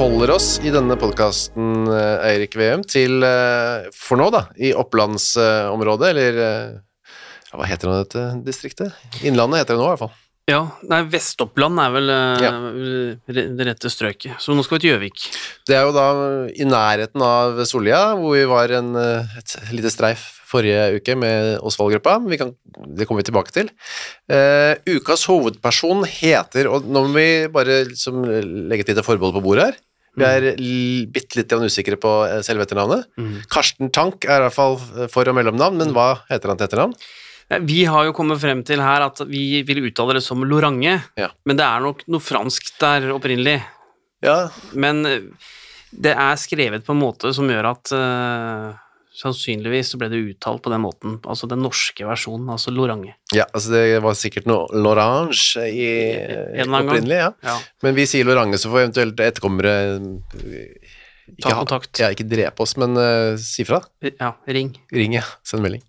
holder 0.00 0.30
oss 0.32 0.54
i 0.64 0.70
denne 0.72 0.94
podkasten, 0.96 1.84
Eirik 2.24 2.54
Veum, 2.56 2.80
til 2.88 3.20
eh, 3.26 3.90
for 3.92 4.16
nå, 4.16 4.30
da, 4.32 4.46
i 4.56 4.70
Opplandsområdet, 4.72 6.12
eller 6.14 6.38
eh, 6.40 6.78
ja, 7.50 7.58
hva 7.60 7.68
heter 7.68 7.90
nå 7.90 7.98
dette 7.98 8.22
distriktet? 8.46 8.96
Innlandet 9.20 9.60
heter 9.60 9.76
det 9.76 9.82
nå, 9.82 9.90
i 9.90 9.92
hvert 9.92 10.04
fall. 10.06 10.14
Ja, 10.48 10.62
nei, 10.88 11.02
Vest-Oppland 11.12 11.82
er 11.84 11.92
vel 11.94 12.12
eh, 12.14 12.44
Ja. 12.46 12.52
det 13.28 13.66
rette 13.68 13.90
strøket. 13.92 14.40
Så 14.40 14.56
nå 14.56 14.64
skal 14.64 14.78
vi 14.78 14.86
til 14.86 14.94
Gjøvik. 14.94 15.26
Det 15.68 15.76
er 15.76 15.84
jo 15.84 15.92
da 15.94 16.06
i 16.48 16.66
nærheten 16.66 17.26
av 17.26 17.60
Sollia, 17.68 18.00
hvor 18.16 18.38
vi 18.38 18.46
var 18.48 18.72
en, 18.80 18.94
eh, 18.96 19.36
et 19.42 19.58
lite 19.76 19.92
streif 19.92 20.24
forrige 20.50 20.96
uke 20.96 21.14
med 21.14 21.60
Osvald-gruppa. 21.60 22.16
Det 22.96 23.06
kommer 23.06 23.20
vi 23.20 23.28
tilbake 23.28 23.54
til. 23.54 23.68
Uh, 24.26 24.74
ukas 24.96 25.22
hovedperson 25.30 26.02
heter, 26.10 26.66
og 26.66 26.88
nå 26.90 27.04
må 27.06 27.12
vi 27.14 27.28
bare 27.54 27.84
liksom 27.86 28.24
legge 28.66 28.82
et 28.82 28.90
lite 28.90 29.04
forbehold 29.06 29.36
på 29.36 29.44
bordet 29.44 29.68
her. 29.68 29.78
Vi 30.18 30.24
er 30.26 30.46
bitte 31.12 31.38
litt 31.38 31.52
usikre 31.52 31.96
på 32.00 32.10
eh, 32.26 32.40
selve 32.42 32.66
etternavnet. 32.66 33.06
Karsten 33.52 33.90
Tank 33.94 34.24
er 34.26 34.40
i 34.40 34.46
hvert 34.48 34.56
fall 34.56 34.76
for- 35.08 35.28
og 35.30 35.36
mellomnavn, 35.38 35.76
men 35.78 35.92
hva 35.94 36.20
heter 36.30 36.48
han 36.50 36.58
til 36.58 36.66
etternavn? 36.68 36.94
Vi 37.66 37.84
har 37.84 38.04
jo 38.06 38.12
kommet 38.14 38.38
frem 38.38 38.60
til 38.66 38.78
her 38.82 39.02
at 39.02 39.18
vi 39.26 39.62
vil 39.66 39.80
uttale 39.88 40.14
det 40.14 40.22
som 40.22 40.42
Lorange, 40.46 41.00
Ja. 41.18 41.30
men 41.44 41.56
det 41.58 41.64
er 41.66 41.80
nok 41.82 42.04
noe 42.06 42.20
fransk 42.22 42.78
der 42.78 43.08
opprinnelig. 43.10 43.60
Ja, 44.22 44.50
Men 44.74 45.04
eh, 45.06 45.20
det 45.90 46.12
er 46.14 46.36
skrevet 46.38 46.84
på 46.86 46.92
en 46.94 47.00
måte 47.02 47.32
som 47.34 47.48
gjør 47.50 47.70
at 47.72 47.90
eh, 47.96 48.74
sannsynligvis 49.20 49.92
så 49.92 50.00
ble 50.00 50.08
det 50.12 50.20
uttalt 50.32 50.62
på 50.64 50.72
den 50.72 50.82
måten, 50.84 51.18
altså 51.28 51.48
den 51.50 51.60
norske 51.64 52.06
versjonen, 52.08 52.48
altså 52.52 52.72
Lorange. 52.72 53.12
ja 53.36 53.44
altså 53.50 53.74
det 53.74 54.00
var 54.04 54.16
sikkert 54.18 54.48
noe 54.48 54.64
Lorange 54.72 55.66
i 55.66 55.90
opprinnelig, 56.64 57.20
ja. 57.20 57.30
Ja. 57.44 57.58
Men 57.84 57.98
vi 57.98 58.08
sier 58.08 58.28
Lorange, 58.28 58.60
så 58.60 58.72
får 58.72 58.86
eventuelt 58.86 59.20
etterkommere 59.26 59.76
eh, 60.00 60.96
ikke 61.30 61.46
Ta 61.46 61.58
kontakt. 61.60 62.00
Ja, 62.02 62.08
ikke 62.10 62.26
drepe 62.26 62.64
oss, 62.64 62.74
men 62.80 62.96
uh, 62.98 63.36
si 63.38 63.62
fra. 63.62 63.78
ja, 64.02 64.32
ring. 64.50 64.72
Ring, 64.90 65.14
ja. 65.14 65.22
Send 65.46 65.62
melding. 65.62 65.84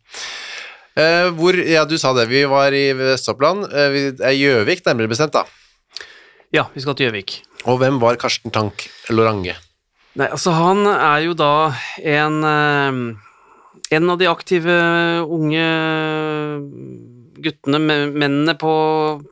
Uh, 0.94 1.31
hvor, 1.38 1.58
ja, 1.58 1.81
du 1.90 1.96
sa 1.98 2.12
det, 2.13 2.28
vi 2.30 2.44
var 2.46 2.75
i 2.78 2.92
Vest-Oppland. 2.98 3.66
Uh, 3.72 3.88
vi 3.96 4.03
Gjøvik, 4.38 4.86
nærmere 4.86 5.09
bestemt, 5.09 5.34
da. 5.34 5.48
Ja, 6.53 6.68
vi 6.75 6.84
skal 6.84 6.98
til 7.00 7.09
Gjøvik. 7.09 7.40
Og 7.66 7.81
hvem 7.81 7.98
var 8.03 8.22
Karsten 8.22 8.53
Tank 8.53 8.86
Lorange? 9.09 9.56
Nei, 10.20 10.28
altså 10.28 10.52
han 10.56 10.84
er 10.92 11.22
jo 11.24 11.36
da 11.40 11.72
en 12.04 12.42
eh, 12.44 12.98
En 13.92 14.12
av 14.12 14.20
de 14.20 14.28
aktive 14.32 14.76
unge 15.28 15.64
guttene, 17.42 17.80
mennene 17.82 18.54
på, 18.60 18.74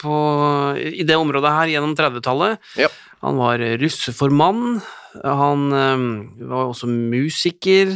på, 0.02 0.16
i 0.82 1.06
det 1.08 1.16
området 1.20 1.52
her 1.54 1.72
gjennom 1.76 1.94
30-tallet. 1.96 2.58
Ja. 2.82 2.90
Han 3.24 3.38
var 3.40 3.62
russeformann, 3.80 4.80
han 5.24 5.70
eh, 5.78 6.04
var 6.50 6.74
også 6.74 6.90
musiker. 6.90 7.96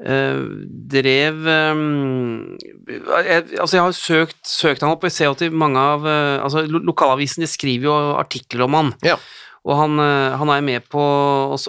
Uh, 0.00 0.64
drev 0.88 1.42
um, 1.44 2.54
jeg, 2.88 3.42
Altså, 3.60 3.74
jeg 3.76 3.82
har 3.84 3.92
søkt, 3.92 4.38
søkt 4.48 4.80
han 4.80 4.94
opp, 4.94 5.02
og 5.04 5.10
jeg 5.10 5.16
ser 5.18 5.34
at 5.34 5.42
mange 5.52 5.76
av 5.76 6.06
uh, 6.08 6.38
altså, 6.40 6.62
lo- 6.64 6.80
de 6.80 7.48
skriver 7.50 7.84
jo 7.84 7.96
artikler 8.16 8.64
om 8.64 8.78
han. 8.78 8.92
Ja. 9.04 9.18
Og 9.68 9.76
han, 9.76 9.98
eh, 10.00 10.36
han 10.40 10.52
er 10.52 10.64
med 10.64 10.86
på 10.88 11.00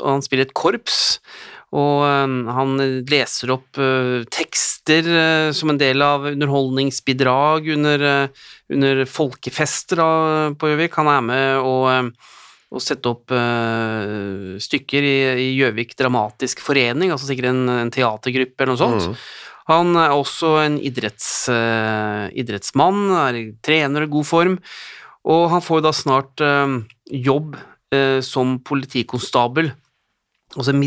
Han 0.06 0.24
spiller 0.24 0.48
et 0.48 0.56
korps, 0.56 1.20
og 1.72 2.04
eh, 2.08 2.36
han 2.56 2.76
leser 3.10 3.54
opp 3.56 3.80
eh, 3.80 4.24
tekster 4.32 5.08
som 5.56 5.72
en 5.72 5.80
del 5.80 6.04
av 6.04 6.26
underholdningsbidrag 6.32 7.68
under, 7.76 8.06
under 8.72 9.04
folkefester 9.06 10.02
på 10.58 10.72
Gjøvik. 10.72 10.98
Han 11.00 11.12
er 11.12 11.26
med 11.28 11.68
og, 11.68 12.16
og 12.72 12.82
setter 12.84 13.14
opp 13.14 13.32
uh, 13.36 14.58
stykker 14.64 15.06
i 15.06 15.48
Gjøvik 15.60 15.94
Dramatisk 16.00 16.64
Forening, 16.66 17.12
altså 17.14 17.30
sikkert 17.30 17.52
en, 17.52 17.66
en 17.70 17.92
teatergruppe 17.94 18.64
eller 18.64 18.74
noe 18.74 18.82
sånt. 18.82 19.12
Mm. 19.12 19.18
Han 19.70 20.00
er 20.00 20.16
også 20.16 20.56
en 20.64 20.80
idretts, 20.82 21.30
uh, 21.52 22.32
idrettsmann, 22.32 23.04
er 23.28 23.42
trener 23.62 24.08
i 24.08 24.12
god 24.12 24.28
form, 24.28 24.58
og 25.30 25.44
han 25.54 25.62
får 25.62 25.86
da 25.86 25.94
snart 25.94 26.42
uh, 26.42 26.80
jobb 27.06 27.60
som 28.24 28.60
politikonstabel, 28.64 29.72
altså 30.56 30.74
en 30.74 30.82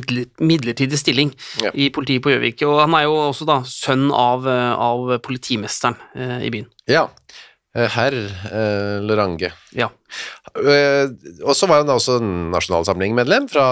midlertidig 0.45 0.99
stilling 1.01 1.33
Ja. 1.63 1.71
i 1.75 1.91
politiet 1.91 2.23
på 2.25 2.31
Gjøvik. 2.33 2.63
Og 2.69 2.81
han 2.81 2.95
er 2.99 3.05
jo 3.07 3.15
også 3.31 3.47
da 3.49 3.59
sønn 3.65 4.11
av, 4.13 4.47
eh, 4.49 4.73
av 4.77 5.19
politimesteren 5.25 5.97
eh, 6.17 6.47
i 6.47 6.51
byen. 6.51 6.67
Ja. 6.89 7.07
Eh, 7.75 7.89
Herr 7.91 8.15
eh, 8.15 9.01
Lorange. 9.03 9.51
Ja. 9.75 9.89
Eh, 10.55 11.09
og 11.45 11.55
så 11.57 11.67
var 11.67 11.83
han 11.83 11.89
da 11.91 11.97
også 11.99 12.21
nasjonalsamlingmedlem 12.23 13.49
fra 13.51 13.67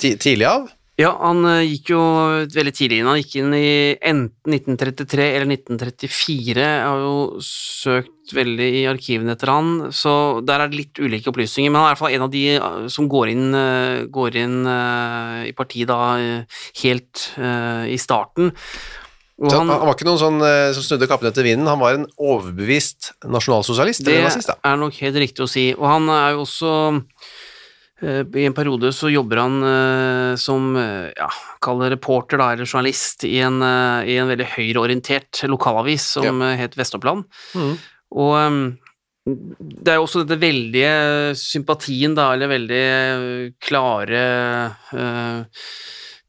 ti 0.00 0.16
tidlig 0.16 0.48
av. 0.50 0.68
Ja, 0.96 1.10
han 1.20 1.44
eh, 1.44 1.66
gikk 1.74 1.90
jo 1.92 2.02
veldig 2.54 2.72
tidlig 2.72 3.02
inn. 3.02 3.08
Han 3.10 3.18
gikk 3.20 3.34
inn 3.42 3.52
i 3.52 3.68
enten 4.00 4.54
1933 4.56 5.26
eller 5.28 5.50
1934. 5.52 6.54
Jeg 6.56 6.86
har 6.86 7.02
jo 7.04 7.42
søkt 7.44 8.32
veldig 8.36 8.68
i 8.80 8.84
arkivene 8.88 9.34
etter 9.36 9.52
han, 9.52 9.72
så 9.94 10.40
der 10.40 10.64
er 10.64 10.72
det 10.72 10.80
litt 10.80 11.00
ulike 11.02 11.28
opplysninger. 11.30 11.68
Men 11.68 11.82
han 11.82 11.88
er 11.88 11.90
i 11.90 11.94
hvert 11.94 12.02
fall 12.02 12.16
en 12.16 12.24
av 12.24 12.32
de 12.32 12.44
eh, 12.56 12.78
som 12.92 13.10
går 13.12 13.32
inn, 13.34 13.48
eh, 13.60 14.04
går 14.12 14.38
inn 14.40 14.56
i 14.66 15.52
partiet 15.56 15.90
da 15.90 15.98
helt 16.80 17.26
i 17.36 17.98
starten. 18.00 18.48
Og 19.36 19.52
han, 19.52 19.68
han, 19.68 19.84
var 19.84 19.92
ikke 19.92 20.06
noen 20.08 20.20
sånn 20.20 20.38
som 20.72 20.84
snudde 20.86 21.08
kappen 21.10 21.28
etter 21.28 21.44
vinden, 21.44 21.68
han 21.68 21.80
var 21.80 21.98
en 21.98 22.06
overbevist 22.16 23.10
nasjonalsosialist, 23.28 24.00
det 24.06 24.14
eller 24.14 24.30
nazist, 24.30 24.48
da. 24.48 24.56
er 24.64 24.80
nok 24.80 24.96
helt 25.02 25.20
riktig 25.20 25.44
å 25.44 25.50
si. 25.50 25.66
Og 25.76 25.84
han 25.90 26.08
er 26.08 26.32
jo 26.32 26.46
også 26.46 26.72
I 28.04 28.44
en 28.44 28.56
periode 28.56 28.90
så 28.92 29.08
jobber 29.08 29.40
han 29.40 29.54
eh, 29.64 30.32
som 30.36 30.74
eh, 30.76 31.12
ja, 31.16 31.30
kall 31.64 31.80
det 31.80 31.94
reporter 31.94 32.36
da, 32.36 32.50
eller 32.52 32.68
journalist 32.68 33.24
i 33.24 33.38
en, 33.40 33.62
eh, 33.64 34.10
i 34.12 34.18
en 34.20 34.28
veldig 34.28 34.50
høyreorientert 34.52 35.46
lokalavis 35.48 36.10
som 36.18 36.44
ja. 36.44 36.52
het 36.60 36.76
Vest-Oppland. 36.76 37.24
Mhm. 37.56 37.78
Og 38.20 38.34
eh, 38.42 38.58
det 39.26 39.90
er 39.90 39.96
jo 39.98 40.04
også 40.04 40.22
dette 40.22 40.38
veldige 40.38 40.90
sympatien, 41.40 42.14
da, 42.14 42.28
eller 42.36 42.52
veldig 42.52 42.82
eh, 42.84 43.48
klare 43.64 44.20
uh, 44.92 45.40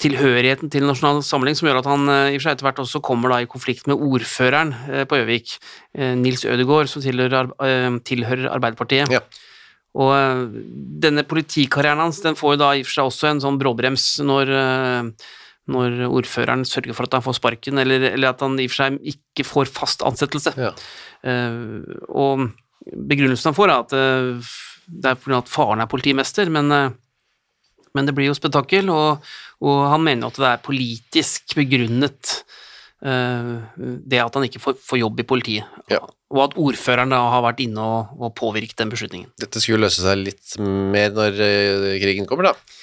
tilhørigheten 0.01 0.69
til 0.73 0.85
Nasjonal 0.85 1.23
Samling 1.25 1.57
som 1.57 1.69
gjør 1.69 1.81
at 1.81 1.89
han 1.89 2.05
eh, 2.13 2.33
i 2.33 2.37
og 2.37 2.41
for 2.41 2.45
seg 2.45 2.57
etter 2.57 2.67
hvert 2.67 2.81
også 2.83 3.01
kommer 3.05 3.33
da 3.33 3.39
i 3.41 3.49
konflikt 3.49 3.89
med 3.89 3.97
ordføreren 3.97 4.73
eh, 4.91 5.05
på 5.09 5.17
Gjøvik, 5.19 5.55
eh, 5.97 6.13
Nils 6.19 6.45
Ødegaard, 6.45 6.91
som 6.91 7.03
tilhører, 7.03 7.49
eh, 7.65 7.89
tilhører 8.05 8.49
Arbeiderpartiet. 8.53 9.13
Ja. 9.13 9.23
Og 9.95 10.11
eh, 10.13 10.43
denne 11.03 11.25
politikarrieren 11.27 12.01
hans 12.03 12.21
den 12.25 12.37
får 12.37 12.55
jo 12.55 12.61
da 12.61 12.71
i 12.75 12.83
og 12.83 12.89
for 12.89 12.97
seg 12.97 13.11
også 13.11 13.31
en 13.31 13.43
sånn 13.43 13.59
bråbrems 13.61 14.05
når, 14.25 14.51
eh, 14.59 15.31
når 15.73 15.97
ordføreren 16.09 16.65
sørger 16.67 16.97
for 16.97 17.07
at 17.07 17.17
han 17.17 17.25
får 17.25 17.39
sparken, 17.39 17.81
eller, 17.81 18.09
eller 18.11 18.33
at 18.33 18.43
han 18.45 18.59
i 18.59 18.67
og 18.67 18.73
for 18.73 18.83
seg 18.83 19.01
ikke 19.13 19.47
får 19.47 19.73
fast 19.73 20.05
ansettelse. 20.07 20.53
Ja. 20.59 20.71
Uh, 21.27 21.81
og 22.13 22.45
begrunnelsen 22.87 23.49
han 23.49 23.57
får, 23.57 23.73
er 23.73 23.81
at 23.81 23.95
uh, 23.97 24.53
det 24.87 25.11
er 25.11 25.19
fordi 25.19 25.35
at 25.39 25.51
faren 25.51 25.81
er 25.83 25.89
politimester, 25.91 26.51
men, 26.53 26.71
uh, 26.71 27.81
men 27.97 28.07
det 28.07 28.15
blir 28.15 28.29
jo 28.29 28.37
spetakkel, 28.37 28.93
og, 28.93 29.25
og 29.65 29.81
han 29.91 30.05
mener 30.05 30.27
jo 30.27 30.31
at 30.31 30.39
det 30.39 30.51
er 30.53 30.63
politisk 30.69 31.57
begrunnet 31.57 32.37
det 32.97 34.17
at 34.17 34.33
han 34.33 34.45
ikke 34.47 34.61
får, 34.63 34.79
får 34.81 34.97
jobb 35.03 35.19
i 35.21 35.25
politiet. 35.29 35.75
Ja. 35.91 35.99
Og 36.33 36.41
at 36.47 36.57
ordføreren 36.59 37.13
da 37.13 37.19
har 37.31 37.43
vært 37.45 37.61
inne 37.63 37.83
og, 37.83 38.17
og 38.17 38.33
påvirket 38.35 38.79
den 38.81 38.89
beslutningen. 38.91 39.29
Dette 39.39 39.61
skulle 39.61 39.85
løse 39.85 40.01
seg 40.03 40.23
litt 40.25 40.57
mer 40.59 41.13
når 41.15 41.39
eh, 41.45 41.93
krigen 42.01 42.27
kommer, 42.27 42.49
da. 42.49 42.77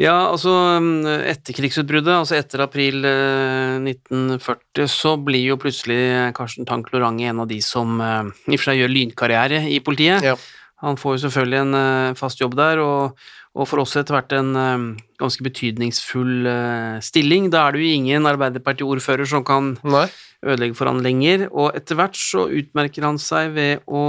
Ja, 0.00 0.14
altså 0.30 0.52
mm, 0.80 1.04
etter 1.28 1.56
krigsutbruddet, 1.56 2.14
altså 2.14 2.38
etter 2.38 2.62
april 2.64 3.04
eh, 3.04 3.76
1940, 3.82 4.88
så 4.88 5.18
blir 5.20 5.50
jo 5.50 5.58
plutselig 5.60 6.32
Karsten 6.36 6.68
Tank 6.68 6.88
Lorange 6.94 7.28
en 7.28 7.42
av 7.44 7.50
de 7.50 7.60
som 7.64 8.00
eh, 8.00 8.32
i 8.48 8.56
og 8.56 8.62
for 8.62 8.70
seg 8.70 8.80
gjør 8.80 8.94
lynkarriere 8.94 9.62
i 9.68 9.82
politiet. 9.84 10.24
Ja. 10.24 10.38
Han 10.82 10.96
får 10.98 11.18
jo 11.18 11.24
selvfølgelig 11.26 11.60
en 11.60 11.78
eh, 11.78 12.14
fast 12.18 12.40
jobb 12.40 12.56
der, 12.58 12.80
og, 12.82 13.20
og 13.52 13.68
for 13.68 13.82
oss 13.82 13.94
etter 14.00 14.16
hvert 14.16 14.32
en 14.36 14.52
eh, 14.56 14.84
ganske 15.20 15.44
betydningsfull 15.44 16.48
eh, 16.48 17.00
stilling. 17.04 17.50
Da 17.52 17.66
er 17.66 17.74
det 17.74 17.82
jo 17.82 17.96
ingen 17.98 18.28
Arbeiderparti-ordfører 18.30 19.28
som 19.28 19.44
kan 19.44 19.74
Nei. 19.84 20.06
ødelegge 20.40 20.78
for 20.78 20.88
han 20.88 21.02
lenger, 21.04 21.48
og 21.50 21.76
etter 21.76 21.98
hvert 22.00 22.16
så 22.16 22.46
utmerker 22.48 23.04
han 23.04 23.20
seg 23.20 23.52
ved 23.58 23.84
å, 23.84 24.04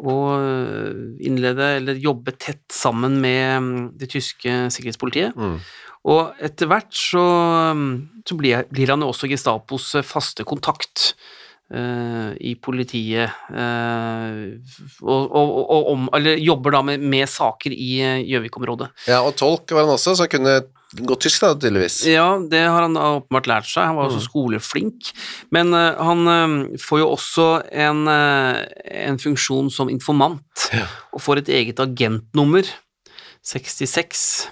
å 0.00 0.16
innlede 1.20 1.68
eller 1.82 2.00
jobbe 2.00 2.34
tett 2.40 2.64
sammen 2.72 3.20
med 3.20 3.44
mm, 3.68 3.78
det 4.00 4.08
tyske 4.16 4.56
sikkerhetspolitiet. 4.72 5.36
Mm. 5.36 5.60
Og 6.12 6.42
etter 6.42 6.66
hvert 6.70 6.90
så, 6.96 7.22
så 8.26 8.38
blir, 8.38 8.64
blir 8.72 8.90
han 8.90 9.04
jo 9.04 9.12
også 9.12 9.28
Gestapos 9.30 9.92
faste 10.08 10.48
kontakt 10.48 11.12
eh, 11.12 11.41
i 11.72 12.52
politiet, 12.60 13.30
eh, 13.48 14.34
og, 15.00 15.22
og, 15.32 15.52
og 15.72 15.86
om, 15.94 16.02
eller 16.18 16.36
jobber 16.36 16.74
da 16.76 16.82
med, 16.84 17.00
med 17.00 17.28
saker 17.32 17.72
i 17.72 17.90
eh, 18.04 18.18
Gjøvik-området. 18.28 18.90
Ja, 19.08 19.22
og 19.24 19.34
tolk 19.40 19.72
var 19.72 19.86
han 19.86 19.94
også, 19.94 20.12
så 20.18 20.26
han 20.26 20.32
kunne 20.34 20.56
gå 21.08 21.16
tysk, 21.24 21.40
da, 21.46 21.54
tydeligvis. 21.56 22.02
Ja, 22.12 22.26
det 22.52 22.60
har 22.68 22.84
han 22.84 22.98
åpenbart 23.00 23.48
lært 23.48 23.70
seg. 23.70 23.86
Han 23.88 23.96
var 23.96 24.10
også 24.10 24.26
skoleflink. 24.26 25.08
Men 25.56 25.72
eh, 25.72 25.96
han 26.04 26.28
eh, 26.28 26.76
får 26.84 27.00
jo 27.00 27.08
også 27.14 27.46
en, 27.72 28.02
eh, 28.12 28.60
en 29.08 29.16
funksjon 29.22 29.72
som 29.72 29.88
informant, 29.92 30.68
Ja. 30.76 30.84
og 31.16 31.24
får 31.24 31.40
et 31.46 31.52
eget 31.62 31.80
agentnummer, 31.80 32.68
66, 33.42 34.48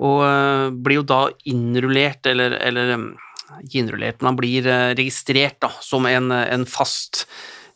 og 0.00 0.24
eh, 0.26 0.70
blir 0.84 0.98
jo 1.02 1.06
da 1.08 1.20
innrullert, 1.48 2.26
eller, 2.32 2.56
eller 2.64 2.96
eh, 2.96 3.06
ikke 3.62 3.78
innrullert, 3.82 4.18
men 4.20 4.32
han 4.32 4.38
blir 4.40 4.66
eh, 4.66 4.94
registrert 4.98 5.60
da, 5.62 5.70
som 5.84 6.06
en, 6.10 6.30
en 6.34 6.64
fast 6.66 7.24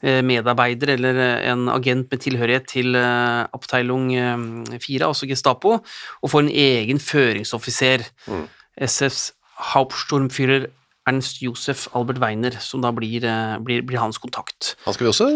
eh, 0.03 0.21
medarbeider 0.27 0.95
eller 0.97 1.21
eh, 1.25 1.51
en 1.53 1.69
agent 1.73 2.11
med 2.11 2.23
tilhørighet 2.25 2.67
til 2.73 2.97
Abteilung 2.97 4.11
eh, 4.15 4.79
4, 4.81 5.07
altså 5.07 5.29
Gestapo, 5.31 5.79
og 6.23 6.33
får 6.33 6.47
en 6.47 6.55
egen 6.67 6.99
føringsoffiser, 7.03 8.07
Mm. 8.31 8.49
SFs 8.81 9.33
Hauptsturmführer 9.75 10.69
Ernst 11.09 11.41
Josef 11.43 11.87
Albert 11.97 12.21
Weiner, 12.23 12.55
som 12.63 12.83
da 12.85 12.91
blir, 12.95 13.25
blir, 13.65 13.81
blir 13.89 13.99
hans 13.99 14.19
kontakt. 14.21 14.75
Han 14.85 14.95
skal 14.95 15.07
vi 15.07 15.11
også 15.11 15.27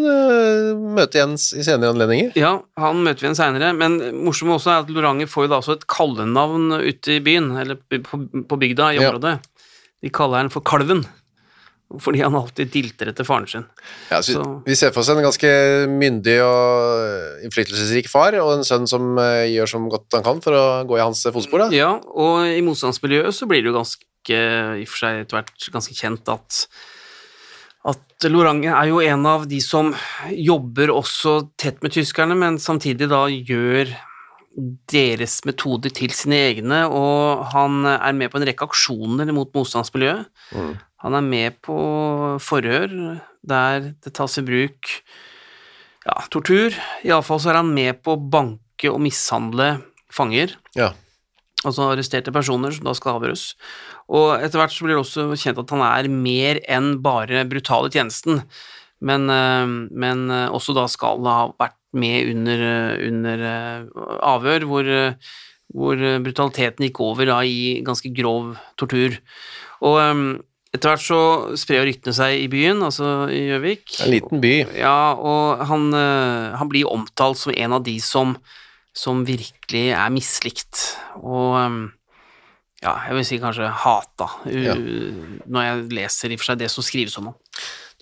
møte 0.95 1.19
igjen 1.19 1.35
i 1.35 1.65
senere 1.65 1.95
anledninger. 1.95 2.35
Ja, 2.39 2.53
han 2.79 3.01
møter 3.05 3.25
vi 3.25 3.29
igjen 3.31 3.39
seinere, 3.39 3.73
men 3.77 3.97
morsomt 4.27 4.55
også 4.55 4.71
er 4.75 4.85
at 4.85 4.93
Loranger 4.93 5.31
får 5.31 5.47
jo 5.47 5.51
da 5.55 5.59
også 5.63 5.77
et 5.79 5.87
kallenavn 5.91 6.69
ute 6.85 7.17
i 7.17 7.23
byen, 7.25 7.51
eller 7.65 7.81
på, 7.81 8.21
på 8.49 8.61
bygda 8.61 8.93
i 8.95 9.01
Ja. 9.03 9.11
De 10.02 10.11
kaller 10.12 10.43
han 10.43 10.50
for 10.52 10.64
Kalven, 10.67 11.05
fordi 12.00 12.23
han 12.25 12.37
alltid 12.38 12.73
dilter 12.73 13.12
etter 13.12 13.26
faren 13.29 13.46
sin. 13.50 13.67
Ja, 14.11 14.20
Vi 14.67 14.76
ser 14.76 14.91
for 14.94 15.05
oss 15.05 15.12
en 15.12 15.23
ganske 15.25 15.50
myndig 15.91 16.38
og 16.44 17.05
eh, 17.05 17.44
innflytelsesrik 17.46 18.11
far, 18.11 18.37
og 18.41 18.56
en 18.56 18.67
sønn 18.67 18.88
som 18.91 19.14
eh, 19.20 19.52
gjør 19.52 19.70
som 19.76 19.87
godt 19.93 20.19
han 20.19 20.26
kan 20.26 20.43
for 20.44 20.58
å 20.58 20.64
gå 20.88 20.99
i 20.99 21.05
hans 21.05 21.23
fotspor. 21.29 21.67
Da. 21.67 21.70
Ja, 21.76 21.93
og 22.00 22.49
i 22.49 22.64
motstandsmiljøet 22.67 23.37
så 23.37 23.49
blir 23.50 23.62
det 23.62 23.73
jo 23.73 23.79
ganske, 23.79 24.02
i 24.35 24.85
og 24.85 24.91
for 24.91 25.05
seg 25.05 25.23
etter 25.23 25.41
hvert 25.41 25.70
ganske 25.79 25.97
kjent 25.99 26.32
at 26.32 26.67
at 27.85 28.25
Lorange 28.32 28.73
er 28.73 28.88
jo 28.88 29.02
en 29.05 29.26
av 29.29 29.43
de 29.49 29.58
som 29.61 29.90
jobber 30.32 30.88
også 30.94 31.50
tett 31.61 31.82
med 31.85 31.93
tyskerne, 31.93 32.37
men 32.38 32.56
samtidig 32.62 33.11
da 33.11 33.26
gjør 33.29 33.90
deres 34.91 35.41
metoder 35.49 35.93
til 35.95 36.12
sine 36.15 36.39
egne, 36.51 36.85
og 36.87 37.45
han 37.55 37.85
er 37.91 38.15
med 38.17 38.31
på 38.31 38.39
en 38.39 38.47
rekke 38.47 38.69
aksjoner 38.69 39.33
mot 39.35 39.51
motstandsmiljøet. 39.56 40.29
Mm. 40.55 40.75
Han 41.05 41.19
er 41.19 41.25
med 41.27 41.56
på 41.65 41.77
forhør 42.41 42.93
der 43.45 43.91
det 43.93 44.12
tas 44.17 44.39
i 44.41 44.45
bruk 44.47 44.93
ja, 46.05 46.19
tortur. 46.33 46.77
Iallfall 47.05 47.43
så 47.43 47.53
er 47.53 47.61
han 47.61 47.73
med 47.77 48.01
på 48.05 48.15
å 48.15 48.21
banke 48.21 48.93
og 48.93 49.03
mishandle 49.05 49.77
fanger 50.15 50.55
Ja. 50.79 50.93
altså 51.65 51.91
arresterte 51.91 52.33
personer 52.33 52.73
som 52.73 52.87
da 52.87 52.95
skal 52.97 53.19
avhøres. 53.19 53.55
Og 54.09 54.37
etter 54.39 54.61
hvert 54.61 54.73
så 54.73 54.85
blir 54.87 54.97
det 54.97 55.05
også 55.05 55.29
kjent 55.41 55.61
at 55.61 55.75
han 55.75 55.85
er 55.87 56.11
mer 56.12 56.61
enn 56.69 56.99
bare 57.05 57.45
brutal 57.49 57.89
i 57.89 57.95
tjenesten, 57.95 58.43
men, 59.05 59.29
eh, 59.33 59.67
men 59.91 60.31
eh, 60.31 60.49
også 60.53 60.77
da 60.77 60.87
skal 60.89 61.25
ha 61.25 61.39
vært 61.59 61.77
med 61.94 62.31
under, 62.35 62.64
eh, 62.69 63.06
under 63.08 63.44
eh, 63.49 64.02
avhør, 64.23 64.67
hvor, 64.70 64.88
eh, 64.88 65.14
hvor 65.75 65.96
brutaliteten 66.25 66.87
gikk 66.87 67.00
over 67.02 67.26
da 67.31 67.38
i 67.46 67.81
ganske 67.87 68.12
grov 68.14 68.55
tortur. 68.81 69.17
Og 69.85 69.99
etter 70.75 70.91
hvert 70.91 71.02
så 71.05 71.20
sprer 71.58 71.87
ryktene 71.88 72.14
seg 72.14 72.44
i 72.44 72.50
byen, 72.50 72.82
altså 72.87 73.26
i 73.32 73.44
Gjøvik. 73.49 73.96
En 74.05 74.12
liten 74.12 74.43
by. 74.43 74.52
Ja, 74.79 75.14
og 75.14 75.64
han, 75.67 75.88
han 75.94 76.70
blir 76.70 76.91
omtalt 76.91 77.41
som 77.41 77.55
en 77.55 77.76
av 77.76 77.82
de 77.87 77.97
som, 78.02 78.37
som 78.94 79.25
virkelig 79.26 79.88
er 79.97 80.14
mislikt, 80.14 80.85
og 81.20 81.90
ja, 82.85 82.94
jeg 83.08 83.17
vil 83.17 83.26
si 83.26 83.40
kanskje 83.40 83.70
hata, 83.85 84.29
Ja. 84.52 84.75
når 84.76 85.67
jeg 85.69 85.85
leser 85.97 86.31
i 86.31 86.37
og 86.37 86.43
for 86.43 86.52
seg 86.52 86.61
det 86.61 86.70
som 86.73 86.85
skrives 86.85 87.17
om 87.19 87.31
ham. 87.32 87.37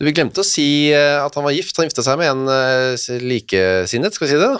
Du, 0.03 0.09
Vi 0.11 0.17
glemte 0.19 0.43
å 0.43 0.47
si 0.47 0.91
eh, 0.91 1.23
at 1.23 1.37
han 1.39 1.47
var 1.47 1.55
gift. 1.55 1.77
Han 1.79 1.87
gifta 1.87 2.03
seg 2.03 2.19
med 2.19 2.33
en 2.33 2.49
eh, 2.51 3.19
likesinnet, 3.23 4.17
skal 4.17 4.27
vi 4.27 4.33
si 4.33 4.41
det? 4.41 4.49
da? 4.51 4.59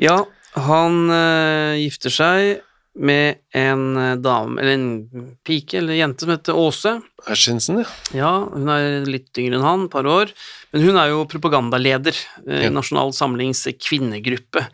Ja, 0.00 0.18
han 0.54 1.10
uh, 1.10 1.74
gifter 1.76 2.14
seg 2.14 2.60
med 3.00 3.40
en 3.54 3.98
dame, 4.22 4.56
eller 4.58 4.72
en 4.74 5.26
pike 5.46 5.76
eller 5.78 5.94
en 5.94 6.00
jente 6.00 6.24
som 6.24 6.32
heter 6.32 6.56
Åse. 6.58 6.92
Hutchinson, 7.26 7.82
ja. 7.82 7.90
Ja, 8.16 8.30
hun 8.50 8.70
er 8.72 9.04
litt 9.06 9.36
yngre 9.38 9.58
enn 9.58 9.66
han, 9.66 9.84
et 9.86 9.92
par 9.92 10.08
år, 10.10 10.32
men 10.72 10.86
hun 10.86 10.98
er 10.98 11.12
jo 11.12 11.26
propagandaleder 11.30 12.16
i 12.48 12.64
Ja. 12.64 12.72
Nasjonal 12.74 13.12
Samlings 13.14 13.62
kvinnegruppe 13.78 14.64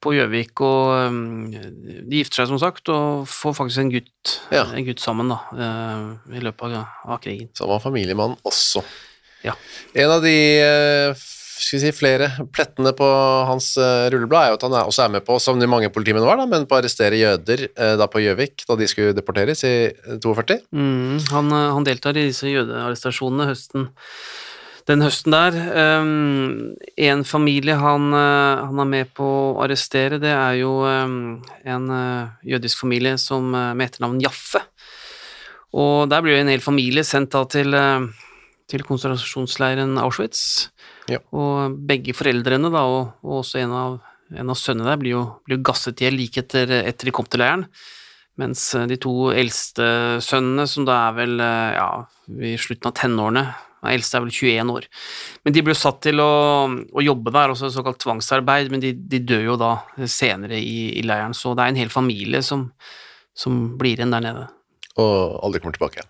på 0.00 0.14
Gjøvik, 0.16 0.62
og 0.64 1.12
de 1.50 2.22
gifter 2.22 2.40
seg 2.44 2.52
som 2.54 2.62
sagt, 2.62 2.88
og 2.94 3.28
får 3.28 3.58
faktisk 3.60 3.84
en 3.84 3.92
gutt, 3.98 4.38
Ja. 4.54 4.64
en 4.72 4.88
gutt 4.88 5.02
sammen 5.04 5.34
da, 5.34 5.42
i 6.32 6.40
løpet 6.40 6.72
av, 6.72 6.88
av 7.04 7.20
krigen. 7.24 7.50
Så 7.52 7.66
han 7.66 7.74
var 7.74 7.84
familiemann 7.84 8.38
også. 8.48 8.84
Ja. 9.44 9.54
En 9.94 10.12
av 10.16 10.22
de 10.24 10.36
eh, 10.62 11.26
skal 11.58 11.78
vi 11.78 11.82
si, 11.82 11.92
flere 11.96 12.30
plettene 12.54 12.92
på 12.96 13.06
hans 13.48 13.72
eh, 13.80 14.08
rulleblad 14.12 14.46
er 14.46 14.52
jo 14.52 14.58
at 14.58 14.66
han 14.66 14.76
er, 14.76 14.90
også 14.90 15.04
er 15.04 15.14
med 15.16 15.26
på, 15.26 15.38
som 15.42 15.60
de 15.60 15.68
mange 15.70 15.90
politimenn 15.92 16.26
var, 16.26 16.40
da, 16.40 16.46
men 16.48 16.66
på 16.68 16.76
å 16.76 16.80
arrestere 16.80 17.18
jøder 17.18 17.66
eh, 17.68 17.94
da 17.98 18.08
på 18.10 18.22
Gjøvik, 18.22 18.64
da 18.68 18.78
de 18.78 18.88
skulle 18.90 19.16
deporteres 19.16 19.64
i 19.66 19.74
eh, 19.90 20.18
42. 20.22 20.60
Mm, 20.74 21.16
han, 21.32 21.56
han 21.78 21.88
deltar 21.88 22.18
i 22.18 22.28
disse 22.30 22.50
jødearrestasjonene 22.50 23.48
høsten, 23.50 23.88
den 24.88 25.04
høsten 25.04 25.34
der. 25.34 25.58
Um, 26.00 26.76
en 26.96 27.24
familie 27.28 27.74
han, 27.76 28.08
han 28.16 28.80
er 28.80 28.88
med 28.88 29.10
på 29.18 29.26
å 29.26 29.58
arrestere, 29.66 30.16
det 30.22 30.32
er 30.32 30.62
jo 30.62 30.78
um, 30.86 31.18
en 31.68 31.90
jødisk 32.40 32.86
familie 32.86 33.18
som, 33.20 33.50
med 33.52 33.84
etternavn 33.84 34.22
Jaffe. 34.24 34.64
Og 35.76 36.08
der 36.08 36.22
blir 36.24 36.38
jo 36.38 36.44
en 36.46 36.52
hel 36.52 36.64
familie 36.64 37.04
sendt 37.04 37.34
da 37.34 37.44
til, 37.50 37.74
eh, 37.76 38.06
til 38.68 38.84
konsentrasjonsleiren 38.86 39.96
Auschwitz. 40.02 40.68
Ja. 41.10 41.20
Og 41.32 41.78
begge 41.88 42.14
foreldrene, 42.16 42.70
da, 42.72 42.84
og, 42.84 43.14
og 43.24 43.40
også 43.42 43.62
en 43.62 43.74
av, 43.74 44.00
en 44.34 44.52
av 44.52 44.58
sønnene 44.60 44.90
der, 44.90 45.00
blir 45.00 45.16
jo, 45.16 45.22
blir 45.48 45.62
gasset 45.64 46.02
i 46.02 46.08
hjel 46.08 46.18
like 46.20 46.44
etter, 46.44 46.74
etter 46.82 47.08
de 47.08 47.14
kom 47.16 47.28
til 47.28 47.42
leiren. 47.44 47.64
Mens 48.38 48.68
eh, 48.78 48.86
de 48.90 48.98
to 49.02 49.30
eldste 49.34 49.86
sønnene, 50.24 50.68
som 50.70 50.86
da 50.88 51.00
er 51.08 51.16
vel 51.16 51.40
eh, 51.42 51.78
ja, 51.78 51.88
i 52.50 52.58
slutten 52.60 52.90
av 52.90 52.94
tenårene, 53.00 53.46
den 53.78 53.94
eldste 53.94 54.18
er 54.18 54.24
vel 54.24 54.34
21 54.34 54.70
år, 54.74 54.86
men 55.46 55.54
de 55.54 55.62
ble 55.62 55.74
satt 55.78 56.00
til 56.02 56.18
å, 56.18 56.30
å 56.66 57.02
jobbe 57.04 57.30
der, 57.30 57.52
også 57.54 57.70
såkalt 57.70 58.00
tvangsarbeid, 58.02 58.72
men 58.74 58.82
de, 58.82 58.90
de 58.90 59.20
dør 59.22 59.44
jo 59.52 59.54
da 59.60 59.72
senere 60.10 60.58
i, 60.58 60.98
i 60.98 61.04
leiren, 61.06 61.36
så 61.36 61.54
det 61.54 61.62
er 61.62 61.70
en 61.70 61.78
hel 61.78 61.92
familie 61.94 62.42
som, 62.42 62.66
som 63.38 63.60
blir 63.78 63.94
igjen 63.94 64.14
der 64.16 64.24
nede, 64.24 64.48
Og 64.98 65.38
aldri 65.46 65.62
kommer 65.62 65.78
tilbake 65.78 66.08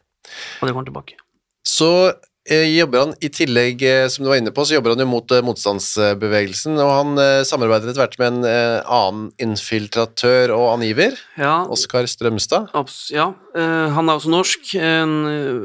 det 0.68 0.72
kommer 0.72 0.88
tilbake. 0.88 1.18
Så 1.66 2.12
jobber 2.48 3.02
han 3.02 3.12
i 3.20 3.28
tillegg, 3.32 3.82
eh, 3.84 4.06
som 4.08 4.24
du 4.24 4.30
var 4.30 4.38
inne 4.40 4.52
på, 4.54 4.64
så 4.64 4.76
jobber 4.76 4.94
han 4.94 5.02
jo 5.02 5.08
mot 5.10 5.32
eh, 5.34 5.42
motstandsbevegelsen, 5.44 6.78
og 6.80 6.90
han 6.92 7.20
eh, 7.22 7.42
samarbeider 7.48 7.90
etter 7.90 8.02
hvert 8.02 8.16
med 8.20 8.28
en 8.30 8.48
eh, 8.48 8.78
annen 8.98 9.26
infiltratør 9.42 10.54
og 10.56 10.66
angiver, 10.76 11.18
Ja, 11.38 11.60
Oskar 11.68 12.08
Strømstad. 12.08 12.72
Ja, 13.12 13.28
eh, 13.52 13.86
han 13.94 14.08
er 14.08 14.16
også 14.16 14.32
norsk, 14.32 14.72
eh, 14.80 15.14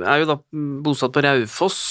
er 0.03 0.23
jo 0.23 0.29
da 0.33 0.37
bosatt 0.85 1.15
på 1.15 1.23
Raufoss, 1.23 1.81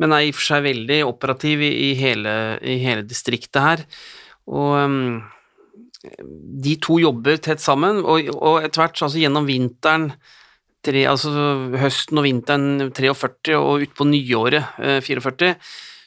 men 0.00 0.14
er 0.14 0.28
i 0.28 0.32
og 0.32 0.38
for 0.38 0.52
seg 0.52 0.66
veldig 0.68 1.02
operativ 1.08 1.64
i, 1.66 1.92
hele, 1.98 2.34
i 2.62 2.78
hele 2.84 3.04
distriktet 3.06 3.60
her. 3.60 3.86
Og 4.50 5.22
de 6.64 6.76
to 6.80 6.96
jobber 7.02 7.36
tett 7.42 7.60
sammen, 7.62 8.00
og, 8.00 8.30
og 8.38 8.62
etter 8.64 8.86
hvert, 8.86 9.02
altså 9.04 9.20
gjennom 9.20 9.48
vinteren 9.48 10.12
tre, 10.84 11.04
altså 11.10 11.30
høsten 11.80 12.18
og 12.20 12.24
vinteren 12.26 12.90
43 12.96 13.56
og 13.58 13.84
utpå 13.86 14.06
nyåret 14.08 14.78
eh, 14.80 15.00
44, 15.04 15.54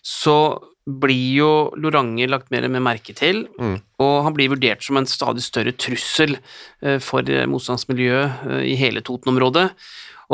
så 0.03 0.37
blir 0.83 1.37
jo 1.37 1.51
Lorange 1.79 2.25
lagt 2.27 2.49
mer 2.51 2.65
med 2.67 2.83
merke 2.83 3.13
til, 3.15 3.45
Mm. 3.59 3.77
og 4.03 4.15
han 4.25 4.33
blir 4.35 4.49
vurdert 4.51 4.83
som 4.83 4.97
en 4.99 5.05
stadig 5.07 5.43
større 5.45 5.71
trussel 5.79 6.35
eh, 6.81 6.97
for 6.99 7.23
eh, 7.31 7.45
motstandsmiljøet 7.47 8.49
eh, 8.49 8.65
i 8.73 8.75
hele 8.75 8.99
Toten-området. 9.05 9.69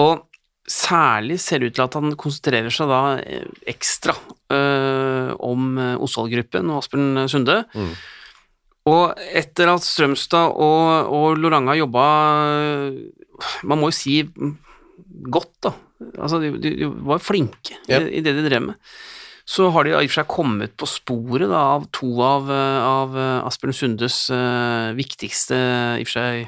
Og 0.01 0.25
særlig 0.69 1.39
ser 1.41 1.60
det 1.62 1.69
ut 1.72 1.75
til 1.77 1.86
at 1.86 1.98
han 2.00 2.15
konsentrerer 2.17 2.74
seg 2.74 2.89
da 2.89 3.01
eh, 3.22 3.46
ekstra 3.69 4.15
eh, 4.53 5.36
om 5.38 5.77
eh, 5.77 5.96
Osvald-gruppen 6.01 6.69
og 6.74 6.81
Asbjørn 6.84 7.29
Sunde. 7.29 7.60
Mm. 7.75 7.93
Og 8.89 9.22
etter 9.38 9.69
at 9.72 9.86
Strømstad 9.86 10.55
og, 10.55 11.13
og 11.13 11.38
Loranga 11.38 11.75
jobba 11.77 12.05
Man 13.67 13.79
må 13.81 13.89
jo 13.89 13.96
si 13.96 14.17
godt, 15.29 15.53
da. 15.63 15.74
Altså, 16.17 16.39
de, 16.41 16.51
de, 16.63 16.74
var 17.08 17.22
flinke 17.24 17.75
yep. 17.89 18.08
i, 18.08 18.19
i 18.19 18.24
det 18.24 18.34
de 18.38 18.46
drev 18.48 18.69
med. 18.69 18.91
Så 19.50 19.67
har 19.74 19.86
de 19.86 19.91
i 19.91 19.98
og 19.98 20.05
for 20.05 20.19
seg 20.19 20.29
kommet 20.29 20.75
på 20.79 20.88
sporet 20.88 21.50
da, 21.50 21.63
av 21.75 21.88
to 21.96 22.12
av, 22.22 22.51
av 22.51 23.17
Asbjørn 23.50 23.75
Sundes 23.75 24.19
uh, 24.31 24.91
viktigste 24.96 25.58
i 25.98 26.03
og 26.03 26.12
for 26.12 26.19
seg 26.19 26.48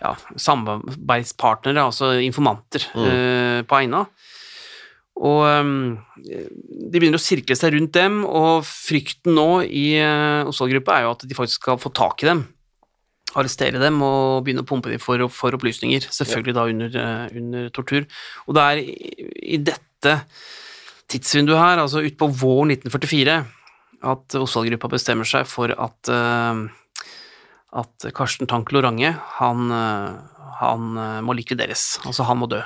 ja, 0.00 0.14
samarbeidspartnere, 0.40 1.84
altså 1.84 2.14
informanter, 2.24 2.86
eh, 2.96 3.60
på 3.68 3.80
Eina. 3.80 4.06
Og 5.20 5.42
um, 5.44 5.98
de 6.16 6.96
begynner 6.96 7.20
å 7.20 7.22
sirkle 7.22 7.56
seg 7.58 7.74
rundt 7.74 7.92
dem, 7.92 8.22
og 8.24 8.64
frykten 8.64 9.36
nå 9.36 9.48
i 9.66 9.84
uh, 10.00 10.48
Osvald-gruppa 10.48 10.96
er 10.96 11.04
jo 11.04 11.12
at 11.12 11.26
de 11.28 11.36
faktisk 11.36 11.60
skal 11.60 11.80
få 11.80 11.92
tak 11.96 12.24
i 12.24 12.30
dem. 12.30 12.46
Arrestere 13.38 13.78
dem 13.78 14.00
og 14.02 14.42
begynne 14.46 14.64
å 14.64 14.66
pumpe 14.66 14.90
dem 14.90 15.02
for, 15.02 15.22
for 15.30 15.54
opplysninger, 15.54 16.08
selvfølgelig 16.10 16.54
da 16.56 16.64
under, 16.66 16.96
eh, 16.98 17.36
under 17.38 17.68
tortur. 17.70 18.08
Og 18.48 18.56
det 18.56 18.64
er 18.64 18.80
i, 18.82 19.60
dette 19.62 20.14
tidsvinduet 21.10 21.60
her, 21.60 21.82
altså 21.84 22.02
utpå 22.02 22.26
våren 22.40 22.74
1944, 22.74 23.36
at 24.10 24.36
Osvald-gruppa 24.40 24.90
bestemmer 24.96 25.28
seg 25.28 25.46
for 25.46 25.70
at, 25.70 26.10
eh, 26.10 27.04
at 27.84 28.10
Karsten 28.16 28.50
Tank 28.50 28.74
Lorange, 28.74 29.14
han, 29.38 29.70
eh, 29.78 30.42
han 30.64 30.90
eh, 30.98 31.20
må 31.22 31.36
likvideres. 31.38 32.00
Altså, 32.02 32.26
han 32.26 32.42
må 32.42 32.50
dø. 32.50 32.64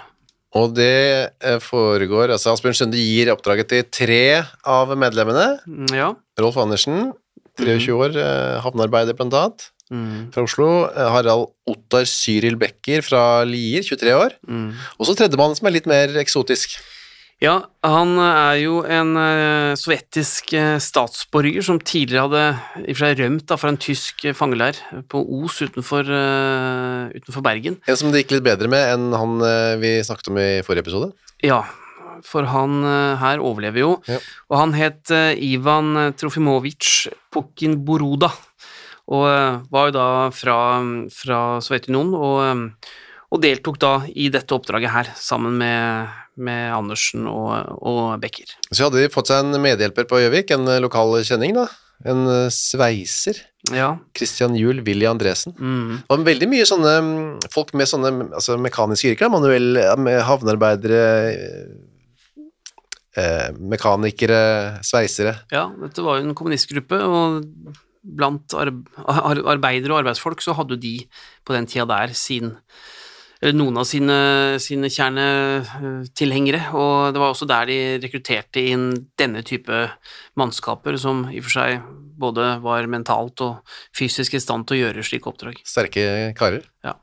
Og 0.55 0.75
det 0.77 1.33
eh, 1.43 1.59
foregår 1.59 2.31
altså 2.31 2.53
Asbjørn 2.55 2.77
Sunde 2.79 2.99
gir 3.01 3.33
oppdraget 3.33 3.69
til 3.73 3.85
tre 3.91 4.45
av 4.65 4.93
medlemmene. 4.99 5.59
Mm, 5.67 5.89
Ja. 5.97 6.13
Rolf 6.39 6.57
Andersen, 6.63 7.13
23 7.59 7.95
år, 7.95 8.17
eh, 8.19 8.61
havnearbeider 8.65 9.15
blant 9.19 9.35
annet, 9.35 9.71
Mm, 9.93 10.33
fra 10.33 10.43
Oslo. 10.43 10.67
Eh, 10.89 11.09
Harald 11.13 11.51
Ottar 11.69 12.07
Cyril 12.09 12.57
Becker 12.57 13.03
fra 13.05 13.45
Lier, 13.45 13.83
23 13.85 14.15
år. 14.17 14.33
mm. 14.49 14.73
Og 14.99 15.07
så 15.07 15.15
tredjemann 15.15 15.55
som 15.55 15.67
er 15.69 15.73
litt 15.77 15.87
mer 15.87 16.09
eksotisk. 16.09 16.79
Ja, 17.43 17.55
han 17.83 18.15
er 18.23 18.57
jo 18.63 18.79
en 18.87 19.17
uh, 19.19 19.75
sovjetisk 19.79 20.53
uh, 20.55 20.77
statsborger 20.83 21.65
som 21.67 21.81
tidligere 21.83 22.29
hadde 22.29 22.85
i 22.85 22.93
og 22.93 22.95
for 22.95 23.03
seg 23.03 23.23
rømt 23.23 23.47
da, 23.51 23.59
fra 23.59 23.73
en 23.73 23.81
tysk 23.81 24.25
eh, 24.29 24.37
fangeleir 24.37 24.79
på 25.11 25.23
Os 25.41 25.59
utenfor, 25.65 26.07
uh, 26.07 27.11
utenfor 27.11 27.45
Bergen. 27.45 27.81
En 27.91 27.99
som 27.99 28.15
det 28.15 28.23
gikk 28.23 28.37
litt 28.37 28.47
bedre 28.47 28.71
med 28.71 28.87
enn 28.95 29.09
han 29.19 29.43
vi 29.83 29.97
snakket 30.07 30.31
om 30.31 30.39
i 30.39 30.49
forrige 30.67 30.87
episode. 30.87 31.11
Ja, 31.45 31.65
for 32.25 32.47
han 32.49 32.87
her 33.21 33.43
overlever 33.43 33.83
jo. 33.83 33.93
Ja. 34.09 34.21
Og 34.53 34.59
han 34.61 34.75
het 34.79 35.11
Ivan 35.13 36.15
Trofimovitsj 36.17 37.11
Pukin-Boroda, 37.35 38.31
og 39.13 39.27
var 39.75 39.91
jo 39.91 39.97
da 39.99 40.09
fra, 40.33 40.59
fra 41.13 41.41
Sovjetunionen, 41.65 42.15
og, 42.17 42.93
og 43.29 43.43
deltok 43.43 43.81
da 43.83 43.97
i 44.09 44.31
dette 44.33 44.57
oppdraget 44.57 44.95
her, 44.95 45.11
sammen 45.19 45.59
med, 45.61 46.15
med 46.37 46.75
Andersen 46.75 47.29
og, 47.31 47.79
og 47.85 48.19
Becker. 48.23 48.57
Så 48.71 48.87
hadde 48.87 49.03
de 49.03 49.13
fått 49.13 49.31
seg 49.31 49.45
en 49.45 49.63
medhjelper 49.63 50.07
på 50.11 50.21
Gjøvik, 50.23 50.53
en 50.55 50.69
eh, 50.71 50.83
lokal 50.83 51.17
kjenning, 51.27 51.57
da. 51.57 51.69
En 52.09 52.27
eh, 52.31 52.53
sveiser. 52.53 53.41
Ja. 53.73 53.95
Christian 54.17 54.57
Juel 54.59 54.83
Willy 54.85 55.07
Andresen. 55.09 55.55
Mm. 55.57 56.03
Og 56.13 56.27
veldig 56.27 56.51
mye 56.51 56.67
sånne 56.69 56.95
mm, 57.01 57.49
folk 57.55 57.73
med 57.79 57.89
sånne 57.89 58.13
altså 58.27 58.59
mekaniske 58.61 59.15
yrker, 59.15 59.33
manuell, 59.33 59.79
med 60.03 60.21
havnearbeidere, 60.29 61.05
eh, 63.17 63.49
mekanikere, 63.57 64.43
sveisere. 64.85 65.39
Ja, 65.55 65.69
dette 65.81 66.05
var 66.05 66.21
jo 66.21 66.29
en 66.29 66.37
kommunistgruppe, 66.37 67.01
og 67.01 67.49
blant 68.05 68.53
arbeidere 68.53 69.95
og 69.95 70.03
arbeidsfolk 70.03 70.43
så 70.45 70.53
hadde 70.59 70.77
de 70.77 70.99
på 71.47 71.55
den 71.57 71.69
tida 71.71 71.87
der 71.89 72.13
sin 72.19 72.53
noen 73.55 73.77
av 73.81 73.87
sine, 73.89 74.17
sine 74.63 74.89
kjernetilhengere, 74.93 76.63
og 76.77 77.15
det 77.15 77.21
var 77.23 77.35
også 77.35 77.49
der 77.51 77.69
de 77.69 77.79
rekrutterte 78.05 78.63
inn 78.73 78.87
denne 79.19 79.43
type 79.47 79.85
mannskaper, 80.41 80.97
som 81.01 81.27
i 81.33 81.41
og 81.43 81.47
for 81.49 81.57
seg 81.59 81.85
både 82.15 82.49
var 82.65 82.89
mentalt 82.91 83.43
og 83.45 83.77
fysisk 83.97 84.37
i 84.39 84.43
stand 84.43 84.69
til 84.69 84.79
å 84.79 84.83
gjøre 84.85 85.07
slike 85.07 85.31
oppdrag. 85.31 85.61
Sterke 85.67 86.33
karer. 86.39 86.67
Ja. 86.87 86.97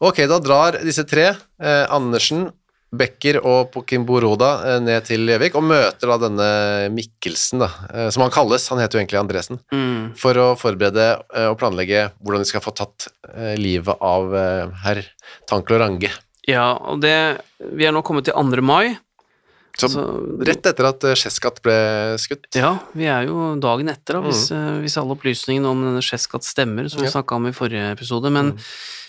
Ok, 0.00 0.22
da 0.28 0.38
drar 0.40 0.78
disse 0.84 1.04
tre, 1.08 1.26
eh, 1.60 1.84
Andersen, 1.92 2.48
Becker 2.92 3.38
og 3.46 3.68
Pokimboroda 3.74 4.48
eh, 4.66 4.78
ned 4.82 5.04
til 5.06 5.22
Gjøvik 5.30 5.54
og 5.54 5.62
møter 5.68 6.10
da 6.10 6.16
denne 6.24 6.48
Mikkelsen, 6.94 7.62
da, 7.62 7.68
eh, 7.92 8.08
som 8.10 8.24
han 8.24 8.32
kalles, 8.34 8.66
han 8.72 8.80
heter 8.82 8.98
jo 8.98 9.04
egentlig 9.04 9.20
Andresen, 9.20 9.60
Mm. 9.70 10.16
for 10.18 10.34
å 10.34 10.48
forberede 10.58 11.22
eh, 11.34 11.46
og 11.46 11.58
planlegge 11.60 12.08
hvordan 12.18 12.42
de 12.42 12.48
skal 12.50 12.64
få 12.64 12.74
tatt 12.74 13.06
livet 13.60 13.94
av 14.02 14.32
herr 14.82 15.04
Tanklorange. 15.46 16.10
Ja, 16.48 16.72
og 16.74 17.00
det 17.00 17.14
Vi 17.60 17.84
er 17.86 17.92
nå 17.92 18.02
kommet 18.02 18.24
til 18.24 18.34
2. 18.34 18.60
mai. 18.62 18.98
Så 19.78 19.88
så- 19.88 20.44
rett 20.44 20.66
etter 20.66 20.84
at 20.88 21.04
eh, 21.04 21.14
ble 21.62 22.18
skutt. 22.18 22.46
Ja, 22.54 22.78
vi 22.94 23.06
er 23.06 23.26
jo 23.26 23.54
dagen 23.60 23.88
etter, 23.88 24.14
da, 24.14 24.20
hvis, 24.20 24.50
mm. 24.50 24.82
hvis 24.82 24.96
alle 24.98 25.14
opplysningene 25.16 25.66
om 25.70 25.80
denne 25.84 26.02
Sjeskat 26.02 26.42
stemmer, 26.42 26.88
som 26.90 27.00
vi 27.00 27.06
Ja. 27.06 27.12
snakka 27.12 27.36
om 27.36 27.46
i 27.46 27.52
forrige 27.52 27.92
episode. 27.92 28.30
Men 28.30 28.58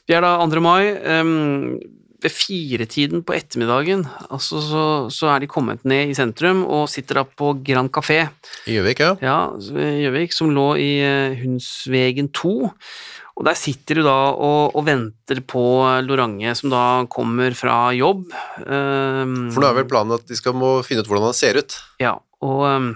vi 0.07 0.13
er 0.13 0.21
da 0.21 0.37
2. 0.37 0.61
mai. 0.61 0.95
em, 1.03 1.79
ved 2.21 2.33
firetiden 2.33 3.23
på 3.25 3.33
ettermiddagen 3.35 4.03
altså, 4.29 4.61
så, 4.61 4.83
så 5.13 5.31
er 5.33 5.41
de 5.41 5.49
kommet 5.49 5.83
ned 5.87 6.11
i 6.11 6.17
sentrum 6.17 6.63
og 6.67 6.89
sitter 6.91 7.21
da 7.21 7.25
på 7.25 7.53
Grand 7.65 7.91
Café 7.93 8.23
I 8.69 8.77
Gjøvik, 8.77 9.01
ja. 9.01 9.15
ja, 9.23 9.39
Gjøvik, 9.57 10.35
som 10.35 10.53
lå 10.53 10.67
i 10.81 10.91
eh, 11.05 11.39
Hundsvegen 11.41 12.29
2. 12.37 12.53
Og 13.39 13.45
der 13.47 13.57
sitter 13.57 13.97
du 13.97 14.03
da 14.05 14.17
og, 14.35 14.75
og 14.77 14.85
venter 14.85 15.39
på 15.47 15.63
Lorange, 16.05 16.53
som 16.59 16.69
da 16.73 16.83
kommer 17.09 17.55
fra 17.57 17.77
jobb. 17.95 18.27
Um, 18.67 19.47
For 19.53 19.63
nå 19.63 19.69
er 19.71 19.79
vel 19.79 19.87
planen 19.89 20.17
at 20.17 20.27
de 20.29 20.37
skal 20.37 20.53
må 20.57 20.75
finne 20.85 21.01
ut 21.01 21.09
hvordan 21.09 21.31
han 21.31 21.37
ser 21.37 21.57
ut. 21.61 21.79
ja, 22.03 22.17
og 22.45 22.61
um, 22.67 22.91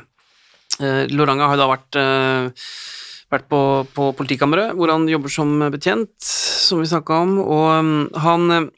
Lorange 1.15 1.47
har 1.47 1.55
jo 1.55 1.63
da 1.63 1.69
vært, 1.71 1.97
uh, 1.97 2.69
vært 3.33 3.49
på, 3.49 3.61
på 3.95 4.09
politikammeret, 4.19 4.75
hvor 4.77 4.91
han 4.93 5.07
jobber 5.09 5.33
som 5.33 5.55
betjent, 5.73 6.13
som 6.21 6.83
vi 6.83 6.91
snakka 6.93 7.21
om, 7.25 7.37
og 7.41 7.67
um, 7.79 7.93
han 8.27 8.69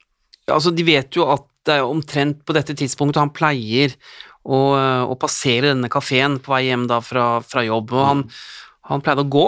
Altså, 0.48 0.72
de 0.72 0.86
vet 0.88 1.18
jo 1.18 1.27
at 1.34 1.44
det 1.68 1.75
er 1.75 1.84
omtrent 1.84 2.44
på 2.48 2.56
dette 2.56 2.75
tidspunktet 2.80 3.20
han 3.20 3.34
pleier 3.36 3.96
å, 4.48 4.60
å 5.12 5.16
passere 5.20 5.74
denne 5.74 5.89
kafeen 5.92 6.38
på 6.39 6.54
vei 6.54 6.68
hjem 6.70 6.86
da 6.88 7.01
fra, 7.04 7.42
fra 7.44 7.66
jobb, 7.68 7.92
og 7.92 8.06
han, 8.08 8.22
han 8.88 9.04
pleide 9.04 9.25
å 9.25 9.32
gå 9.36 9.44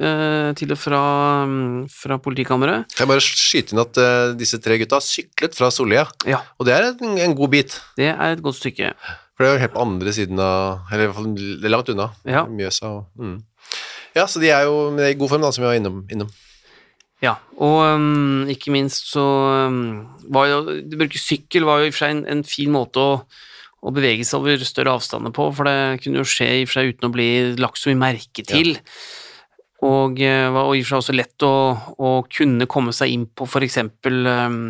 eh, 0.00 0.48
til 0.56 0.72
og 0.72 0.80
fra, 0.80 1.02
fra 1.92 2.16
politikammeret. 2.24 2.96
Jeg 2.96 3.10
bare 3.10 3.24
skyte 3.24 3.76
inn 3.76 3.82
at 3.84 4.00
eh, 4.00 4.32
disse 4.40 4.60
tre 4.64 4.80
gutta 4.80 4.96
har 4.96 5.04
syklet 5.04 5.58
fra 5.58 5.68
Sollia, 5.74 6.06
Ja, 6.28 6.40
og 6.56 6.68
det 6.70 6.78
er 6.78 6.88
en, 6.94 7.18
en 7.28 7.36
god 7.36 7.52
bit. 7.58 7.76
det 8.00 8.08
er 8.14 8.38
et 8.38 8.44
godt 8.44 8.62
stykke. 8.62 8.94
For 9.36 9.44
det 9.44 9.50
er 9.52 9.58
jo 9.58 9.64
helt 9.66 9.76
på 9.76 9.84
andre 9.84 10.12
siden 10.16 10.40
av 10.42 10.88
Eller 10.90 11.04
i 11.04 11.10
hvert 11.12 11.18
fall 11.20 11.68
langt 11.70 11.90
unna. 11.92 12.08
Ja. 12.26 12.40
Mjøsa 12.50 12.88
og 12.90 13.20
mm. 13.22 13.36
Ja, 14.16 14.24
så 14.26 14.40
de 14.42 14.48
er 14.50 14.64
jo 14.66 14.88
i 14.98 15.12
god 15.14 15.30
form, 15.30 15.44
da, 15.44 15.52
som 15.54 15.62
vi 15.62 15.68
var 15.68 15.76
innom. 15.78 16.00
innom. 16.10 16.32
Ja, 17.24 17.34
og 17.58 17.80
um, 17.98 18.46
ikke 18.50 18.70
minst 18.70 19.08
så 19.10 19.24
um, 19.66 20.06
var 20.30 20.46
jo 20.52 20.58
Det 20.86 20.98
bruke 21.00 21.18
sykkel 21.18 21.66
var 21.66 21.80
jo 21.80 21.88
i 21.88 21.90
og 21.90 21.96
for 21.96 22.04
seg 22.04 22.14
en, 22.14 22.24
en 22.30 22.42
fin 22.46 22.70
måte 22.70 23.02
å, 23.02 23.16
å 23.82 23.94
bevege 23.94 24.26
seg 24.26 24.38
over 24.38 24.62
større 24.66 24.94
avstander 24.94 25.34
på, 25.34 25.48
for 25.56 25.66
det 25.66 26.04
kunne 26.04 26.22
jo 26.22 26.28
skje 26.28 26.50
i 26.60 26.66
og 26.66 26.70
for 26.70 26.78
seg 26.78 26.92
uten 26.92 27.08
å 27.08 27.14
bli 27.14 27.30
lagt 27.58 27.80
så 27.80 27.90
mye 27.90 28.02
merke 28.04 28.44
til. 28.46 28.76
Og 29.86 30.22
eh, 30.22 30.46
var 30.50 30.70
i 30.74 30.80
og 30.80 30.86
for 30.86 30.90
seg 30.90 31.02
også 31.02 31.16
lett 31.16 31.46
å, 31.46 31.54
å 32.02 32.12
kunne 32.30 32.70
komme 32.70 32.94
seg 32.94 33.14
inn 33.14 33.26
på 33.30 33.46
eksempel 33.66 34.26
um, 34.26 34.62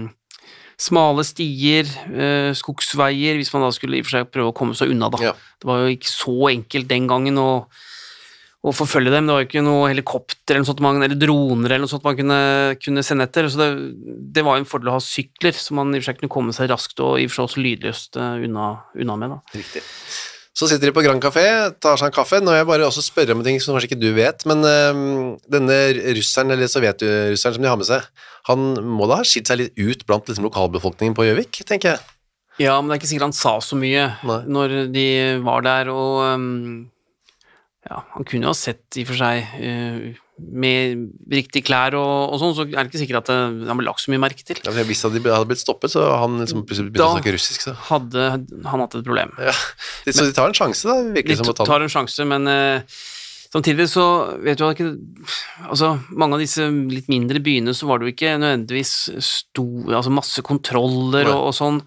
smale 0.79 1.25
stier, 1.27 1.89
uh, 2.13 2.53
skogsveier, 2.57 3.37
hvis 3.37 3.53
man 3.53 3.67
da 3.67 3.71
skulle 3.75 3.99
i 3.99 4.05
og 4.05 4.09
for 4.09 4.19
seg 4.19 4.33
prøve 4.33 4.53
å 4.53 4.57
komme 4.57 4.77
seg 4.79 4.93
unna, 4.95 5.09
da. 5.13 5.21
Ja. 5.31 5.37
Det 5.59 5.69
var 5.69 5.85
jo 5.85 5.95
ikke 5.97 6.13
så 6.13 6.37
enkelt 6.53 6.89
den 6.89 7.09
gangen 7.11 7.41
å, 7.41 7.51
å 8.71 8.77
forfølge 8.77 9.13
dem. 9.13 9.29
Det 9.29 9.35
var 9.35 9.45
jo 9.45 9.49
ikke 9.49 9.65
noe 9.67 9.91
helikopter 9.91 10.55
eller, 10.55 10.65
noe 10.65 10.71
sånt 10.71 10.83
man, 10.85 11.03
eller 11.05 11.19
droner 11.19 11.75
eller 11.75 11.85
noe 11.85 11.93
sånt 11.93 12.07
man 12.07 12.17
kunne, 12.19 12.41
kunne 12.83 13.05
sende 13.07 13.29
etter. 13.29 13.51
Så 13.51 13.61
det, 13.61 13.69
det 14.35 14.45
var 14.47 14.59
en 14.59 14.69
fordel 14.69 14.93
å 14.93 14.97
ha 14.99 15.05
sykler, 15.05 15.57
som 15.57 15.81
man 15.81 15.93
i 15.93 16.01
og 16.01 16.05
for 16.05 16.11
seg 16.11 16.23
kunne 16.23 16.35
komme 16.39 16.57
seg 16.57 16.71
raskt 16.73 17.05
og 17.05 17.19
i 17.19 17.29
og 17.29 17.33
for 17.33 17.41
seg 17.41 17.49
også 17.49 17.65
lydløst 17.65 18.19
eh, 18.21 18.43
unna, 18.49 18.73
unna 18.99 19.21
med. 19.21 19.37
Da. 19.37 19.61
Riktig. 19.61 19.85
Så 20.59 20.67
sitter 20.67 20.91
de 20.91 20.95
på 20.97 21.05
Grand 21.05 21.23
Café, 21.23 21.45
tar 21.79 22.01
seg 22.01 22.09
en 22.11 22.15
kaffe. 22.17 22.41
Nå 22.43 22.51
vil 22.51 22.59
jeg 22.59 22.67
bare 22.67 22.87
også 22.89 23.05
spørre 23.07 23.37
om 23.37 23.45
ting 23.47 23.61
som 23.63 23.77
kanskje 23.77 23.93
ikke 23.93 24.01
du 24.03 24.09
vet, 24.17 24.43
men 24.51 24.65
øhm, 24.67 25.37
denne 25.47 25.77
russeren, 26.19 26.51
eller 26.51 26.71
sovjetrusseren 26.71 27.55
som 27.55 27.63
de 27.63 27.71
har 27.71 27.79
med 27.79 27.87
seg, 27.87 28.09
han 28.49 28.73
må 28.83 29.07
da 29.07 29.21
ha 29.21 29.27
skilt 29.29 29.51
seg 29.51 29.61
litt 29.61 29.79
ut 29.79 30.03
blant 30.09 30.27
liksom, 30.27 30.49
lokalbefolkningen 30.49 31.15
på 31.15 31.29
Gjøvik, 31.29 31.61
tenker 31.69 31.95
jeg. 31.95 32.03
Ja, 32.59 32.75
men 32.81 32.91
det 32.91 32.97
er 32.97 33.01
ikke 33.05 33.11
sikkert 33.13 33.29
han 33.29 33.39
sa 33.39 33.55
så 33.63 33.79
mye 33.79 34.09
Nei. 34.27 34.41
når 34.51 34.75
de 34.91 35.09
var 35.47 35.63
der, 35.63 35.93
og 35.95 36.25
um, 36.35 36.89
ja, 37.89 38.03
han 38.15 38.27
kunne 38.29 38.45
jo 38.49 38.53
ha 38.53 38.57
sett 38.57 38.99
i 39.01 39.05
og 39.05 39.11
for 39.11 39.21
seg 39.21 39.53
uh, 39.65 40.25
med 40.39 41.07
riktige 41.33 41.67
klær 41.67 41.97
og, 41.99 42.35
og 42.35 42.41
sånn, 42.43 42.55
så 42.55 42.67
er 42.69 42.77
det 42.77 42.91
ikke 42.93 43.01
sikkert 43.01 43.21
at 43.25 43.31
det, 43.33 43.69
han 43.71 43.81
ble 43.81 43.87
lagt 43.89 44.05
så 44.05 44.13
mye 44.13 44.23
merke 44.23 44.45
til. 44.47 44.61
Ja, 44.63 44.75
Hvis 44.87 45.03
de 45.03 45.23
hadde 45.25 45.49
blitt 45.51 45.63
stoppet, 45.63 45.91
så 45.95 46.05
han 46.21 46.37
liksom 46.43 46.63
plutselig 46.69 46.93
begynt 46.93 47.03
Da- 47.03 47.09
å 47.11 47.17
snakke 47.17 47.35
russisk. 47.35 47.65
Så. 47.67 47.75
Hadde 47.89 48.27
han 48.37 48.85
hatt 48.85 48.99
et 49.01 49.07
problem. 49.09 49.33
Ja. 49.43 49.55
De, 50.05 50.15
så 50.15 50.29
de 50.29 50.37
tar 50.37 50.53
en 50.53 50.59
sjanse, 50.59 50.87
da, 50.87 51.01
virker 51.17 51.41
De 51.43 51.57
tar 51.65 51.87
en 51.87 51.95
sjanse, 51.97 52.29
men 52.29 52.47
uh, 52.53 53.01
samtidig 53.49 53.89
så 53.91 54.05
vet 54.45 54.61
du 54.61 54.67
at 54.69 54.77
ikke 54.77 54.93
Altså, 55.73 55.95
mange 56.13 56.39
av 56.39 56.45
disse 56.45 56.69
litt 56.93 57.09
mindre 57.11 57.43
byene 57.43 57.75
så 57.75 57.89
var 57.89 57.99
det 57.99 58.09
jo 58.09 58.15
ikke 58.15 58.37
nødvendigvis 58.39 58.95
stor, 59.25 59.91
altså 59.99 60.15
masse 60.15 60.45
kontroller 60.47 61.33
og, 61.33 61.49
og 61.51 61.57
sånn. 61.57 61.83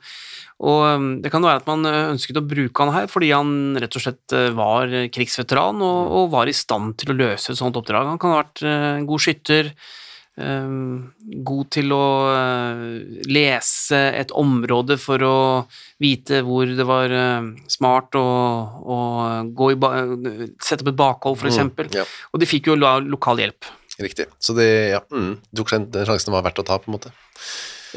Og 0.62 0.82
um, 0.86 1.06
det 1.24 1.32
kan 1.34 1.42
være 1.42 1.64
at 1.64 1.70
man 1.70 1.88
eh, 1.90 2.12
ønsket 2.12 2.38
å 2.38 2.44
bruke 2.46 2.84
han 2.84 2.94
her 2.94 3.08
fordi 3.10 3.32
han 3.34 3.54
rett 3.82 3.96
og 3.98 4.04
slett 4.04 4.36
eh, 4.38 4.52
var 4.54 4.92
krigsveteran 5.10 5.82
og, 5.82 5.98
Mm. 6.02 6.12
og 6.20 6.28
var 6.36 6.52
i 6.52 6.54
stand 6.54 6.94
til 7.02 7.14
å 7.14 7.18
løse 7.18 7.50
et 7.50 7.58
sånt 7.58 7.80
oppdrag. 7.80 8.06
Han 8.12 8.22
kan 8.22 8.36
ha 8.36 8.44
vært 8.44 8.62
eh, 8.62 8.86
en 9.00 9.08
god 9.10 9.24
skytter, 9.26 9.72
eh, 10.38 10.76
god 11.50 11.72
til 11.74 11.96
å 11.98 12.04
lese 13.26 14.00
et 14.22 14.32
område 14.38 15.00
for 15.02 15.26
å 15.26 15.36
vite 16.02 16.44
hvor 16.46 16.70
det 16.70 16.86
var 16.88 17.14
smart 17.72 18.18
å, 18.22 18.26
å 18.86 18.98
gå 19.50 19.74
i 19.74 19.78
sette 20.62 20.82
opp 20.86 20.94
et 20.94 21.02
bakhold, 21.02 21.46
eksempel. 21.50 21.90
Mm, 21.90 22.00
ja. 22.04 22.08
Og 22.34 22.42
de 22.42 22.50
fikk 22.50 22.70
jo 22.72 22.78
lokal 22.78 23.42
hjelp. 23.44 23.70
Riktig. 24.02 24.30
Så 24.42 24.56
det 24.58 24.70
ja, 24.96 25.02
mm, 25.12 25.36
tok 25.58 25.74
seg 25.74 25.90
den 25.94 26.08
sjansen 26.10 26.34
var 26.34 26.46
verdt 26.48 26.62
å 26.64 26.66
ta, 26.66 26.80
på 26.82 26.90
en 26.90 26.98
måte. 26.98 27.12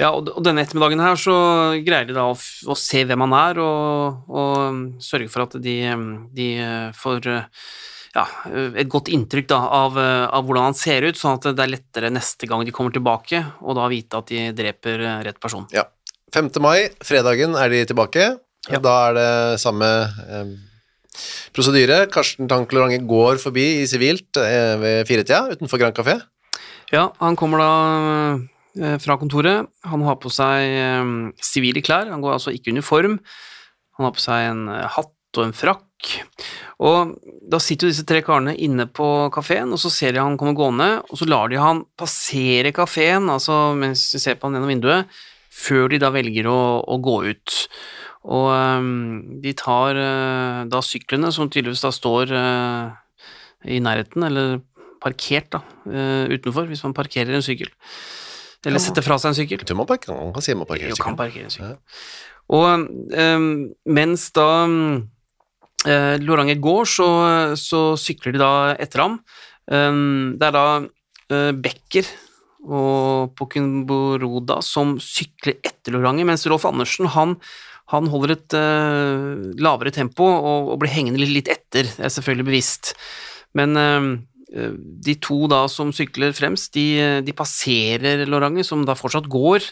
Ja, 0.00 0.10
og, 0.10 0.30
og 0.34 0.42
denne 0.46 0.64
ettermiddagen 0.64 1.02
her 1.04 1.18
så 1.20 1.34
greier 1.86 2.08
de 2.08 2.16
da 2.16 2.26
å, 2.32 2.34
å 2.34 2.76
se 2.78 3.04
hvem 3.06 3.24
han 3.26 3.34
er, 3.38 3.60
og, 3.62 4.30
og 4.30 4.62
um, 4.68 4.84
sørge 5.02 5.30
for 5.32 5.46
at 5.46 5.58
de, 5.62 5.74
um, 5.94 6.06
de 6.34 6.48
uh, 6.58 6.88
får 6.98 7.28
uh, 7.30 7.66
ja, 8.16 8.24
uh, 8.50 8.72
et 8.80 8.90
godt 8.90 9.12
inntrykk 9.14 9.50
da, 9.54 9.60
av, 9.84 9.98
av 9.98 10.46
hvordan 10.46 10.70
han 10.72 10.78
ser 10.78 11.06
ut, 11.06 11.18
sånn 11.18 11.38
at 11.38 11.50
det 11.54 11.66
er 11.66 11.76
lettere 11.76 12.12
neste 12.14 12.50
gang 12.50 12.66
de 12.66 12.74
kommer 12.74 12.94
tilbake, 12.94 13.44
og 13.62 13.78
da 13.78 13.90
vite 13.92 14.18
at 14.18 14.34
de 14.34 14.48
dreper 14.56 15.06
rett 15.26 15.42
person. 15.42 15.68
Ja. 15.74 15.86
5. 16.34 16.50
mai, 16.58 16.88
fredagen, 17.04 17.54
er 17.54 17.70
de 17.70 17.84
tilbake. 17.86 18.32
Ja. 18.66 18.80
Da 18.82 18.94
er 19.08 19.16
det 19.18 19.60
samme 19.62 19.88
eh, 20.24 20.54
prosedyre. 21.54 22.04
Karsten 22.12 22.48
Tanklorange 22.50 22.98
går 23.06 23.38
forbi 23.42 23.66
i 23.82 23.88
sivilt 23.88 24.40
eh, 24.40 24.74
ved 24.80 25.04
firetida 25.08 25.44
utenfor 25.52 25.80
Grand 25.82 25.96
Café. 25.96 26.18
Ja, 26.92 27.10
han 27.20 27.36
kommer 27.38 27.62
da 27.62 27.70
fra 28.74 29.14
kontoret. 29.20 29.68
Han 29.86 30.02
har 30.02 30.16
på 30.18 30.32
seg 30.34 30.76
eh, 30.78 31.10
sivile 31.44 31.82
klær, 31.84 32.10
han 32.10 32.24
går 32.24 32.36
altså 32.36 32.54
ikke 32.54 32.74
uniform. 32.74 33.20
Han 33.98 34.08
har 34.08 34.14
på 34.14 34.22
seg 34.22 34.48
en 34.50 34.64
eh, 34.72 34.86
hatt 34.96 35.12
og 35.38 35.48
en 35.48 35.56
frakk. 35.56 36.10
Og 36.84 37.14
da 37.50 37.58
sitter 37.62 37.88
jo 37.88 37.94
disse 37.94 38.06
tre 38.06 38.20
karene 38.26 38.54
inne 38.60 38.86
på 38.90 39.06
kafeen, 39.34 39.72
og 39.74 39.80
så 39.82 39.90
ser 39.92 40.14
de 40.14 40.22
han 40.22 40.38
komme 40.38 40.54
gående, 40.58 40.88
og 41.08 41.20
så 41.20 41.28
lar 41.28 41.50
de 41.50 41.60
han 41.60 41.84
passere 41.98 42.74
kafeen, 42.76 43.30
altså 43.32 43.72
mens 43.78 44.08
de 44.12 44.20
ser 44.22 44.38
på 44.38 44.48
han 44.48 44.58
gjennom 44.58 44.72
vinduet, 44.74 45.20
før 45.54 45.88
de 45.92 46.00
da 46.02 46.10
velger 46.14 46.50
å, 46.50 46.58
å 46.82 46.98
gå 47.02 47.16
ut. 47.30 47.56
Og 48.34 48.50
eh, 48.56 48.90
de 49.44 49.56
tar 49.58 50.02
eh, 50.02 50.60
da 50.70 50.82
syklene, 50.84 51.32
som 51.34 51.50
tydeligvis 51.50 51.84
da 51.86 51.94
står 51.94 52.34
eh, 52.34 52.94
i 53.74 53.80
nærheten, 53.82 54.26
eller 54.28 54.58
parkert 55.04 55.50
da, 55.54 55.62
eh, 55.90 56.34
utenfor, 56.34 56.68
hvis 56.70 56.84
man 56.86 56.96
parkerer 56.96 57.36
en 57.36 57.44
sykkel. 57.44 57.70
Eller 58.68 58.83
sette 58.83 59.04
fra 59.04 59.18
seg 59.21 59.33
en 59.33 59.38
sykkel. 59.38 59.64
Du 59.66 59.75
må 59.76 59.87
parkere, 59.88 60.14
parker, 60.14 60.28
man 60.28 60.37
kan 60.37 60.44
si 60.44 60.56
man 60.56 60.68
parkerer 60.68 60.94
sykkel. 60.94 61.04
kan 61.04 61.18
parkere 61.18 61.49
en 61.49 61.54
sykkel. 61.54 61.76
Og 62.54 62.66
um, 63.25 63.49
mens 63.97 64.28
da 64.37 64.49
um, 64.68 65.04
Loranger 66.25 66.61
går, 66.64 66.88
så, 66.88 67.09
så 67.61 67.83
sykler 68.00 68.37
de 68.37 68.40
da 68.40 68.52
etter 68.80 69.04
ham. 69.04 69.18
Um, 69.68 70.37
det 70.40 70.49
er 70.49 70.56
da 70.56 70.66
uh, 70.85 71.52
Becker 71.56 72.09
og 72.64 73.35
Pokenboroda 73.37 74.61
som 74.64 74.96
sykler 75.03 75.59
etter 75.61 75.96
Loranger, 75.96 76.29
mens 76.29 76.46
Rolf 76.48 76.64
Andersen 76.68 77.11
han, 77.12 77.37
han 77.92 78.09
holder 78.12 78.37
et 78.37 78.57
uh, 78.57 79.53
lavere 79.61 79.92
tempo 79.92 80.24
og, 80.24 80.72
og 80.72 80.81
blir 80.81 80.92
hengende 80.92 81.20
litt, 81.20 81.35
litt 81.37 81.53
etter, 81.53 81.88
det 81.88 82.09
er 82.09 82.12
selvfølgelig 82.12 82.48
bevisst. 82.48 82.94
Men 83.55 83.77
eh, 83.79 84.07
de 84.48 85.14
to 85.24 85.44
da 85.50 85.64
som 85.72 85.92
sykler 85.94 86.35
fremst, 86.37 86.72
de, 86.76 87.22
de 87.24 87.35
passerer 87.37 88.24
Loranger, 88.28 88.66
som 88.66 88.85
da 88.87 88.96
fortsatt 88.98 89.28
går, 89.30 89.66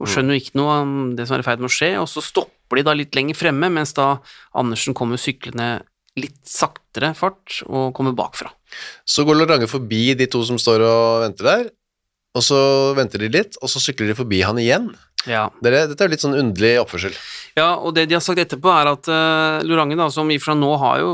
og 0.00 0.10
skjønner 0.10 0.36
jo 0.36 0.42
ikke 0.42 0.58
noe 0.58 0.76
om 0.82 0.92
det 1.18 1.26
som 1.28 1.36
er 1.36 1.44
i 1.44 1.46
ferd 1.46 1.62
med 1.62 1.70
å 1.70 1.74
skje, 1.74 1.90
og 2.00 2.08
så 2.10 2.22
stopper 2.24 2.80
de 2.80 2.86
da 2.86 2.94
litt 2.96 3.16
lenger 3.16 3.38
fremme, 3.38 3.70
mens 3.72 3.94
da 3.96 4.14
Andersen 4.56 4.96
kommer 4.96 5.20
syklende 5.20 5.84
litt 6.20 6.38
saktere 6.46 7.10
fart 7.18 7.62
og 7.66 7.90
kommer 7.96 8.14
bakfra. 8.16 8.52
Så 9.06 9.26
går 9.26 9.40
Lorange 9.40 9.68
forbi 9.70 10.14
de 10.18 10.28
to 10.30 10.44
som 10.46 10.60
står 10.60 10.84
og 10.86 11.24
venter 11.26 11.50
der, 11.50 11.72
og 12.34 12.42
så 12.42 12.58
venter 12.98 13.22
de 13.22 13.28
litt, 13.30 13.58
og 13.62 13.70
så 13.70 13.82
sykler 13.82 14.10
de 14.10 14.16
forbi 14.18 14.40
han 14.42 14.58
igjen. 14.58 14.88
Ja. 15.24 15.46
Dere, 15.64 15.86
dette 15.88 16.02
er 16.04 16.10
jo 16.10 16.12
litt 16.12 16.24
sånn 16.24 16.36
underlig 16.36 16.74
oppførsel. 16.82 17.14
Ja, 17.56 17.70
og 17.78 17.94
det 17.96 18.08
de 18.10 18.16
har 18.18 18.24
sagt 18.24 18.42
etterpå 18.42 18.68
er 18.74 18.90
at 18.90 19.08
uh, 19.08 19.62
Lorange, 19.64 19.96
da, 19.96 20.10
som 20.12 20.28
i 20.28 20.36
og 20.36 20.42
for 20.42 20.52
seg 20.52 20.60
nå 20.60 20.72
har 20.82 20.98
jo 21.00 21.12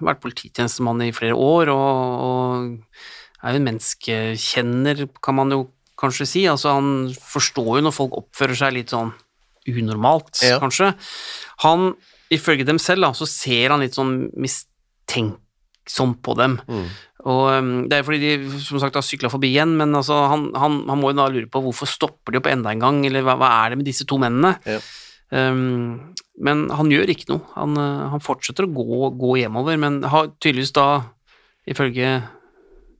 vært 0.00 0.22
polititjenestemann 0.22 1.02
i 1.04 1.10
flere 1.12 1.36
år, 1.36 1.72
og, 1.74 2.22
og 2.28 3.42
er 3.42 3.56
jo 3.56 3.60
en 3.60 3.66
menneskekjenner, 3.68 5.04
kan 5.20 5.36
man 5.36 5.52
jo 5.52 5.60
kanskje 6.00 6.26
si. 6.30 6.44
Altså, 6.50 6.72
han 6.78 7.10
forstår 7.18 7.80
jo 7.80 7.84
når 7.88 7.96
folk 7.98 8.16
oppfører 8.22 8.58
seg 8.58 8.76
litt 8.78 8.94
sånn 8.94 9.12
unormalt, 9.68 10.40
Ja. 10.42 10.56
kanskje. 10.62 10.92
Han, 11.66 11.92
ifølge 12.32 12.64
dem 12.66 12.80
selv, 12.82 13.04
da, 13.04 13.12
så 13.14 13.28
ser 13.30 13.74
han 13.74 13.84
litt 13.84 13.94
sånn 13.98 14.30
mistenksom 14.34 16.16
på 16.22 16.34
dem. 16.38 16.56
Mm. 16.66 16.88
Og 17.30 17.42
um, 17.54 17.70
Det 17.90 17.98
er 17.98 18.06
fordi 18.06 18.20
de 18.22 18.60
som 18.64 18.80
sagt 18.82 18.98
har 18.98 19.04
sykla 19.06 19.30
forbi 19.30 19.52
igjen, 19.52 19.76
men 19.78 19.94
altså, 19.94 20.16
han, 20.30 20.48
han, 20.58 20.82
han 20.88 20.98
må 20.98 21.12
jo 21.12 21.20
da 21.20 21.28
lure 21.30 21.50
på 21.50 21.62
hvorfor 21.62 21.90
stopper 21.90 22.34
de 22.34 22.40
opp 22.40 22.50
enda 22.50 22.72
en 22.72 22.82
gang, 22.82 23.00
eller 23.06 23.24
hva, 23.26 23.36
hva 23.38 23.52
er 23.62 23.72
det 23.72 23.80
med 23.82 23.88
disse 23.88 24.06
to 24.08 24.18
mennene? 24.22 24.56
Ja. 24.66 24.80
Um, 25.32 26.12
men 26.42 26.66
han 26.74 26.90
gjør 26.92 27.12
ikke 27.14 27.30
noe. 27.30 27.46
Han, 27.54 27.78
uh, 27.78 28.08
han 28.12 28.24
fortsetter 28.24 28.66
å 28.66 28.72
gå, 28.74 29.12
gå 29.20 29.36
hjemover, 29.44 29.78
men 29.80 30.02
har 30.10 30.32
tydeligvis 30.42 30.74
da, 30.76 30.88
ifølge 31.70 32.16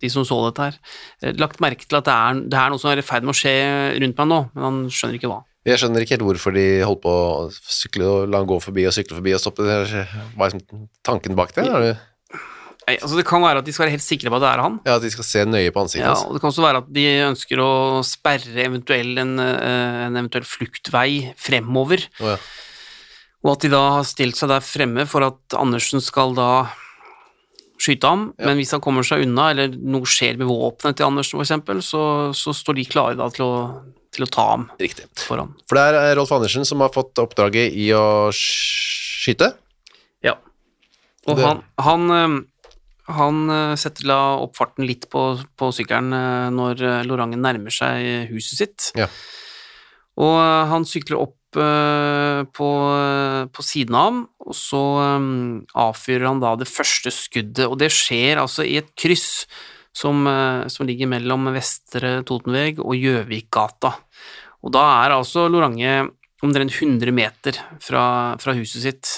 de 0.02 0.10
som 0.10 0.26
så 0.26 0.38
dette 0.48 0.66
her, 0.66 0.78
eh, 1.22 1.34
lagt 1.38 1.60
merke 1.62 1.86
til 1.86 1.98
at 2.00 2.06
det 2.08 2.14
er, 2.14 2.38
det 2.50 2.58
er 2.58 2.72
noe 2.72 2.82
som 2.82 2.90
er 2.90 2.98
i 2.98 3.06
ferd 3.06 3.22
med 3.26 3.34
å 3.34 3.38
skje 3.38 3.54
rundt 4.02 4.18
meg 4.18 4.30
nå, 4.32 4.38
men 4.54 4.64
han 4.66 4.80
skjønner 4.90 5.18
ikke 5.18 5.30
hva. 5.30 5.42
Jeg 5.62 5.78
skjønner 5.78 6.02
ikke 6.02 6.16
helt 6.16 6.24
hvorfor 6.26 6.54
de 6.56 6.64
holdt 6.82 7.04
på 7.04 7.10
å 7.12 7.50
sykle 7.54 8.08
og 8.08 8.32
la 8.32 8.40
han 8.42 8.48
gå 8.50 8.56
forbi 8.64 8.86
og 8.90 8.94
sykle 8.96 9.20
forbi 9.20 9.34
og 9.36 9.42
stoppe. 9.44 9.62
Det 9.62 9.76
Hva 10.34 10.48
er 10.48 10.50
liksom 10.50 10.88
tanken 11.06 11.38
bak 11.38 11.54
det? 11.54 11.68
Det 11.70 11.92
Nei, 12.92 12.98
altså 13.00 13.16
Det 13.18 13.24
kan 13.28 13.40
være 13.44 13.62
at 13.62 13.68
de 13.68 13.72
skal 13.74 13.86
være 13.86 13.94
helt 13.96 14.04
sikre 14.04 14.28
på 14.32 14.36
at 14.38 14.44
det 14.44 14.50
er 14.52 14.62
han. 14.62 14.76
ja, 14.86 14.96
at 14.98 15.02
de 15.06 15.10
skal 15.14 15.24
se 15.28 15.44
nøye 15.48 15.72
på 15.72 15.80
ansiktet 15.82 16.04
Ja, 16.04 16.12
hans? 16.12 16.26
og 16.28 16.34
Det 16.36 16.42
kan 16.44 16.52
også 16.52 16.66
være 16.66 16.82
at 16.84 16.92
de 16.92 17.06
ønsker 17.30 17.62
å 17.64 17.70
sperre 18.04 18.66
eventuell, 18.68 19.14
en, 19.22 19.32
eh, 19.40 20.02
en 20.10 20.16
eventuell 20.20 20.44
fluktvei 20.44 21.32
fremover. 21.40 22.04
Oh, 22.20 22.34
ja. 22.34 22.36
Og 23.42 23.56
at 23.56 23.64
de 23.64 23.72
da 23.72 23.80
har 23.96 24.04
stilt 24.06 24.36
seg 24.38 24.52
der 24.52 24.60
fremme 24.62 25.06
for 25.10 25.24
at 25.26 25.56
Andersen 25.58 26.00
skal 26.04 26.36
da 26.36 26.50
skyte 27.82 28.06
ham, 28.06 28.28
Ja. 28.38 28.46
men 28.46 28.60
hvis 28.60 28.70
han 28.70 28.80
kommer 28.80 29.02
seg 29.02 29.24
unna, 29.24 29.48
eller 29.50 29.72
noe 29.74 30.06
skjer 30.06 30.36
med 30.38 30.46
våpenet 30.46 30.96
til 31.00 31.06
Andersen 31.08 31.40
eksempel, 31.42 31.80
så, 31.82 32.30
så 32.36 32.54
står 32.54 32.76
de 32.78 32.84
klare 32.86 33.16
da 33.18 33.26
til 33.34 33.42
å, 33.42 33.56
til 34.14 34.22
å 34.22 34.30
ta 34.30 34.44
ham 34.52 34.68
Riktig. 34.78 35.08
foran. 35.26 35.50
For 35.66 35.74
det 35.80 35.88
er 35.98 36.14
Rolf 36.20 36.30
Andersen 36.30 36.64
som 36.68 36.78
har 36.84 36.92
fått 36.94 37.18
oppdraget 37.18 37.74
i 37.74 37.88
å 37.96 38.30
skyte. 38.30 39.54
Ja. 40.22 40.36
Og 41.26 41.38
han, 41.42 41.64
han, 41.82 42.06
eh, 42.14 42.38
han 43.10 43.50
eh, 43.50 43.74
setter 43.80 44.06
da 44.12 44.20
opp 44.42 44.56
farten 44.58 44.86
litt 44.86 45.08
på, 45.10 45.34
på 45.58 45.70
sykkelen 45.74 46.14
eh, 46.14 46.48
når 46.54 46.82
eh, 46.86 47.04
Lorangen 47.08 47.42
nærmer 47.42 47.74
seg 47.74 48.30
huset 48.30 48.60
sitt. 48.60 48.90
Ja. 48.98 49.08
Og 50.22 50.36
han 50.70 50.84
sykler 50.86 51.22
opp 51.22 51.38
på, 51.52 52.68
på 53.52 53.62
siden 53.64 53.96
av 53.96 54.06
ham, 54.06 54.20
og 54.40 54.54
så 54.56 54.80
avfyrer 55.76 56.24
han 56.24 56.40
da 56.40 56.54
det 56.56 56.68
første 56.68 57.12
skuddet, 57.12 57.66
og 57.66 57.76
det 57.80 57.90
skjer 57.92 58.40
altså 58.40 58.64
i 58.64 58.78
et 58.80 58.88
kryss 58.96 59.44
som, 59.92 60.24
som 60.72 60.88
ligger 60.88 61.10
mellom 61.12 61.50
Vestre 61.52 62.14
Totenveg 62.28 62.80
og 62.80 62.96
Gjøvikgata. 62.96 63.92
Og 64.64 64.72
da 64.72 64.86
er 65.02 65.16
altså 65.18 65.44
Lorange 65.52 65.92
omtrent 66.44 66.72
100 66.72 67.12
meter 67.20 67.60
fra, 67.84 68.04
fra 68.40 68.56
huset 68.56 68.86
sitt 68.86 69.12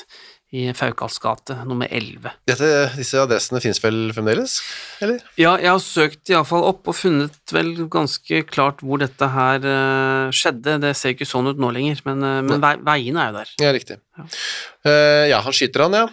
i 0.55 0.69
Faukas 0.77 1.17
gate, 1.23 1.57
nummer 1.67 1.89
11. 1.91 2.31
Dette, 2.47 2.69
disse 2.95 3.19
adressene 3.19 3.61
finnes 3.63 3.81
vel 3.83 4.13
fremdeles? 4.15 4.61
Eller? 5.03 5.23
Ja, 5.41 5.57
jeg 5.59 5.73
har 5.73 5.81
søkt 5.83 6.31
iallfall 6.31 6.67
opp 6.69 6.91
og 6.91 6.95
funnet 6.95 7.55
vel 7.55 7.73
ganske 7.91 8.45
klart 8.47 8.85
hvor 8.85 9.03
dette 9.03 9.29
her 9.35 9.67
uh, 9.67 10.35
skjedde. 10.35 10.77
Det 10.85 10.93
ser 10.99 11.17
ikke 11.17 11.29
sånn 11.29 11.51
ut 11.51 11.59
nå 11.59 11.73
lenger, 11.75 12.05
men, 12.07 12.23
uh, 12.23 12.39
men 12.47 12.63
vei, 12.63 12.77
veiene 12.87 13.25
er 13.25 13.33
jo 13.33 13.39
der. 13.41 13.55
Ja, 13.65 13.73
riktig. 13.75 13.99
Eh, 14.87 15.25
ja, 15.33 15.41
han 15.43 15.57
skyter 15.57 15.89
han, 15.89 15.99
ja. 16.05 16.07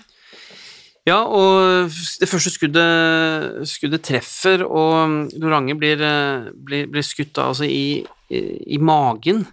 Ja, 1.05 1.19
og 1.25 1.93
det 2.21 2.29
første 2.29 2.53
skuddet, 2.53 3.69
skuddet 3.69 4.05
treffer, 4.05 4.65
og 4.65 5.31
Lorange 5.41 5.77
blir, 5.77 6.01
blir, 6.53 6.89
blir 6.89 7.05
skutt 7.05 7.33
da, 7.37 7.47
altså 7.53 7.65
i, 7.65 8.01
i, 8.29 8.41
i 8.77 8.81
magen. 8.81 9.45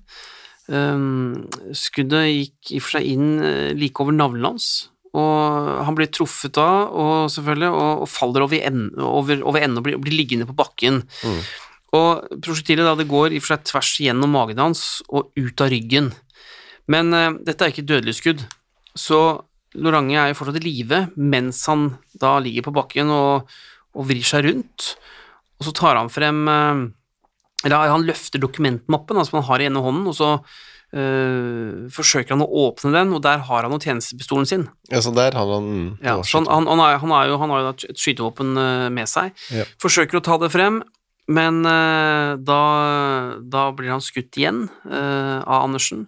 Um, 0.69 1.49
skuddet 1.73 2.27
gikk 2.29 2.73
i 2.75 2.79
og 2.81 2.85
for 2.85 2.99
seg 2.99 3.07
inn 3.09 3.29
eh, 3.41 3.71
like 3.73 4.03
over 4.05 4.13
navlen 4.13 4.45
hans, 4.45 4.91
og 5.17 5.79
han 5.87 5.97
blir 5.97 6.11
truffet 6.13 6.53
da, 6.59 6.69
og 6.93 7.31
selvfølgelig, 7.33 7.71
og, 7.73 8.03
og 8.05 8.11
faller 8.13 8.45
over 8.45 8.67
ende, 8.69 8.91
over, 9.01 9.41
over 9.49 9.65
ende 9.65 9.81
og 9.81 9.87
blir, 9.87 9.97
blir, 10.03 10.17
liggende 10.19 10.49
på 10.49 10.57
bakken. 10.59 11.01
Mm. 11.25 11.41
Og 11.97 12.41
prosjektilet 12.45 12.85
da, 12.85 12.93
det 12.99 13.09
går 13.09 13.33
i 13.33 13.41
og 13.41 13.47
for 13.47 13.55
seg 13.55 13.65
tvers 13.71 13.95
gjennom 14.05 14.35
magen 14.37 14.61
hans 14.61 14.83
og 15.09 15.33
ut 15.41 15.65
av 15.65 15.73
ryggen. 15.73 16.13
Men 16.93 17.17
uh, 17.17 17.31
dette 17.45 17.65
er 17.65 17.73
ikke 17.73 17.87
et 17.87 17.93
dødelig 17.95 18.19
skudd, 18.21 18.45
så 18.93 19.23
Lorange 19.79 20.17
er 20.17 20.31
jo 20.31 20.37
fortsatt 20.39 20.61
i 20.61 20.65
live 20.65 21.03
mens 21.21 21.61
han 21.69 21.91
da 22.17 22.39
ligger 22.43 22.65
på 22.67 22.75
bakken 22.77 23.13
og, 23.13 23.49
og, 23.97 24.07
vrir 24.09 24.25
seg 24.25 24.47
rundt, 24.49 24.95
og 25.61 25.69
så 25.69 25.75
tar 25.77 26.01
han 26.01 26.13
frem 26.13 26.45
uh, 26.49 26.87
Eller 27.67 27.91
han 27.91 28.07
løfter 28.07 28.39
dokumentmappen 28.43 29.19
altså 29.19 29.39
han 29.41 29.49
har 29.49 29.63
i 29.63 29.67
ene 29.67 29.83
hånden, 29.83 30.07
og 30.11 30.15
så 30.15 30.29
øh, 30.95 31.89
forsøker 31.91 32.37
han 32.37 32.45
å 32.45 32.51
åpne 32.69 32.93
den, 32.95 33.15
og 33.17 33.25
der 33.25 33.43
har 33.49 33.67
han 33.67 33.75
jo 33.75 33.81
tjenestepistolen 33.83 34.47
sin. 34.47 34.69
Ja, 34.93 35.03
så 35.03 35.11
der 35.17 35.35
har 35.35 35.51
han 35.57 35.99
ja, 36.05 36.21
så 36.23 36.39
han, 36.39 36.47
han, 36.53 36.71
han, 36.71 36.85
er, 36.85 37.01
han, 37.03 37.17
er 37.19 37.33
jo, 37.33 37.41
han 37.43 37.55
har 37.55 37.65
jo 37.65 37.73
et 37.75 37.99
skytevåpen 37.99 38.55
med 38.95 39.11
seg. 39.11 39.35
Ja. 39.55 39.67
Forsøker 39.83 40.21
å 40.21 40.25
ta 40.25 40.39
det 40.43 40.53
frem, 40.55 40.83
men 41.29 41.61
øh, 41.69 42.39
da, 42.41 42.61
da, 43.43 43.69
blir 43.77 43.93
han 43.93 44.05
skutt 44.05 44.39
igjen 44.41 44.65
øh, 44.89 45.39
av 45.43 45.67
Andersen, 45.67 46.07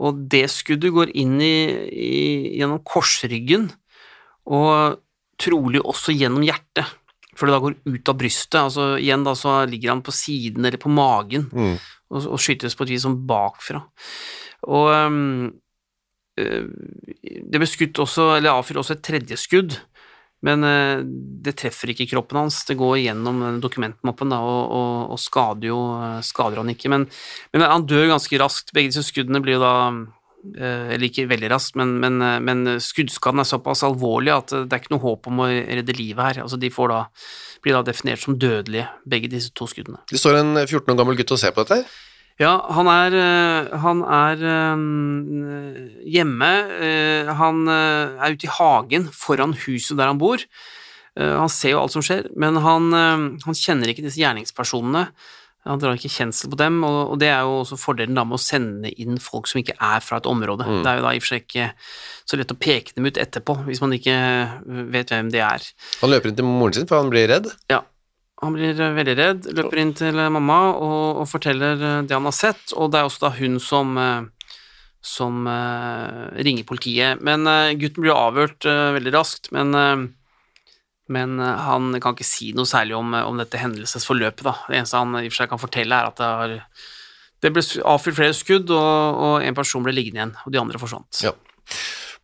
og 0.00 0.24
det 0.32 0.46
skuddet 0.50 0.94
går 0.96 1.12
inn 1.20 1.36
i, 1.44 1.54
i, 1.92 2.10
gjennom 2.58 2.80
korsryggen, 2.88 3.68
og 4.50 4.98
trolig 5.40 5.82
også 5.84 6.12
gjennom 6.16 6.42
hjertet, 6.44 6.88
for 7.40 7.48
det 7.48 7.56
da 7.56 7.62
går 7.64 7.78
ut 7.88 8.12
av 8.12 8.18
brystet. 8.20 8.60
altså 8.60 8.92
Igjen 9.00 9.24
da 9.24 9.34
så 9.38 9.62
ligger 9.68 9.94
han 9.94 10.04
på 10.04 10.12
siden 10.14 10.66
eller 10.68 10.80
på 10.80 10.92
magen 10.92 11.48
mm. 11.48 11.74
og, 12.12 12.18
og, 12.26 12.38
skytes 12.42 12.76
på 12.76 12.84
et 12.84 12.94
vis 12.94 13.06
som 13.06 13.16
bakfra. 13.26 13.80
Og 14.68 14.90
um, 14.92 15.48
det 16.36 17.60
ble 17.60 17.68
skutt 17.68 18.00
også, 18.00 18.34
eller 18.36 18.52
avfyrt 18.52 18.82
også 18.82 18.98
et 18.98 19.06
tredje 19.08 19.38
skudd, 19.40 19.78
men 20.44 20.64
uh, 20.64 21.00
det 21.00 21.56
treffer 21.60 21.92
ikke 21.92 22.10
kroppen 22.12 22.42
hans, 22.42 22.62
det 22.68 22.78
går 22.80 22.98
gjennom 23.02 23.42
dokumentmappen 23.60 24.32
da, 24.32 24.40
og, 24.44 24.76
og, 24.76 25.16
og 25.16 25.20
skader, 25.20 25.70
jo, 25.72 25.80
skader 26.24 26.60
han 26.60 26.72
ikke. 26.72 26.92
Men, 26.92 27.08
men, 27.56 27.64
han 27.64 27.88
dør 27.88 28.12
ganske 28.14 28.40
raskt. 28.40 28.72
Begge 28.76 28.92
disse 28.92 29.04
skuddene 29.08 29.40
blir 29.44 29.56
jo 29.56 29.64
da 29.64 29.74
Eller 30.40 31.04
ikke 31.04 31.28
veldig 31.28 31.50
raskt, 31.52 31.74
men, 31.76 31.98
men, 32.00 32.16
men, 32.44 32.76
skuddskaden 32.80 33.42
er 33.42 33.48
såpass 33.48 33.82
alvorlig 33.84 34.32
at 34.32 34.54
det 34.54 34.72
er 34.72 34.80
ikke 34.80 34.94
noe 34.94 35.04
håp 35.04 35.28
om 35.28 35.42
å 35.44 35.48
redde 35.50 35.96
livet 35.98 36.22
her. 36.24 36.42
Altså, 36.44 36.56
de 36.60 36.70
da, 36.72 37.00
blir 37.60 37.76
da 37.76 37.82
definert 37.84 38.22
som 38.22 38.38
dødelige, 38.40 38.86
begge 39.04 39.28
disse 39.32 39.52
to 39.52 39.68
skuddene. 39.68 40.00
Det 40.08 40.20
står 40.20 40.40
en 40.40 40.54
14 40.62 40.94
år 40.94 41.00
gammel 41.02 41.18
gutt 41.20 41.34
og 41.36 41.42
ser 41.42 41.52
på 41.56 41.66
dette? 41.66 41.84
Ja, 42.40 42.54
han 42.72 42.88
er, 42.88 43.16
eh, 43.20 43.72
han 43.82 44.00
er 44.00 44.44
um, 44.72 44.84
hjemme. 46.08 46.52
Han 47.36 47.66
er 47.68 48.32
ute 48.32 48.48
i 48.48 48.54
hagen 48.54 49.10
foran 49.12 49.52
huset 49.66 49.98
der 50.00 50.08
han 50.08 50.20
bor. 50.20 50.40
Han 51.20 51.50
ser 51.52 51.74
jo 51.74 51.82
alt 51.82 51.92
som 51.92 52.04
skjer, 52.06 52.30
men 52.38 52.56
han, 52.64 52.86
han, 52.94 53.56
kjenner 53.58 53.90
ikke 53.90 54.04
disse 54.06 54.22
gjerningspersonene. 54.22 55.08
Han 55.68 55.80
drar 55.82 55.98
ikke 55.98 56.08
kjensel 56.08 56.48
på 56.52 56.56
dem, 56.56 56.78
og, 56.88 57.18
det 57.20 57.28
er 57.28 57.44
jo 57.44 57.58
også 57.60 57.76
fordelen 57.76 58.16
da 58.16 58.24
med 58.24 58.38
å 58.38 58.40
sende 58.40 58.90
inn 59.02 59.20
folk 59.20 59.50
som 59.50 59.60
ikke 59.60 59.76
er 59.76 60.00
fra 60.00 60.20
et 60.20 60.28
område. 60.30 60.64
Mm. 60.64 60.80
Det 60.80 60.92
er 60.92 61.00
jo 61.00 61.04
da 61.04 61.12
i 61.12 61.20
og 61.20 61.24
for 61.26 61.34
seg 61.34 61.44
ikke 61.44 61.66
så 62.30 62.40
lett 62.40 62.54
å 62.54 62.58
peke 62.58 62.96
dem 62.96 63.10
ut 63.10 63.20
etterpå, 63.20 63.58
hvis 63.68 63.82
man 63.84 63.92
ikke 63.96 64.16
vet 64.94 65.12
hvem 65.12 65.28
de 65.34 65.44
er. 65.44 65.70
Han 66.00 66.14
løper 66.14 66.32
inn 66.32 66.40
til 66.40 66.48
moren 66.48 66.78
sin, 66.78 66.88
for 66.88 67.02
han 67.02 67.12
blir 67.12 67.28
redd? 67.28 67.50
Ja, 67.68 67.82
han 68.40 68.56
blir 68.56 68.78
eh, 68.80 68.94
veldig 68.96 69.16
redd, 69.18 69.48
løper 69.56 69.80
inn 69.82 69.94
til 69.96 70.16
eh, 70.16 70.32
mamma 70.32 70.60
og, 70.72 71.20
og, 71.20 71.26
forteller 71.28 71.76
eh, 71.76 71.96
det 72.08 72.16
han 72.16 72.28
har 72.28 72.36
sett, 72.36 72.72
og 72.72 72.92
det 72.92 73.00
er 73.00 73.08
også 73.08 73.26
da 73.26 73.32
hun 73.36 73.58
som, 73.60 73.98
som 75.04 75.44
uh, 75.48 76.28
ringer 76.40 76.64
politiet. 76.68 77.20
Men 77.24 77.44
uh, 77.48 77.72
gutten 77.76 78.04
blir 78.04 78.16
avhørt 78.16 78.64
veldig 78.64 79.12
raskt, 79.16 79.52
men, 79.56 79.76
men 81.10 81.36
han 81.40 81.92
kan 82.02 82.16
ikke 82.16 82.26
si 82.26 82.52
noe 82.56 82.68
særlig 82.68 82.96
om, 82.98 83.14
om 83.18 83.40
dette 83.40 83.60
hendelsesforløpet. 83.60 84.46
Da. 84.46 84.54
Det 84.68 84.78
eneste 84.78 85.02
han 85.02 85.18
i 85.18 85.26
og 85.26 85.32
for 85.32 85.42
seg 85.42 85.52
kan 85.52 85.62
fortelle, 85.62 85.98
er 85.98 86.10
at 86.10 86.20
det, 86.20 86.30
har, 86.40 86.86
det 87.42 87.52
ble 87.56 87.64
avfyrt 87.94 88.18
flere 88.20 88.36
skudd, 88.36 88.70
og, 88.70 89.20
og, 89.26 89.34
en 89.46 89.58
person 89.58 89.84
ble 89.86 89.96
liggende 89.96 90.22
igjen, 90.22 90.36
og 90.44 90.54
de 90.54 90.62
andre 90.62 90.82
forsvant. 90.82 91.22
Ja. 91.26 91.34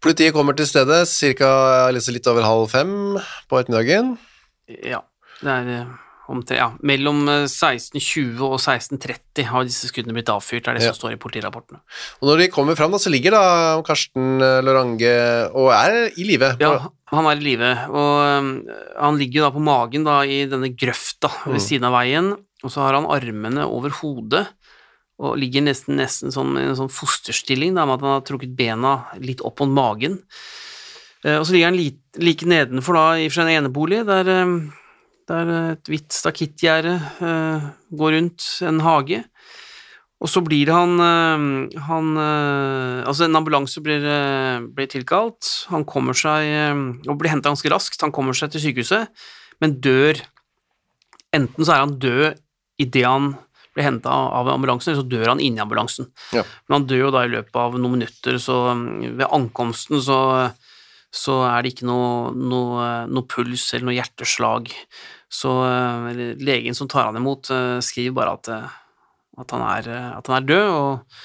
Politiet 0.05 0.37
kommer 0.37 0.55
til 0.57 0.69
stedet 0.69 1.03
ca. 1.09 1.53
litt 1.91 2.31
over 2.31 2.47
halv 2.47 2.67
fem 2.71 2.91
på 3.51 3.61
ettermiddagen. 3.61 4.17
Ja, 4.69 5.03
det 5.41 5.55
er 5.61 5.87
Omtre, 6.27 6.57
ja, 6.59 6.67
mellom 6.87 7.21
1620 7.29 8.35
eh, 8.35 8.43
og 8.43 8.57
1630 8.59 9.47
har 9.47 9.67
disse 9.69 9.91
skuddene 9.91 10.17
blitt 10.17 10.31
avfyrt, 10.33 10.67
er 10.67 10.79
det 10.79 10.83
ja. 10.83 10.91
som 10.91 10.99
står 10.99 11.15
i 11.15 11.21
politirapportene. 11.23 11.79
Og 12.19 12.31
Når 12.31 12.41
de 12.43 12.49
kommer 12.51 12.79
fram, 12.79 12.95
da, 12.95 12.99
så 13.03 13.13
ligger 13.13 13.37
da 13.37 13.43
Karsten 13.87 14.43
eh, 14.43 14.59
Lorange 14.67 15.13
og 15.55 15.71
er 15.77 15.99
i 16.19 16.27
live? 16.27 16.57
Ja, 16.63 16.89
han 17.13 17.29
er 17.31 17.39
i 17.39 17.47
live, 17.47 17.69
og 17.93 18.15
um, 18.27 18.49
han 18.99 19.21
ligger 19.21 19.47
da 19.47 19.53
på 19.55 19.63
magen 19.63 20.07
da 20.09 20.19
i 20.27 20.41
denne 20.51 20.73
grøfta 20.75 21.31
ved 21.45 21.61
mm. 21.61 21.65
siden 21.69 21.87
av 21.87 21.95
veien, 21.95 22.33
og 22.65 22.73
så 22.75 22.83
har 22.83 22.99
han 22.99 23.07
armene 23.15 23.69
over 23.71 23.95
hodet 24.01 24.49
og 25.23 25.39
ligger 25.41 25.63
nesten, 25.65 25.95
nesten 26.01 26.35
sånn, 26.35 26.57
i 26.59 26.65
en 26.67 26.77
sånn 26.77 26.91
fosterstilling, 26.93 27.77
da, 27.79 27.87
med 27.87 28.01
at 28.01 28.03
han 28.05 28.17
har 28.19 28.25
trukket 28.27 28.57
bena 28.59 28.97
litt 29.23 29.41
opp 29.47 29.63
mot 29.63 29.73
magen. 29.79 30.19
Og 31.25 31.47
så 31.49 31.55
ligger 31.55 31.71
han 31.71 31.79
like, 31.79 32.03
like 32.21 32.47
nedenfor 32.47 32.99
da 32.99 33.05
i 33.23 33.31
en 33.31 33.53
enebolig, 33.55 34.03
der 34.05 34.29
um, 34.43 34.59
der 35.31 35.53
et 35.73 35.91
hvitt 35.91 36.15
stakittgjerde 36.15 36.97
uh, 37.21 37.71
går 37.95 38.17
rundt 38.17 38.47
en 38.67 38.83
hage. 38.85 39.23
Og 40.23 40.31
så 40.33 40.41
blir 40.41 40.71
han, 40.73 40.97
uh, 40.97 41.81
han 41.89 42.13
Altså, 42.17 43.27
en 43.27 43.37
ambulanse 43.37 43.83
blir, 43.85 44.07
blir, 44.73 44.89
tilkalt. 44.91 45.51
Han 45.73 45.85
kommer 45.85 46.17
seg 46.17 46.49
og 47.07 47.19
blir 47.21 47.35
henta 47.35 47.53
ganske 47.53 47.71
raskt. 47.73 48.01
Han 48.03 48.15
kommer 48.15 48.37
seg 48.37 48.55
til 48.55 48.69
sykehuset, 48.69 49.13
men 49.63 49.79
dør 49.81 50.23
Enten 51.35 51.67
så 51.67 51.75
er 51.75 51.83
han 51.83 51.99
død 52.01 52.39
idet 52.81 53.03
han 53.05 53.35
blir 53.77 53.85
henta 53.85 54.09
av 54.09 54.49
ambulansen, 54.49 54.93
eller 54.93 55.03
så 55.03 55.11
dør 55.11 55.33
han 55.35 55.43
inni 55.43 55.61
ambulansen. 55.61 56.09
Ja. 56.33 56.47
Men 56.65 56.79
han 56.79 56.87
dør 56.89 57.03
jo 57.03 57.11
da 57.13 57.27
i 57.27 57.33
løpet 57.35 57.59
av 57.61 57.77
noen 57.77 57.99
minutter, 57.99 58.39
så 58.41 58.57
ved 58.73 59.27
ankomsten 59.27 60.01
så 60.01 60.21
så 61.17 61.37
er 61.49 61.65
det 61.65 61.75
ikke 61.75 61.89
noe, 61.89 62.33
noe, 62.37 62.87
noe 63.09 63.29
puls 63.31 63.71
eller 63.73 63.89
noe 63.89 63.97
hjerteslag. 63.97 64.73
Så 65.33 65.51
uh, 65.51 66.11
legen 66.39 66.77
som 66.77 66.89
tar 66.91 67.09
han 67.09 67.19
imot, 67.19 67.51
uh, 67.51 67.79
skriver 67.85 68.15
bare 68.17 68.37
at, 68.39 68.51
uh, 68.53 68.77
at, 69.43 69.55
han 69.55 69.65
er, 69.67 69.89
at, 70.19 70.31
han 70.31 70.39
er, 70.39 70.47
død, 70.47 70.69
og, 70.77 71.17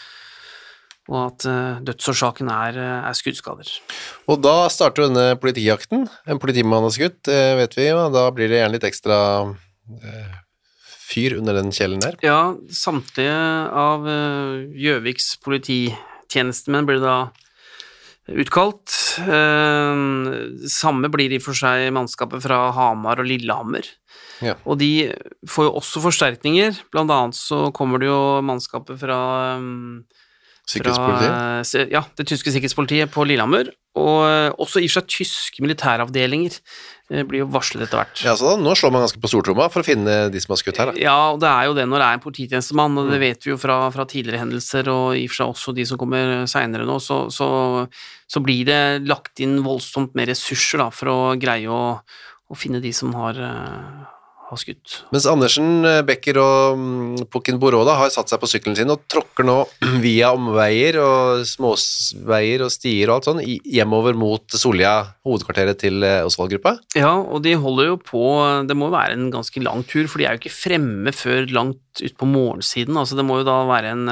og 1.11 1.19
at 1.25 1.45
dødsårsaken 1.85 2.49
er, 2.53 2.79
er, 2.81 3.17
skuddskader. 3.17 3.69
Og 4.31 4.41
da 4.41 4.55
starter 4.73 5.09
denne 5.09 5.35
politijakten. 5.41 6.07
En 6.29 6.39
politimann 6.41 6.85
har 6.87 6.95
skutt, 6.95 7.27
vet 7.27 7.77
vi, 7.77 7.89
og 7.95 8.13
da 8.15 8.29
blir 8.33 8.51
det 8.51 8.61
gjerne 8.61 8.77
litt 8.77 8.87
ekstra 8.87 9.17
fyr 11.11 11.35
under 11.35 11.57
den 11.59 11.73
kjelen 11.75 11.99
der. 12.03 12.15
Ja, 12.23 12.53
samtlige 12.71 13.35
av 13.75 14.07
Gjøviks 14.71 15.33
polititjenestemenn 15.43 16.87
blir 16.87 17.03
da 17.03 17.17
utkalt. 18.39 18.95
Eh, 19.21 20.03
samme 20.71 21.11
blir 21.13 21.33
i 21.33 21.39
og 21.41 21.45
for 21.45 21.57
seg 21.57 21.89
mannskapet 21.95 22.43
fra 22.45 22.63
Hamar 22.75 23.21
og 23.23 23.29
Lillehammer. 23.29 23.87
Ja. 24.41 24.55
Og 24.65 24.79
de 24.81 25.11
får 25.49 25.67
jo 25.67 25.75
også 25.81 26.01
forsterkninger, 26.03 26.81
blant 26.93 27.13
annet 27.13 27.37
så 27.37 27.69
kommer 27.75 28.01
det 28.01 28.09
jo 28.09 28.41
mannskapet 28.45 28.97
fra 29.01 29.19
um, 29.61 30.01
Sikkerhetspolitiet? 30.69 31.91
ja, 31.93 32.01
det 32.17 32.25
tyske 32.29 32.53
sikkerhetspolitiet 32.53 33.13
på 33.13 33.25
Lillehammer, 33.27 33.69
og 33.99 34.23
eh, 34.23 34.53
også 34.55 34.79
i 34.79 34.87
og 34.87 34.93
for 34.93 35.01
seg 35.01 35.07
tyske 35.11 35.63
militæravdelinger 35.63 36.53
eh, 36.55 37.25
blir 37.27 37.41
jo 37.41 37.47
varslet 37.51 37.83
etter 37.83 37.99
hvert. 37.99 38.21
Ja, 38.23 38.37
så 38.39 38.53
da, 38.53 38.53
Nå 38.61 38.75
slår 38.79 38.93
man 38.95 39.03
ganske 39.03 39.19
på 39.19 39.31
stortromma 39.31 39.67
for 39.73 39.83
å 39.83 39.87
finne 39.87 40.29
de 40.31 40.41
som 40.43 40.53
har 40.55 40.61
skutt 40.61 40.79
her, 40.79 40.91
da. 40.93 41.01
Ja, 41.01 41.17
og 41.33 41.41
det 41.43 41.49
er 41.51 41.67
jo 41.67 41.75
det 41.75 41.87
når 41.91 41.99
det 41.99 42.07
er 42.07 42.19
en 42.19 42.23
polititjenestemann, 42.23 42.95
og 43.01 43.11
det 43.11 43.19
mm. 43.19 43.25
vet 43.25 43.47
vi 43.47 43.51
jo 43.51 43.59
fra, 43.59 43.77
fra, 43.91 44.07
tidligere 44.07 44.45
hendelser, 44.45 44.87
og 44.93 45.19
i 45.19 45.25
og 45.27 45.33
for 45.33 45.41
seg 45.41 45.53
også 45.55 45.75
de 45.75 45.87
som 45.89 45.99
kommer 45.99 46.33
seinere 46.51 46.87
nå, 46.87 46.97
så, 47.03 47.25
så, 47.35 47.49
så, 48.31 48.43
blir 48.45 48.63
det 48.71 48.81
lagt 49.11 49.43
inn 49.43 49.59
voldsomt 49.65 50.15
med 50.15 50.31
ressurser 50.31 50.85
da, 50.85 50.87
for 50.95 51.11
å 51.11 51.19
greie 51.41 51.67
å, 51.67 51.83
å 51.99 52.59
finne 52.59 52.79
de 52.83 52.95
som 52.95 53.11
har 53.19 53.43
uh, 53.43 54.07
har 54.51 54.61
skutt. 54.61 55.01
Mens 55.15 55.25
Andersen, 55.29 55.81
eh, 55.87 56.01
Becker 56.05 56.37
og 56.43 57.25
Pukken 57.31 57.57
Boråda 57.61 57.71
Boroda 57.71 57.95
har 57.97 58.11
satt 58.13 58.29
seg 58.31 58.41
på 58.41 58.49
sykkelen 58.51 58.75
sin 58.77 58.91
og 58.91 59.05
tråkker 59.11 59.45
nå 59.47 59.57
via 60.03 60.31
omveier 60.35 60.97
og 61.01 61.45
småveier 61.47 62.65
og 62.65 62.73
stier 62.73 63.09
og 63.09 63.17
alt 63.17 63.29
sånn 63.29 63.41
hjemover 63.41 64.17
mot 64.17 64.57
Solia 64.59 64.93
hovedkvarteret 65.25 65.79
til 65.81 66.03
eh, 66.05 66.21
Osvald-gruppa. 66.27 66.75
Ja, 66.99 67.13
og 67.17 67.43
de 67.45 67.55
holder 67.59 67.93
jo 67.93 67.97
på 68.01 68.23
Det 68.67 68.77
må 68.77 68.91
være 68.93 69.15
en 69.17 69.29
ganske 69.33 69.63
lang 69.63 69.85
tur, 69.87 70.09
for 70.11 70.21
de 70.21 70.27
er 70.27 70.35
jo 70.35 70.43
ikke 70.43 70.53
fremme 70.53 71.13
før 71.15 71.47
langt 71.55 72.03
utpå 72.03 72.27
morgensiden. 72.29 72.99
Altså 72.99 73.17
det 73.17 73.25
må 73.27 73.41
jo 73.41 73.47
da 73.47 73.61
være 73.69 73.95
en 73.95 74.05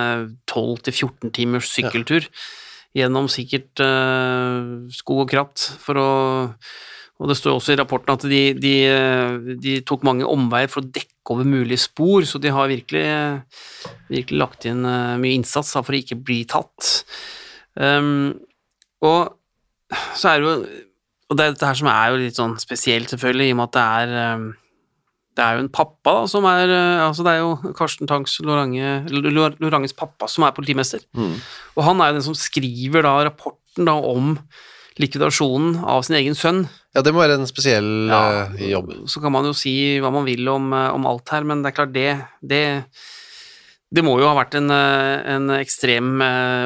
12-14 0.50 1.30
eh, 1.30 1.34
timers 1.36 1.70
sykkeltur 1.74 2.24
ja. 2.24 3.04
gjennom 3.04 3.30
sikkert 3.32 3.84
uh, 3.84 4.88
skog 4.96 5.26
og 5.26 5.34
kratt 5.36 5.68
for 5.84 6.00
å 6.00 6.10
Og 7.20 7.28
det 7.28 7.36
står 7.36 7.58
også 7.58 7.74
i 7.74 7.80
rapporten 7.80 8.16
at 8.16 8.24
de, 8.32 8.42
de, 8.56 8.76
de 9.60 9.74
tok 9.88 10.06
mange 10.08 10.28
omveier 10.28 10.72
for 10.72 10.82
å 10.82 10.92
dekke 10.96 11.34
over 11.34 11.48
mulige 11.48 11.82
spor, 11.84 12.24
så 12.26 12.40
de 12.42 12.54
har 12.56 12.72
virkelig, 12.72 13.04
virkelig 14.10 14.40
lagt 14.40 14.68
inn 14.70 14.86
eh, 14.88 15.18
mye 15.20 15.36
innsats 15.42 15.76
for 15.76 15.94
å 15.94 16.00
ikke 16.00 16.18
bli 16.24 16.40
tatt. 16.50 17.04
Um, 17.76 18.40
og 19.04 19.36
så 20.18 20.32
er 20.32 20.40
det 20.40 20.48
jo 20.48 20.56
Og 21.30 21.38
det 21.38 21.44
er 21.46 21.54
dette 21.54 21.68
her 21.70 21.78
som 21.78 21.88
er 21.92 22.08
jo 22.10 22.18
litt 22.18 22.38
sånn 22.40 22.56
spesielt, 22.60 23.12
selvfølgelig, 23.12 23.52
i 23.52 23.54
og 23.54 23.60
med 23.60 23.68
at 23.70 23.76
det 23.76 23.84
er 23.86 24.34
um, 24.40 24.48
det 25.38 25.46
er 25.46 25.56
jo 25.56 25.64
en 25.64 25.70
pappa 25.72 26.16
da, 26.18 26.24
som 26.28 26.48
er 26.50 26.72
eh, 26.74 27.04
altså 27.06 27.24
Det 27.24 27.32
er 27.36 27.44
jo 27.44 27.74
Karsten 27.78 28.10
Tangs 28.10 28.34
Lorange, 28.44 28.90
Loranges 29.62 29.96
pappa 29.96 30.28
som 30.28 30.44
er 30.44 30.56
politimester. 30.56 31.06
Og 31.78 31.86
han 31.86 32.02
er 32.02 32.12
jo 32.12 32.18
den 32.18 32.26
som 32.26 32.36
skriver 32.36 33.06
da 33.06 33.14
rapporten 33.30 33.88
da 33.88 33.96
om 33.96 34.34
likvidasjonen 35.00 35.80
av 35.88 36.04
sin 36.06 36.18
egen 36.20 36.36
sønn. 36.38 36.66
Ja, 36.96 37.04
det 37.06 37.14
må 37.14 37.22
være 37.22 37.38
en 37.40 37.50
spesiell 37.50 38.10
Ja, 38.10 38.50
eh, 38.50 38.70
jobb. 38.74 38.92
Så 39.08 39.22
kan 39.24 39.34
man 39.34 39.48
jo 39.48 39.56
si 39.56 40.00
hva 40.02 40.12
man 40.12 40.28
vil 40.28 40.48
om, 40.50 40.72
eh, 40.74 40.90
om 40.96 41.08
alt 41.08 41.30
her, 41.30 41.44
men 41.44 41.64
det 41.64 41.72
er 41.72 41.78
klart 41.78 41.94
det 41.94 42.12
Det, 42.42 42.84
det 43.92 44.04
må 44.04 44.20
jo 44.20 44.28
ha 44.28 44.36
vært 44.36 44.56
en, 44.56 44.70
eh, 44.70 45.36
en 45.36 45.50
ekstrem 45.60 46.20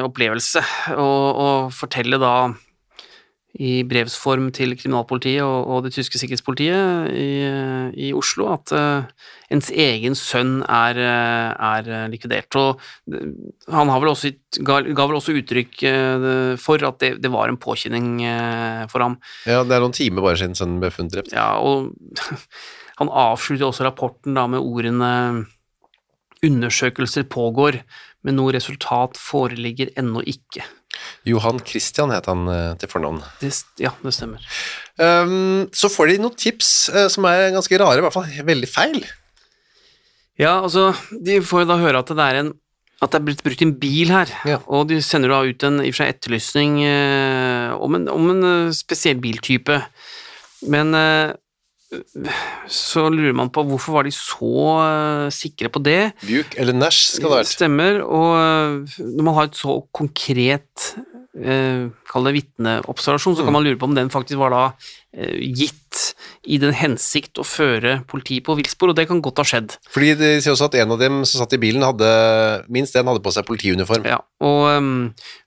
opplevelse 0.04 0.62
å, 0.96 1.10
å 1.46 1.48
fortelle 1.70 2.18
da 2.18 2.54
i 3.54 3.84
brevsform 3.86 4.50
til 4.50 4.74
kriminalpolitiet 4.74 5.44
og, 5.44 5.68
og 5.70 5.84
det 5.84 5.92
tyske 5.94 6.18
sikkerhetspolitiet 6.18 7.12
i, 7.14 8.08
i 8.08 8.12
Oslo 8.12 8.50
at 8.50 8.72
ens 9.54 9.70
egen 9.70 10.16
sønn 10.18 10.58
er, 10.66 10.98
eh, 10.98 11.50
er 11.54 11.88
eh, 11.88 12.04
likvidert. 12.12 12.54
Og 12.60 12.82
eh, 13.12 13.32
han 13.72 13.92
har 13.92 14.02
vel 14.02 14.12
også, 14.12 14.32
ga, 14.60 14.80
ga 14.86 15.08
vel 15.08 15.18
også 15.18 15.36
uttrykk 15.40 15.84
for 16.60 16.86
at 16.88 17.00
det, 17.02 17.12
det 17.24 17.32
var 17.32 17.50
en 17.50 17.60
påkjenning 17.60 18.22
for 18.90 19.04
ham. 19.04 19.18
Ja, 19.48 19.62
det 19.66 19.76
er 19.76 19.84
noen 19.84 19.96
timer 19.96 20.24
bare 20.24 20.38
siden 20.40 20.56
sønnen 20.58 20.80
ble 20.82 20.92
funnet 20.94 21.16
drept. 21.16 21.34
Ja, 21.34 21.54
og 21.58 21.92
han 23.00 23.10
avslutter 23.10 23.68
også 23.70 23.86
rapporten 23.88 24.38
da 24.38 24.48
med 24.50 24.64
ordene 24.64 25.12
Undersøkelser 26.44 27.24
pågår, 27.32 27.78
men 28.20 28.36
noe 28.36 28.52
resultat 28.52 29.16
foreligger 29.16 29.94
ennå 29.96 30.20
ikke. 30.28 30.60
Johan 31.24 31.56
Christian 31.64 32.12
het 32.12 32.28
han 32.28 32.44
til 32.76 32.90
fornavn. 32.92 33.22
Det, 33.40 33.48
ja, 33.80 33.94
det 34.04 34.12
stemmer. 34.12 34.44
Um, 35.00 35.64
så 35.72 35.88
får 35.88 36.12
de 36.12 36.18
noen 36.20 36.36
tips 36.36 36.74
som 37.14 37.24
er 37.30 37.48
ganske 37.56 37.80
rare, 37.80 37.96
i 37.96 38.04
hvert 38.04 38.18
fall 38.18 38.28
veldig 38.44 38.68
feil. 38.68 39.00
Ja, 40.40 40.56
altså, 40.64 40.88
de 41.24 41.40
får 41.46 41.62
jo 41.64 41.68
da 41.70 41.76
høre 41.78 42.00
at 42.02 42.10
det 42.10 42.18
er 42.28 42.40
en 42.42 42.52
at 43.02 43.10
det 43.12 43.18
er 43.18 43.24
blitt 43.26 43.42
brukt 43.44 43.60
en 43.62 43.72
bil 43.76 44.08
her, 44.08 44.30
Ja. 44.48 44.58
og 44.70 44.86
de 44.88 44.96
sender 45.04 45.28
da 45.28 45.42
ut 45.44 45.62
en 45.66 45.80
i 45.82 45.90
og 45.90 45.94
for 45.96 46.04
seg 46.04 46.12
etterlysning 46.14 46.78
eh, 46.86 47.74
om, 47.76 47.94
en, 47.98 48.06
om 48.08 48.30
en 48.32 48.44
eh, 48.48 48.70
spesiell 48.72 49.18
biltype. 49.20 49.76
Men 50.72 50.94
eh, 50.96 51.34
så 52.70 53.04
lurer 53.12 53.34
man 53.36 53.50
på 53.52 53.64
hvorfor 53.68 53.98
var 53.98 54.06
de 54.08 54.14
så 54.14 54.52
eh, 54.86 55.26
sikre 55.34 55.68
på 55.74 55.82
det? 55.84 56.14
Buick 56.24 56.56
eller 56.56 56.72
Nash 56.78 57.12
skal 57.18 57.28
det 57.28 57.34
ha 57.34 57.42
vært. 57.42 57.50
Stemmer, 57.52 58.00
og 58.06 58.30
øh, 58.40 59.02
når 59.18 59.26
man 59.28 59.36
har 59.42 59.50
et 59.50 59.58
så 59.60 59.76
konkret 59.94 60.88
eh, 61.36 61.90
Kall 62.08 62.30
det 62.30 62.36
vitneobservasjon, 62.40 63.36
så 63.36 63.42
Mm. 63.44 63.50
kan 63.50 63.58
man 63.58 63.64
lure 63.68 63.76
på 63.82 63.90
om 63.90 63.94
den 63.98 64.08
faktisk 64.14 64.38
var 64.40 64.54
da 64.54 64.64
eh, 65.12 65.34
gitt 65.60 66.14
i 66.44 66.58
den 66.60 66.74
hensikt 66.76 67.40
å 67.40 67.44
føre 67.46 67.98
politiet 68.10 68.44
på 68.46 68.56
villspor, 68.58 68.92
og 68.92 68.98
det 68.98 69.06
kan 69.08 69.22
godt 69.24 69.40
ha 69.40 69.46
skjedd. 69.48 69.76
Fordi 69.92 70.12
de 70.18 70.30
sier 70.38 70.52
også 70.52 70.68
at 70.68 70.76
en 70.82 70.94
av 70.94 71.00
dem 71.00 71.22
som 71.24 71.40
satt 71.40 71.56
i 71.56 71.60
bilen, 71.62 71.84
hadde 71.84 72.10
minst 72.72 72.96
en 72.98 73.08
hadde 73.10 73.22
på 73.24 73.32
seg 73.34 73.46
politiuniform. 73.48 74.06
Ja, 74.08 74.20
og 74.44 74.60
øhm, 74.70 74.92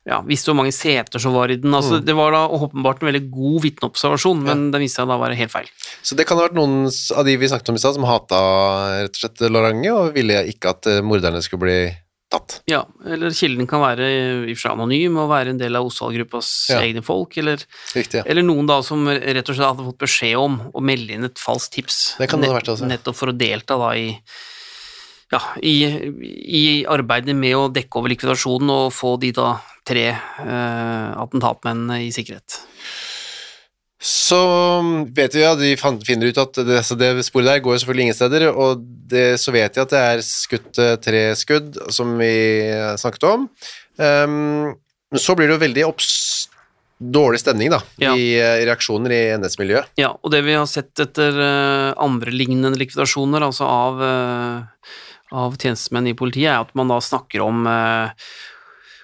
ja, 0.09 0.21
visste 0.27 0.51
hvor 0.51 0.59
mange 0.61 0.73
seter 0.75 1.21
som 1.21 1.35
var 1.37 1.53
i 1.53 1.59
den. 1.61 1.75
Altså, 1.77 2.01
Det 2.03 2.15
var 2.17 2.33
da 2.33 2.45
åpenbart 2.57 3.03
en 3.03 3.11
veldig 3.11 3.23
god 3.33 3.61
vitneobservasjon, 3.67 4.43
men 4.47 4.67
den 4.73 4.85
viste 4.85 5.03
seg 5.03 5.11
da 5.11 5.19
å 5.19 5.23
være 5.23 5.37
helt 5.39 5.53
feil. 5.53 5.69
Så 6.01 6.17
det 6.17 6.27
kan 6.27 6.39
ha 6.39 6.47
vært 6.47 6.57
noen 6.57 6.89
av 6.89 7.27
de 7.27 7.37
vi 7.37 7.51
snakket 7.51 7.73
om 7.73 7.79
i 7.79 7.83
stad, 7.83 7.97
som 7.97 8.09
hata 8.09 8.41
rett 9.03 9.13
og 9.13 9.21
slett 9.21 9.47
Lorange, 9.51 9.93
og 9.93 10.17
ville 10.17 10.41
ikke 10.51 10.73
at 10.73 10.89
eh, 10.89 11.03
morderne 11.05 11.43
skulle 11.45 11.65
bli 11.67 11.79
tatt. 12.33 12.57
Ja, 12.67 12.81
eller 13.07 13.31
kilden 13.35 13.67
kan 13.69 13.81
være 13.83 14.07
i 14.09 14.19
og 14.51 14.57
for 14.57 14.63
seg 14.65 14.73
anonym 14.75 15.17
og 15.21 15.29
være 15.31 15.53
en 15.53 15.61
del 15.61 15.77
av 15.79 15.87
Osvald-gruppas 15.87 16.49
Ja. 16.73 16.81
egne 16.83 17.03
folk, 17.05 17.37
eller. 17.39 17.63
Eller 18.25 18.43
noen 18.43 18.67
da 18.67 18.81
som 18.83 19.07
rett 19.07 19.47
og 19.49 19.55
slett 19.55 19.69
hadde 19.69 19.87
fått 19.87 20.03
beskjed 20.03 20.35
om 20.41 20.59
å 20.73 20.83
melde 20.83 21.15
inn 21.15 21.23
et 21.29 21.39
falskt 21.39 21.73
tips. 21.77 22.17
Det 22.19 22.29
kan 22.29 22.41
det 22.41 22.49
ha 22.51 22.57
vært 22.59 22.73
også. 22.73 22.87
Nettopp 22.89 23.15
for 23.15 23.31
å 23.31 23.37
delta 23.37 23.77
da 23.79 23.93
i 23.95 24.09
ja, 25.31 25.41
i, 25.59 25.73
i 26.55 26.85
arbeidet 26.87 27.35
med 27.35 27.55
å 27.57 27.65
dekke 27.73 27.99
over 27.99 28.13
likvidasjonen 28.13 28.69
og 28.71 28.93
få 28.95 29.17
de 29.19 29.33
da 29.35 29.57
tre 29.87 30.05
eh, 30.15 31.09
attentatmennene 31.19 32.01
i 32.05 32.11
sikkerhet. 32.15 32.61
Så 33.97 34.39
vet 35.17 35.33
vi 35.33 35.45
at 35.47 35.57
de 35.57 35.71
finner 35.79 36.29
ut 36.29 36.37
at 36.37 36.59
det, 36.67 36.83
så 36.85 36.97
det 36.99 37.15
sporet 37.25 37.47
der 37.49 37.63
går 37.65 37.79
selvfølgelig 37.81 38.05
ingen 38.05 38.17
steder, 38.17 38.47
og 38.51 38.83
det, 39.09 39.39
så 39.41 39.53
vet 39.55 39.73
de 39.73 39.81
at 39.81 39.93
det 39.93 40.03
er 40.11 40.25
skutt 40.25 40.77
eh, 40.83 40.97
tre 41.01 41.23
skudd, 41.39 41.79
som 41.93 42.13
vi 42.19 42.33
snakket 43.01 43.25
om. 43.25 43.47
Men 43.97 45.21
så 45.23 45.33
blir 45.33 45.49
det 45.49 45.55
jo 45.55 45.63
veldig 45.63 45.85
obs 45.87 46.11
dårlig 46.97 47.39
stemning 47.39 47.69
da, 47.69 47.81
Ja. 48.01 48.15
i 48.17 48.33
eh, 48.39 48.65
reaksjoner 48.65 49.13
i 49.13 49.21
NS-miljøet. 49.37 49.93
Ja, 50.01 50.15
og 50.17 50.31
det 50.33 50.41
vi 50.47 50.55
har 50.57 50.65
sett 50.69 50.97
etter 50.99 51.37
eh, 51.37 51.93
andre 52.01 52.33
lignende 52.33 52.77
likvidasjoner, 52.79 53.45
altså 53.45 53.67
av, 53.69 54.01
eh, 54.01 54.93
av 55.37 55.57
tjenestemenn 55.61 56.09
i 56.09 56.15
politiet, 56.17 56.49
er 56.49 56.65
at 56.65 56.73
man 56.77 56.89
da 56.89 56.97
snakker 57.03 57.45
om, 57.45 57.67
eh, 57.69 58.09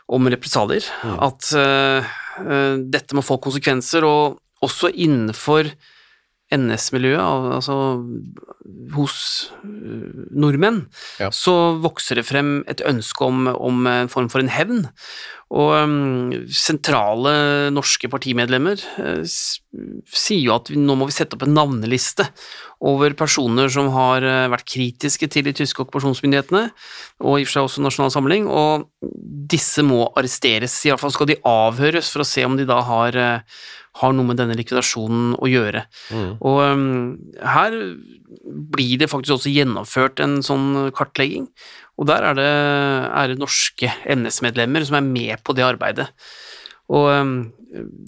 om 0.10 0.30
represalier. 0.30 0.84
At 1.22 1.48
uh, 1.56 2.04
eh, 2.42 2.76
dette 2.92 3.16
må 3.16 3.24
få 3.24 3.38
konsekvenser, 3.42 4.04
og 4.04 4.40
også 4.64 4.92
innenfor 4.94 5.70
NS-miljøet, 6.54 7.54
altså 7.58 7.76
hos 8.96 9.52
eh, 9.64 10.26
nordmenn, 10.32 10.86
Ja. 11.20 11.30
så 11.36 11.76
vokser 11.84 12.16
det 12.22 12.28
frem 12.30 12.62
et 12.68 12.84
ønske 12.88 13.26
om, 13.26 13.48
om 13.52 13.88
en 13.88 14.08
form 14.12 14.30
for 14.32 14.40
en 14.44 14.52
hevn. 14.54 14.86
Og 15.54 15.70
um, 15.86 16.32
sentrale 16.50 17.70
norske 17.76 18.10
partimedlemmer 18.10 18.80
eh, 19.04 19.22
sier 19.28 20.40
jo 20.42 20.56
at 20.56 20.72
vi, 20.72 20.80
nå 20.82 20.96
må 20.98 21.06
vi 21.06 21.14
sette 21.14 21.36
opp 21.38 21.44
en 21.46 21.54
navneliste 21.54 22.26
over 22.84 23.14
personer 23.20 23.70
som 23.70 23.92
har 23.94 24.26
eh, 24.26 24.48
vært 24.50 24.66
kritiske 24.74 25.30
til 25.30 25.46
de 25.46 25.54
tyske 25.60 25.84
okkupasjonsmyndighetene, 25.84 26.64
og 27.22 27.38
i 27.38 27.44
og 27.46 27.52
for 27.52 27.54
seg 27.54 27.68
også 27.70 27.86
Nasjonal 27.86 28.16
Samling, 28.16 28.50
og 28.50 28.88
disse 29.54 29.86
må 29.86 30.08
arresteres. 30.18 30.80
I 30.88 30.96
alle 30.96 31.04
fall 31.04 31.14
skal 31.14 31.30
de 31.30 31.38
avhøres 31.46 32.10
for 32.10 32.24
å 32.26 32.28
se 32.28 32.48
om 32.48 32.58
de 32.58 32.66
da 32.66 32.80
har, 32.90 33.20
har 34.02 34.16
noe 34.18 34.26
med 34.32 34.40
denne 34.42 34.58
likvidasjonen 34.58 35.36
å 35.38 35.52
gjøre. 35.52 35.86
Og 36.42 36.60
um, 36.66 36.88
her 37.46 37.78
blir 38.44 38.98
det 39.02 39.10
faktisk 39.12 39.38
også 39.38 39.54
gjennomført 39.54 40.22
en 40.24 40.40
sånn 40.46 40.92
kartlegging, 40.96 41.48
og 42.00 42.10
der 42.10 42.26
er 42.30 42.38
det, 42.40 42.50
er 43.14 43.32
det 43.32 43.42
norske 43.42 43.92
NS-medlemmer 44.10 44.86
som 44.88 44.98
er 44.98 45.06
med 45.06 45.44
på 45.46 45.56
det 45.58 45.66
arbeidet. 45.68 46.10
Og 46.92 47.08
um, 47.16 47.36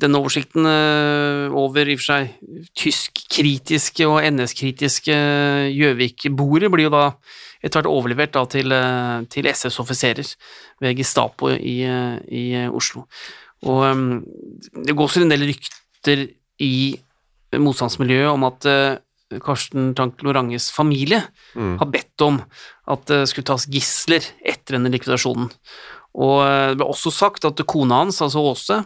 den 0.01 0.17
oversikten 0.17 0.67
uh, 0.67 1.53
over 1.55 1.87
i 1.87 1.95
og 1.95 2.01
for 2.01 2.09
seg 2.09 2.67
tysk-kritiske 2.77 4.07
og 4.09 4.19
NS-kritiske 4.27 5.15
Gjøvik-bordet 5.71 6.69
blir 6.73 6.89
jo 6.89 6.93
da 6.93 7.05
etter 7.63 7.79
hvert 7.79 7.89
overlevert 7.89 8.37
til, 8.51 8.73
uh, 8.75 9.23
til 9.31 9.49
SS-offiserer 9.49 10.35
ved 10.83 10.99
Gestapo 10.99 11.53
i, 11.55 11.79
uh, 11.87 12.19
i 12.27 12.45
Oslo. 12.67 13.05
Og 13.65 13.81
um, 13.89 14.21
det 14.85 14.93
går 14.93 15.07
også 15.07 15.23
en 15.23 15.33
del 15.33 15.47
rykter 15.49 16.27
i 16.61 16.75
motstandsmiljøet 17.55 18.33
om 18.33 18.45
at 18.49 18.67
uh, 18.69 18.99
Karsten 19.41 19.93
Tank 19.97 20.21
Loranges 20.23 20.69
familie 20.73 21.23
har 21.55 21.89
bedt 21.91 22.21
om 22.21 22.37
at 22.91 23.07
det 23.09 23.23
skulle 23.31 23.47
tas 23.49 23.65
gisler 23.71 24.25
etter 24.45 24.77
denne 24.77 24.91
likvidasjonen. 24.93 25.49
Og 26.15 26.35
det 26.45 26.77
ble 26.79 26.87
også 26.87 27.11
sagt 27.11 27.47
at 27.47 27.63
kona 27.67 28.03
hans, 28.03 28.21
altså 28.23 28.43
Åse, 28.45 28.77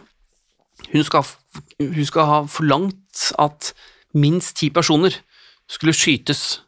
hun 0.90 1.04
skal, 1.04 1.28
hun 1.78 2.08
skal 2.08 2.28
ha 2.30 2.38
forlangt 2.50 3.26
at 3.38 3.72
minst 4.16 4.56
ti 4.58 4.70
personer 4.74 5.14
skulle 5.70 5.94
skytes 5.94 6.62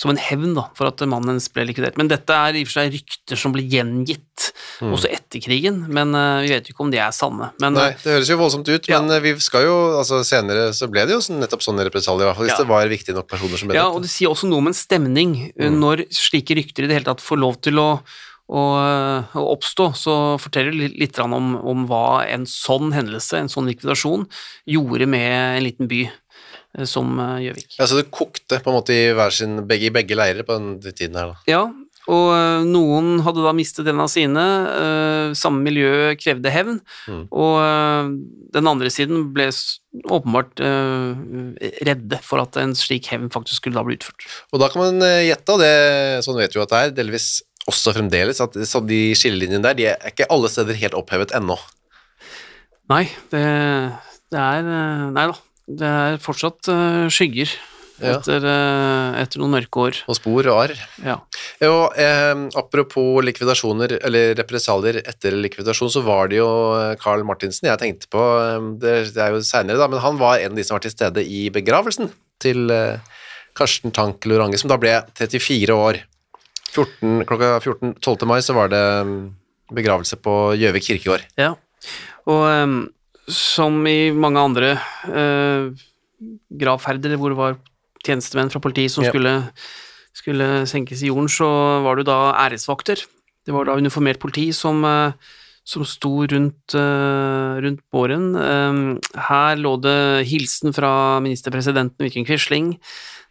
som 0.00 0.10
en 0.12 0.20
hevn 0.20 0.54
da, 0.56 0.64
for 0.78 0.88
at 0.88 1.02
mannen 1.04 1.34
hennes 1.34 1.50
ble 1.52 1.66
likvidert. 1.68 1.98
Men 2.00 2.08
dette 2.08 2.32
er 2.32 2.56
i 2.56 2.62
og 2.64 2.70
for 2.70 2.78
seg 2.78 2.94
rykter 2.94 3.36
som 3.36 3.52
ble 3.52 3.66
gjengitt 3.68 4.46
også 4.80 5.10
etter 5.12 5.42
krigen, 5.44 5.82
men 5.92 6.14
uh, 6.16 6.40
vi 6.40 6.48
vet 6.54 6.68
jo 6.68 6.72
ikke 6.72 6.86
om 6.86 6.92
de 6.92 7.00
er 7.02 7.12
sanne. 7.12 7.50
Men, 7.60 7.76
Nei, 7.76 7.90
det 8.00 8.14
høres 8.14 8.30
jo 8.32 8.38
voldsomt 8.40 8.70
ut, 8.70 8.88
Ja. 8.88 9.02
men 9.02 9.12
eh, 9.12 9.20
vi 9.26 9.34
skal 9.44 9.66
jo, 9.66 9.76
altså 10.00 10.22
senere 10.24 10.70
så 10.76 10.88
ble 10.90 11.04
det 11.04 11.12
jo 11.18 11.20
sånn, 11.24 11.36
nettopp 11.42 11.64
sånn 11.66 11.82
represalier, 11.84 12.24
i 12.24 12.30
hvert 12.30 12.38
fall 12.40 12.48
hvis 12.48 12.56
Ja. 12.56 12.62
det 12.64 12.70
var 12.70 12.88
viktige 12.88 13.18
nok 13.18 13.28
personer 13.28 13.60
som 13.60 13.68
ble 13.68 13.76
Ja, 13.76 13.90
og 13.92 14.00
det 14.06 14.10
sier 14.12 14.32
også 14.32 14.48
noe 14.48 14.62
om 14.64 14.70
en 14.72 14.76
stemning. 14.76 15.52
Mm. 15.52 15.76
Når 15.82 16.06
slike 16.08 16.56
rykter 16.56 16.86
i 16.86 16.88
det 16.88 16.96
hele 16.96 17.08
tatt 17.10 17.20
får 17.20 17.42
lov 17.44 17.60
til 17.60 17.76
å, 17.82 17.90
å, 18.48 18.62
å 19.36 19.44
oppstå, 19.52 19.90
så 20.00 20.16
forteller 20.40 20.72
det 20.72 20.96
litt, 20.96 21.20
om, 21.20 21.52
om 21.60 21.84
hva 21.90 22.24
en 22.24 22.48
sånn 22.48 22.94
hendelse, 22.96 23.36
en 23.36 23.52
sånn 23.52 23.68
likvidasjon, 23.68 24.24
gjorde 24.64 25.06
med 25.12 25.60
en 25.60 25.64
liten 25.68 25.92
by 25.92 26.06
eh, 26.08 26.16
som 26.86 27.12
eh, 27.18 27.36
Gjøvik. 27.48 27.76
Ja, 27.80 27.86
så 27.90 27.98
det 28.00 28.10
kokte 28.14 28.60
på 28.62 28.70
en 28.72 28.76
måte 28.80 28.94
i, 28.96 29.12
hver 29.16 29.30
sin, 29.34 29.60
begge, 29.66 29.88
i 29.90 29.94
begge 29.94 30.18
leirer 30.18 30.46
på 30.46 30.56
den 30.58 30.74
tiden 30.94 31.16
her 31.18 31.32
da. 31.32 31.38
Ja, 31.50 31.62
og 32.10 32.28
eh, 32.34 32.62
noen 32.66 33.20
hadde 33.26 33.42
da 33.44 33.52
mistet 33.54 33.86
en 33.90 34.00
av 34.02 34.08
sine. 34.10 34.44
eh, 34.74 35.34
samme 35.38 35.60
miljø 35.62 36.14
krevde 36.18 36.50
hevn, 36.50 36.80
Mm. 37.06 37.26
og 37.30 37.56
eh, 37.62 38.08
den 38.56 38.66
andre 38.70 38.88
siden 38.90 39.28
ble 39.34 39.48
åpenbart 40.10 40.58
eh, 40.64 41.68
redde 41.86 42.18
for 42.24 42.42
at 42.42 42.56
en 42.62 42.72
slik 42.78 43.06
hevn 43.12 43.28
faktisk 43.30 43.60
skulle 43.62 43.78
da 43.78 43.84
bli 43.86 43.98
utført. 43.98 44.26
Og 44.54 44.62
da 44.62 44.68
kan 44.72 44.82
man 44.82 45.02
eh, 45.06 45.26
gjette, 45.28 45.54
og 45.54 45.60
det, 45.62 46.24
sånn 46.26 46.38
vet 46.40 46.54
vi 46.56 46.62
at 46.64 46.72
det 46.72 46.80
er, 46.86 46.96
delvis 47.02 47.28
også 47.70 47.92
fremdeles, 47.94 48.40
at 48.42 48.56
de 48.88 49.00
skillelinjene 49.14 49.62
der, 49.62 49.76
de 49.78 49.86
er 49.92 50.08
ikke 50.10 50.26
alle 50.32 50.48
steder 50.50 50.78
helt 50.80 50.96
opphevet 50.98 51.34
ennå. 51.36 51.58
Nei, 52.90 53.04
det, 53.30 53.44
det 54.34 54.40
er 54.40 54.66
eh, 54.66 55.04
Nei 55.14 55.26
da. 55.30 55.36
Det 55.78 55.86
er 55.86 56.16
fortsatt 56.22 56.70
eh, 56.72 57.06
skygger 57.12 57.52
Ja. 58.00 58.14
etter, 58.16 58.40
eh, 58.48 59.20
etter 59.20 59.42
noen 59.42 59.52
mørke 59.58 59.76
år. 59.82 59.98
Og 60.08 60.16
spor 60.16 60.46
og 60.48 60.56
arr. 60.62 60.72
Ja. 61.04 61.18
Og, 61.68 61.98
eh, 62.00 62.46
apropos 62.56 63.20
likvidasjoner, 63.26 63.98
eller 64.02 64.34
represalier 64.38 65.02
etter 65.04 65.36
likvidasjon, 65.36 65.92
så 65.92 66.00
var 66.02 66.28
det 66.32 66.38
jo 66.40 66.48
eh, 66.78 66.94
Carl 67.02 67.22
Martinsen 67.28 67.68
jeg 67.68 67.78
tenkte 67.82 68.08
på, 68.08 68.22
det, 68.80 69.12
er 69.16 69.34
jo 69.36 69.42
senere 69.44 69.76
da, 69.76 69.86
men 69.92 70.00
han 70.00 70.16
var 70.16 70.40
en 70.40 70.52
av 70.54 70.56
de 70.56 70.64
som 70.64 70.78
var 70.78 70.84
til 70.86 70.94
stede 70.94 71.24
i 71.28 71.50
begravelsen 71.52 72.08
til 72.40 72.72
Karsten 73.54 73.92
Tank 73.92 74.24
Lorange, 74.24 74.56
som 74.56 74.70
da 74.72 74.78
ble 74.80 74.94
34 75.18 75.76
år. 75.76 76.00
14, 76.72 77.26
klokka 77.28 77.58
14, 77.60 77.96
12. 78.00 78.26
mai 78.30 78.38
så 78.40 78.54
var 78.56 78.70
det 78.72 78.80
mm, 79.04 79.18
begravelse 79.76 80.16
på 80.22 80.38
Gjøvik 80.56 80.86
kirkegård. 80.88 81.26
ja. 81.36 81.52
Og 82.28 82.42
eh, 82.48 82.72
som 83.32 83.80
i 83.88 84.10
mange 84.12 84.40
andre 84.42 84.70
eh, 85.08 85.70
gravferder 86.60 87.16
hvor 87.16 87.32
det 87.32 87.38
var 87.40 87.58
tjenestemenn 88.04 88.50
fra 88.52 88.60
politiet 88.62 88.92
som 88.92 89.04
Ja. 89.04 89.10
skulle, 89.12 89.34
skulle 90.16 90.48
senkes 90.66 91.02
i 91.02 91.10
jorden, 91.10 91.28
så 91.28 91.48
var 91.84 91.96
det 91.96 92.06
jo 92.06 92.12
da 92.12 92.20
æresvakter. 92.46 93.04
Det 93.46 93.54
var 93.54 93.64
da 93.68 93.76
uniformert 93.76 94.18
politi 94.20 94.50
som, 94.52 94.84
eh, 94.84 95.12
som 95.64 95.84
sto 95.84 96.26
rundt, 96.26 96.74
eh, 96.74 97.60
rundt 97.62 97.80
båren. 97.92 98.34
Her 99.16 99.56
lå 99.56 99.76
det 99.80 100.26
hilsen 100.26 100.74
fra 100.74 101.20
ministerpresidenten 101.20 101.98
Viking 101.98 102.26
Quisling. 102.26 102.78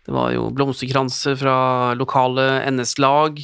Det 0.06 0.14
var 0.14 0.32
jo 0.34 0.50
blomsterkranser 0.50 1.36
fra 1.38 1.94
lokale 1.96 2.64
NS-lag. 2.72 3.38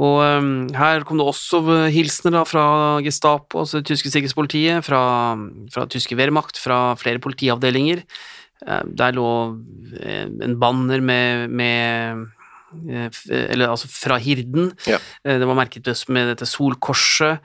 Og 0.00 0.18
um, 0.24 0.50
her 0.72 1.04
kom 1.04 1.20
det 1.20 1.26
også 1.28 1.60
hilsener 1.92 2.38
da 2.38 2.44
fra 2.48 2.64
Gestapo, 3.04 3.60
altså 3.60 3.80
det 3.82 3.90
tyske 3.90 4.08
sikkerhetspolitiet, 4.08 4.84
fra, 4.86 5.00
fra 5.74 5.84
tyske 5.92 6.16
Wehrmacht, 6.16 6.56
fra 6.56 6.94
flere 6.96 7.20
politiavdelinger. 7.20 8.00
Eh, 8.64 8.82
der 8.96 9.12
lå 9.16 9.28
eh, 10.00 10.24
en 10.46 10.56
banner 10.60 11.04
med, 11.04 11.52
med 11.52 12.24
eh, 12.88 13.20
eller 13.50 13.74
altså 13.74 13.90
fra 13.92 14.16
Hirden. 14.20 14.72
Ja. 14.88 14.96
Eh, 15.24 15.36
Det 15.36 15.48
var 15.48 15.58
merket 15.58 15.92
med 16.08 16.32
dette 16.32 16.48
solkorset. 16.48 17.44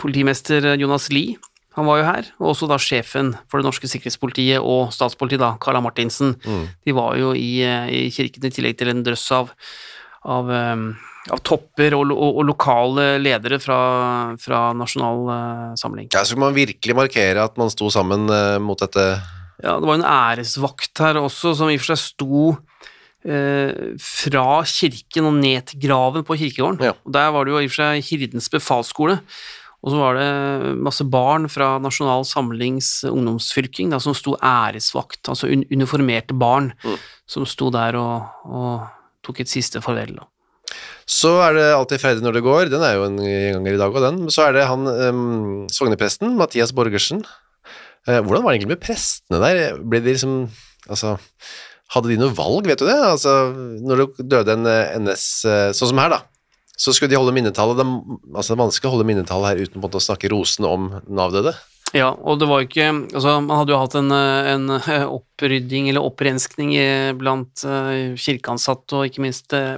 Politimester 0.00 0.72
Jonas 0.80 1.10
Lie, 1.12 1.36
han 1.76 1.84
var 1.84 1.98
jo 2.00 2.04
her, 2.08 2.28
og 2.40 2.54
også 2.54 2.66
da 2.70 2.78
sjefen 2.80 3.34
for 3.50 3.60
det 3.60 3.68
norske 3.68 3.88
sikkerhetspolitiet 3.90 4.64
og 4.64 4.94
statspolitiet, 4.96 5.42
da, 5.42 5.50
Carla 5.60 5.82
Martinsen. 5.84 6.32
Mm. 6.46 6.62
De 6.86 6.94
var 6.96 7.18
jo 7.20 7.34
i, 7.36 7.60
eh, 7.60 7.90
i 7.92 8.06
kirken 8.10 8.48
i 8.48 8.50
tillegg 8.50 8.78
til 8.80 8.88
en 8.88 9.04
drøss 9.04 9.26
av, 9.36 9.52
av, 10.26 10.50
um, 10.50 10.84
av 11.30 11.40
topper 11.46 11.94
og, 11.96 12.10
og, 12.14 12.40
og 12.40 12.44
lokale 12.48 13.06
ledere 13.22 13.60
fra, 13.62 13.78
fra 14.42 14.60
Nasjonal 14.76 15.20
eh, 15.34 15.74
Samling. 15.78 16.08
Ja, 16.12 16.22
så 16.24 16.32
skulle 16.32 16.48
man 16.48 16.56
virkelig 16.58 16.96
markere 16.98 17.44
at 17.46 17.58
man 17.60 17.70
sto 17.72 17.90
sammen 17.94 18.26
eh, 18.30 18.56
mot 18.62 18.80
dette. 18.82 19.06
Ja, 19.62 19.78
det 19.80 19.88
var 19.88 20.00
en 20.00 20.08
æresvakt 20.10 21.00
her 21.00 21.20
også, 21.22 21.54
som 21.56 21.70
i 21.72 21.78
og 21.78 21.84
for 21.84 21.94
seg 21.94 22.02
sto 22.02 22.40
eh, 23.26 23.94
fra 24.02 24.48
kirken 24.68 25.30
og 25.30 25.38
ned 25.40 25.70
til 25.70 25.84
graven 25.86 26.26
på 26.26 26.36
kirkegården. 26.42 26.82
Ja. 26.90 26.96
Og 27.06 27.14
Der 27.16 27.30
var 27.34 27.46
det 27.46 27.54
jo 27.54 27.62
i 27.62 27.68
og 27.68 27.72
for 27.72 27.82
seg 27.84 28.10
Hirdens 28.10 28.50
befalsskole. 28.52 29.20
Og 29.86 29.92
så 29.92 29.98
var 30.00 30.16
det 30.18 30.74
masse 30.82 31.04
barn 31.06 31.46
fra 31.52 31.76
Nasjonal 31.78 32.24
Samlings 32.26 33.04
ungdomsfylking 33.06 33.92
da, 33.92 34.00
som 34.02 34.16
sto 34.18 34.34
æresvakt, 34.42 35.28
altså 35.30 35.46
un 35.52 35.62
uniformerte 35.70 36.34
barn, 36.34 36.72
Mm. 36.82 36.96
som 37.28 37.46
sto 37.46 37.68
der 37.70 37.94
og, 38.00 38.24
og 38.50 38.88
tok 39.26 39.42
et 39.42 39.50
siste 39.50 39.82
farvel. 39.84 40.14
Da. 40.20 40.28
Så 41.06 41.36
er 41.44 41.58
det 41.58 41.66
alltid 41.74 42.02
ferdig 42.02 42.24
når 42.24 42.38
det 42.38 42.46
går, 42.46 42.70
den 42.72 42.82
er 42.86 42.96
jo 42.96 43.06
en 43.06 43.20
ganger 43.20 43.76
i 43.76 43.80
dag 43.82 43.94
og 43.94 44.06
den. 44.06 44.24
Så 44.34 44.46
er 44.46 44.56
det 44.56 44.66
han 44.70 44.86
um, 44.86 45.66
sognepresten, 45.72 46.34
Mathias 46.38 46.74
Borgersen. 46.74 47.22
Uh, 48.06 48.20
hvordan 48.22 48.42
var 48.42 48.50
det 48.50 48.58
egentlig 48.58 48.74
med 48.74 48.82
prestene 48.82 49.42
der? 49.42 49.78
Ble 49.82 50.02
de 50.02 50.14
liksom, 50.14 50.40
altså, 50.88 51.16
hadde 51.94 52.10
de 52.10 52.18
noe 52.20 52.34
valg, 52.34 52.66
vet 52.66 52.82
du 52.82 52.88
det? 52.88 52.96
Altså, 52.96 53.34
når 53.86 54.02
det 54.02 54.26
døde 54.32 54.56
en 54.56 54.66
eh, 54.70 54.96
NS, 54.98 55.26
eh, 55.46 55.68
sånn 55.76 55.92
som 55.92 56.02
her 56.02 56.10
da, 56.16 56.20
så 56.76 56.92
skulle 56.92 57.12
de 57.12 57.18
holde 57.20 57.34
minnetallet, 57.36 57.78
det, 57.78 57.86
altså 58.34 58.52
det 58.52 58.56
er 58.56 58.64
vanskelig 58.64 58.90
å 58.90 58.94
holde 58.96 59.08
minnetallet 59.08 59.52
her 59.52 59.62
uten 59.64 59.86
å 59.86 60.02
snakke 60.02 60.30
rosende 60.32 60.72
om 60.72 60.88
den 60.98 61.22
avdøde. 61.22 61.54
Ja, 61.94 62.10
og 62.18 62.40
det 62.40 62.48
var 62.50 62.64
ikke 62.64 62.88
Altså, 63.14 63.36
man 63.44 63.60
hadde 63.60 63.72
jo 63.74 63.78
hatt 63.78 63.94
en, 63.98 64.10
eh, 64.10 64.48
en 64.56 64.70
eh, 64.78 65.04
opprydding 65.06 65.88
eller 65.90 66.04
opprenskning 66.06 66.72
blant 67.20 67.62
eh, 67.64 68.16
kirkeansatte, 68.18 68.96
og 68.98 69.06
ikke 69.10 69.22
minst 69.22 69.54
eh, 69.56 69.76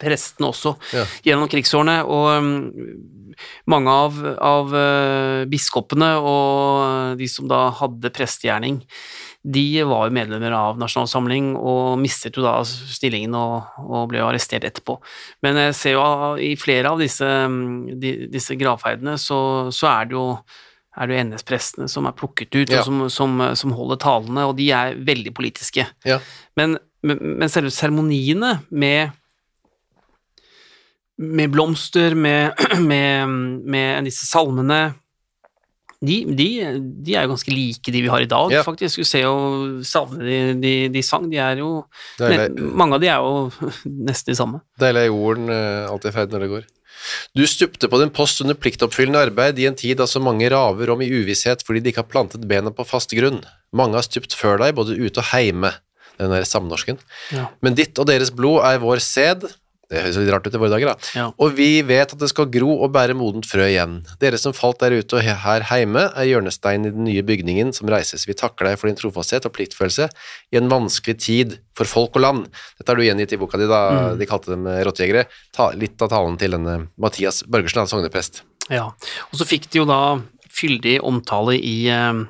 prestene 0.00 0.48
også, 0.48 0.72
Ja. 0.96 1.04
gjennom 1.26 1.50
krigsårene. 1.52 1.98
Og 2.08 2.30
mm, 2.42 3.36
mange 3.70 3.90
av, 3.92 4.16
av 4.40 4.72
eh, 4.74 5.44
biskopene 5.50 6.14
og 6.22 7.18
de 7.20 7.28
som 7.28 7.46
da 7.50 7.66
hadde 7.76 8.10
prestegjerning, 8.14 8.80
de 9.44 9.82
var 9.84 10.08
jo 10.08 10.14
medlemmer 10.16 10.54
av 10.56 10.78
Nasjonal 10.80 11.10
Samling 11.10 11.50
og 11.60 11.98
mistet 12.00 12.38
jo 12.38 12.46
da 12.46 12.62
stillingen 12.64 13.34
og, 13.36 13.74
og 13.84 14.06
ble 14.08 14.22
jo 14.22 14.28
arrestert 14.30 14.64
etterpå. 14.64 14.96
Men 15.44 15.60
jeg 15.66 15.74
ser 15.76 15.98
jo 15.98 16.04
i 16.40 16.54
flere 16.56 16.88
av 16.94 17.02
disse, 17.04 17.28
mm, 17.28 17.98
de, 18.00 18.14
disse 18.32 18.56
gravferdene, 18.56 19.18
så, 19.20 19.68
så 19.74 19.90
er 19.92 20.08
det 20.08 20.16
jo 20.16 20.28
er 20.96 21.06
det 21.10 21.16
jo 21.16 21.24
NS-prestene 21.26 21.88
som 21.90 22.06
er 22.06 22.12
plukket 22.14 22.54
ut, 22.54 22.70
Ja. 22.70 22.80
og 22.80 22.84
som, 22.86 23.04
som, 23.10 23.40
som 23.58 23.72
holder 23.74 23.98
talene, 24.04 24.44
og 24.46 24.56
de 24.60 24.68
er 24.70 24.94
veldig 24.94 25.32
politiske. 25.34 25.86
Ja. 26.06 26.20
Men, 26.56 26.76
men, 27.02 27.48
selve 27.50 27.70
seremoniene 27.74 28.60
med 28.70 29.10
med 31.16 31.50
blomster, 31.54 32.14
med, 32.18 32.52
med, 32.90 33.28
med 33.70 34.04
disse 34.08 34.26
salmene 34.26 34.94
de, 36.04 36.16
de, 36.36 36.46
de 37.06 37.14
er 37.16 37.24
jo 37.24 37.30
ganske 37.32 37.52
like 37.54 37.92
de 37.94 38.00
vi 38.04 38.10
har 38.12 38.20
i 38.20 38.28
dag, 38.28 38.50
Ja. 38.52 38.60
faktisk. 38.66 38.98
Du 39.00 39.06
ser 39.08 39.22
jo 39.24 39.36
salmene 39.88 40.26
de, 40.26 40.40
de, 40.60 40.72
de 40.92 41.02
sang, 41.06 41.30
de 41.32 41.38
er 41.40 41.62
jo 41.62 41.84
Deilig, 42.18 42.58
Mange 42.76 42.98
av 42.98 43.00
de 43.00 43.08
er 43.08 43.22
jo 43.24 43.70
nesten 44.10 44.34
de 44.34 44.36
samme. 44.36 44.60
deilig 44.82 45.00
er 45.06 45.08
jorden, 45.08 45.48
eh, 45.54 45.86
alltid 45.88 46.12
ferdig 46.18 46.34
når 46.36 46.44
det 46.44 46.50
går. 46.52 46.66
Du 47.36 47.44
stupte 47.50 47.88
på 47.90 48.00
din 48.00 48.12
post 48.14 48.40
under 48.44 48.56
pliktoppfyllende 48.58 49.24
arbeid 49.26 49.58
i 49.60 49.68
en 49.68 49.78
tid 49.78 49.98
da 50.00 50.06
så 50.10 50.22
mange 50.22 50.48
raver 50.52 50.92
om 50.94 51.02
i 51.04 51.10
uvisshet 51.12 51.64
fordi 51.66 51.82
de 51.84 51.92
ikke 51.92 52.04
har 52.04 52.12
plantet 52.12 52.46
bena 52.50 52.72
på 52.74 52.86
fast 52.88 53.14
grunn. 53.16 53.42
Mange 53.74 53.98
har 53.98 54.06
stupt 54.06 54.36
før 54.38 54.60
deg, 54.62 54.76
både 54.78 54.96
ute 54.98 55.22
og 55.22 55.30
heime, 55.32 55.72
den 56.20 56.32
der 56.32 56.46
samnorsken. 56.48 57.00
Ja. 57.34 57.48
Men 57.64 57.76
ditt 57.78 57.98
og 57.98 58.08
deres 58.10 58.32
blod 58.34 58.62
er 58.66 58.82
vår 58.82 59.02
sæd, 59.02 59.48
det 59.94 60.02
høres 60.04 60.18
litt 60.20 60.32
rart 60.34 60.46
ut 60.50 60.54
i 60.58 60.60
våre 60.60 60.72
dager 60.74 60.90
da, 60.92 60.96
Ja. 61.14 61.26
og 61.38 61.54
vi 61.56 61.80
vet 61.86 62.12
at 62.12 62.18
det 62.20 62.28
skal 62.32 62.46
gro 62.52 62.82
og 62.84 62.92
bære 62.92 63.14
modent 63.16 63.46
frø 63.46 63.64
igjen. 63.70 64.00
Dere 64.20 64.38
som 64.42 64.52
falt 64.52 64.80
der 64.82 64.96
ute 64.98 65.16
og 65.20 65.22
her 65.22 65.62
heime 65.70 66.08
er 66.12 66.26
hjørnesteinen 66.28 66.86
i 66.90 66.94
den 66.94 67.04
nye 67.08 67.22
bygningen 67.22 67.72
som 67.72 67.88
reises. 67.88 68.26
Vi 68.26 68.34
takker 68.34 68.66
deg 68.68 68.78
for 68.80 68.90
din 68.90 68.96
trofasthet 68.98 69.46
og 69.46 69.54
pliktfølelse 69.54 70.10
i 70.52 70.56
en 70.60 70.68
vanskelig 70.68 71.16
tid 71.22 71.58
for 71.78 71.84
folk 71.88 72.16
og 72.18 72.22
land. 72.26 72.44
Dette 72.78 72.90
har 72.92 72.96
du 72.98 73.02
gjengitt 73.06 73.32
i 73.32 73.40
boka 73.40 73.58
di 73.58 73.66
da 73.70 73.80
Mm. 73.94 74.18
de 74.18 74.26
kalte 74.26 74.50
dem 74.50 74.66
eh, 74.66 74.82
rottejegere. 74.84 75.26
Ta, 75.52 75.70
litt 75.72 76.00
av 76.02 76.08
talen 76.10 76.36
til 76.38 76.50
denne 76.50 76.88
Mathias 76.98 77.42
Børgersen, 77.46 77.86
sogneprest. 77.86 78.42
Ja, 78.70 78.86
og 78.86 79.34
så 79.38 79.44
fikk 79.46 79.68
de 79.70 79.78
jo 79.80 79.84
da 79.84 80.20
fyldig 80.50 81.00
omtale 81.02 81.54
i, 81.60 81.88
eh, 81.88 82.24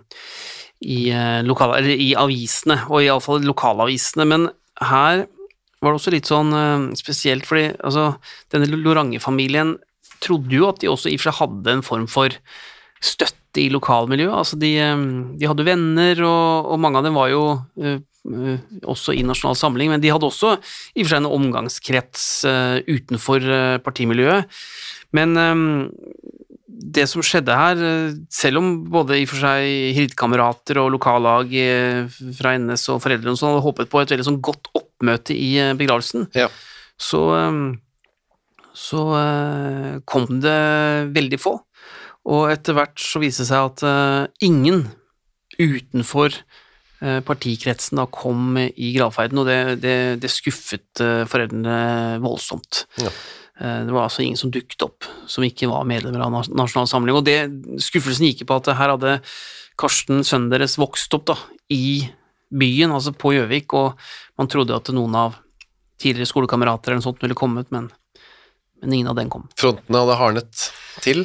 i, 0.83 1.11
eh, 1.11 1.43
lokal, 1.47 1.77
eller 1.79 1.95
i 1.97 2.15
avisene, 2.19 2.83
og 2.91 3.01
iallfall 3.05 3.41
lokalavisene, 3.45 4.27
men 4.27 4.49
her 4.83 5.27
var 5.85 5.93
det 5.93 6.01
også 6.01 6.15
litt 6.15 6.31
sånn 6.31 6.55
eh, 6.57 6.87
spesielt, 6.99 7.47
fordi 7.49 7.69
altså, 7.85 8.15
denne 8.53 8.71
Lorange-familien 8.73 9.77
trodde 10.25 10.57
jo 10.57 10.71
at 10.71 10.81
de 10.81 10.89
også 10.89 11.11
i 11.11 11.19
og 11.19 11.21
for 11.21 11.31
seg 11.31 11.41
hadde 11.43 11.75
en 11.75 11.85
form 11.85 12.07
for 12.11 12.37
støtte 13.05 13.61
i 13.61 13.69
lokalmiljøet, 13.71 14.35
altså 14.35 14.59
de, 14.61 14.73
eh, 14.81 15.05
de 15.39 15.51
hadde 15.51 15.69
venner, 15.69 16.25
og, 16.25 16.73
og 16.73 16.83
mange 16.83 17.01
av 17.01 17.07
dem 17.07 17.19
var 17.19 17.31
jo 17.31 17.43
uh, 17.61 17.99
uh, 18.01 18.57
også 18.91 19.15
i 19.15 19.27
Nasjonal 19.27 19.59
Samling, 19.61 19.93
men 19.93 20.03
de 20.03 20.11
hadde 20.11 20.27
også 20.27 20.57
i 20.57 21.05
og 21.05 21.05
for 21.05 21.13
seg 21.13 21.21
en 21.21 21.31
omgangskrets 21.37 22.25
uh, 22.49 22.79
utenfor 22.89 23.47
partimiljøet. 23.85 24.49
Men 25.15 25.39
um, 25.39 25.69
det 26.67 27.05
som 27.07 27.23
skjedde 27.23 27.55
her, 27.55 27.85
selv 28.35 28.59
om 28.59 28.73
både 28.91 29.21
i 29.21 29.29
og 29.29 29.31
for 29.31 29.45
seg 29.45 29.95
hirdkamerater 29.95 30.81
og 30.83 30.91
lokallag 30.97 31.53
fra 32.35 32.57
NS 32.59 32.89
og 32.91 32.99
foreldre 33.05 33.31
og 33.31 33.39
sånn 33.39 33.53
hadde 33.53 33.67
håpet 33.69 33.93
på 33.93 34.03
et 34.03 34.15
veldig 34.15 34.27
sånn 34.27 34.41
godt 34.45 34.73
oppmøte 35.05 35.37
i 35.37 35.53
eh, 35.61 35.75
begravelsen, 35.79 36.29
Ja. 36.35 36.49
så, 36.99 37.21
eh, 37.37 37.77
så 38.75 39.05
eh, 39.21 40.01
kom 40.09 40.41
det 40.43 40.59
veldig 41.15 41.39
få. 41.41 41.59
Og 42.25 42.49
etter 42.51 42.73
hvert 42.73 42.97
så 42.99 43.21
viste 43.21 43.45
det 43.45 43.51
seg 43.53 43.69
at 43.69 43.83
eh, 43.85 44.49
ingen 44.49 44.87
utenfor 45.61 46.41
partikretsen 47.27 47.99
da 47.99 48.07
kom 48.09 48.55
i 48.57 48.87
gravferden, 48.95 49.37
og 49.43 49.45
det, 49.45 49.57
det, 49.83 49.97
det 50.23 50.31
skuffet 50.33 51.03
foreldrene 51.29 52.17
voldsomt. 52.23 52.87
Ja. 52.97 53.11
Det 53.61 53.93
var 53.93 54.07
altså 54.07 54.23
ingen 54.25 54.39
som 54.41 54.49
dukket 54.55 54.81
opp 54.87 55.05
som 55.29 55.45
ikke 55.45 55.69
var 55.69 55.85
medlemmer 55.85 56.25
av 56.25 56.33
Nas- 56.33 56.49
Nasjonal 56.57 56.89
Samling. 56.89 57.19
Og 57.19 57.27
det, 57.27 57.37
skuffelsen 57.85 58.25
gikk 58.31 58.47
på 58.49 58.57
at 58.57 58.71
her 58.79 58.95
hadde 58.95 59.19
Karsten, 59.77 60.23
sønnen 60.25 60.49
deres, 60.55 60.79
vokst 60.81 61.13
opp 61.19 61.27
da, 61.29 61.37
i 61.69 62.09
byen, 62.53 62.93
altså 62.95 63.15
på 63.17 63.35
Gjøvik, 63.37 63.73
og 63.77 64.01
man 64.41 64.51
trodde 64.51 64.77
at 64.77 64.91
noen 64.95 65.15
av 65.19 65.39
tidligere 66.01 66.31
skolekamerater 66.31 66.93
eller 66.93 67.01
noe 67.01 67.09
sånt 67.09 67.23
ville 67.23 67.39
kommet, 67.39 67.71
men, 67.75 67.89
men 68.83 68.93
ingen 68.97 69.11
av 69.13 69.19
dem 69.19 69.31
kom. 69.33 69.47
Frontene 69.61 70.03
hadde 70.03 70.21
hardnet 70.21 70.69
til. 71.05 71.25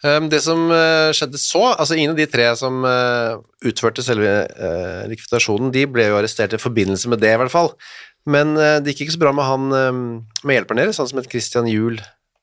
Um, 0.00 0.30
Det 0.32 0.40
som 0.40 0.70
eh, 0.72 1.10
skjedde 1.12 1.40
så, 1.40 1.74
altså 1.74 1.98
ingen 1.98 2.14
av 2.14 2.20
de 2.20 2.28
tre 2.30 2.46
som 2.56 2.84
eh, 2.88 3.34
utførte 3.68 4.04
selve 4.04 4.30
eh, 4.48 5.02
likvidasjonen, 5.12 5.72
de 5.74 5.84
ble 5.92 6.08
jo 6.08 6.16
arrestert 6.16 6.56
i 6.56 6.62
forbindelse 6.62 7.10
med 7.12 7.20
det 7.20 7.34
i 7.34 7.42
hvert 7.42 7.52
fall. 7.52 7.74
Men 8.28 8.52
det 8.56 8.92
gikk 8.92 9.06
ikke 9.06 9.14
så 9.14 9.20
bra 9.22 9.30
med 9.36 9.48
han 9.48 9.76
eh, 9.76 10.00
med 10.44 10.56
hjelperen 10.56 10.82
deres, 10.82 11.00
han 11.00 11.08
som 11.10 11.20
het 11.20 11.28
Christian 11.30 11.68
Juel 11.68 12.00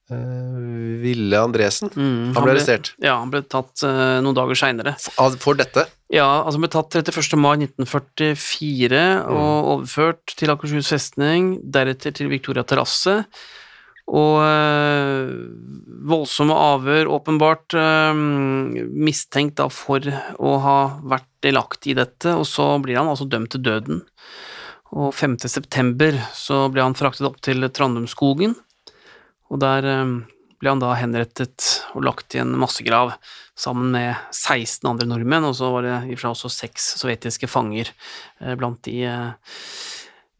Ville 0.09 1.39
Andresen. 1.41 1.89
Mm, 1.95 2.33
Han 2.35 2.43
ble 2.45 2.53
arrestert. 2.55 2.93
Ja, 3.03 3.17
han 3.19 3.31
ble 3.33 3.41
tatt 3.43 3.83
uh, 3.83 4.17
noen 4.23 4.37
dager 4.37 4.55
seinere. 4.59 4.93
Av- 5.19 5.35
For 5.41 5.57
dette. 5.59 5.83
Ja, 6.13 6.27
altså 6.45 6.55
han 6.57 6.63
ble 6.63 6.71
tatt 6.71 6.95
31. 7.01 7.35
mai 7.43 7.57
1944 7.65 9.01
og 9.27 9.71
overført 9.73 10.35
til 10.39 10.53
Akershus 10.53 10.87
festning, 10.93 11.57
deretter 11.75 12.15
til 12.15 12.29
Victoria 12.31 12.63
terrasse. 12.63 13.23
Og 14.07 14.37
øh, 14.39 15.31
voldsomme 16.07 16.55
avhør, 16.55 17.09
åpenbart 17.11 17.75
øh, 17.75 18.21
mistenkt 19.03 19.57
da 19.59 19.65
for 19.67 19.99
å 20.39 20.53
ha 20.63 20.75
vært 21.03 21.27
delaktig 21.43 21.91
i 21.91 21.97
dette, 21.99 22.31
og 22.39 22.47
så 22.47 22.69
blir 22.79 22.95
han 23.01 23.11
altså 23.11 23.27
dømt 23.27 23.51
til 23.57 23.65
døden. 23.67 23.99
Og 24.95 25.11
5. 25.11 25.35
september 25.51 26.15
så 26.31 26.69
ble 26.71 26.85
han 26.87 26.95
fraktet 26.95 27.27
opp 27.27 27.41
til 27.43 27.67
Trandumskogen, 27.67 28.55
og 29.51 29.61
der 29.63 29.87
øh, 29.87 30.15
ble 30.61 30.73
han 30.73 30.81
da 30.81 30.93
henrettet 30.97 31.67
og 31.95 32.05
lagt 32.07 32.35
i 32.35 32.41
en 32.41 32.55
massegrav 32.59 33.13
sammen 33.57 33.91
med 33.93 34.15
16 34.33 34.85
andre 34.89 35.07
nordmenn, 35.09 35.45
og 35.49 35.55
så 35.57 35.69
var 35.73 35.85
det 35.85 35.95
i 36.07 36.15
og 36.15 36.19
for 36.19 36.25
seg 36.25 36.33
også 36.35 36.53
seks 36.53 36.87
sovjetiske 37.01 37.49
fanger 37.49 37.91
eh, 37.91 38.55
blant 38.57 38.81
de, 38.87 38.97
eh, 39.09 39.59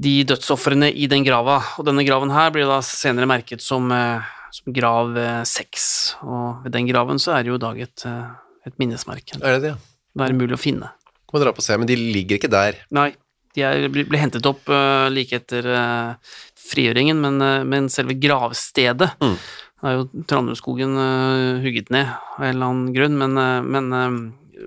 de 0.01 0.15
dødsofrene 0.29 0.89
i 0.93 1.09
den 1.09 1.25
grava. 1.25 1.59
Og 1.77 1.87
denne 1.89 2.05
graven 2.07 2.33
her 2.33 2.53
blir 2.53 2.69
da 2.69 2.79
senere 2.85 3.29
merket 3.29 3.63
som, 3.65 3.91
eh, 3.93 4.25
som 4.57 4.73
grav 4.73 5.13
seks, 5.45 5.85
6, 6.17 6.25
og 6.25 6.65
ved 6.65 6.77
den 6.77 6.89
graven 6.89 7.21
så 7.21 7.35
er 7.37 7.45
det 7.45 7.53
jo 7.53 7.61
i 7.61 7.65
dag 7.65 7.85
et, 7.87 8.05
eh, 8.09 8.67
et 8.69 8.77
minnesmerke. 8.81 9.37
Er 9.41 9.57
det 9.57 9.69
det? 9.69 9.77
Det 10.17 10.29
er 10.29 10.37
mulig 10.37 10.57
å 10.57 10.61
finne. 10.61 10.91
Må 11.33 11.41
dra 11.43 11.51
på 11.53 11.61
og 11.61 11.65
se, 11.65 11.77
men 11.77 11.89
de 11.89 11.97
ligger 11.97 12.39
ikke 12.39 12.49
der. 12.49 12.77
Nei, 12.95 13.11
de 13.57 13.89
ble, 13.89 14.19
hentet 14.19 14.45
opp 14.49 14.69
eh, 14.69 15.07
like 15.13 15.37
etter 15.41 15.65
eh, 15.65 16.33
frigjøringen, 16.69 17.19
men, 17.23 17.41
eh, 17.41 17.63
men 17.67 17.89
selve 17.93 18.17
gravstedet 18.19 19.13
Mm. 19.23 19.37
er 19.83 19.97
jo 19.97 20.07
Trandumskogen 20.25 20.95
uh, 20.97 21.59
hugget 21.61 21.91
ned 21.93 22.07
av 22.09 22.41
en 22.41 22.55
eller 22.55 22.71
annen 22.71 22.93
grunn, 22.95 23.17
men, 23.19 23.37
eh, 23.37 23.61
men 23.61 23.91
eh, 23.93 24.15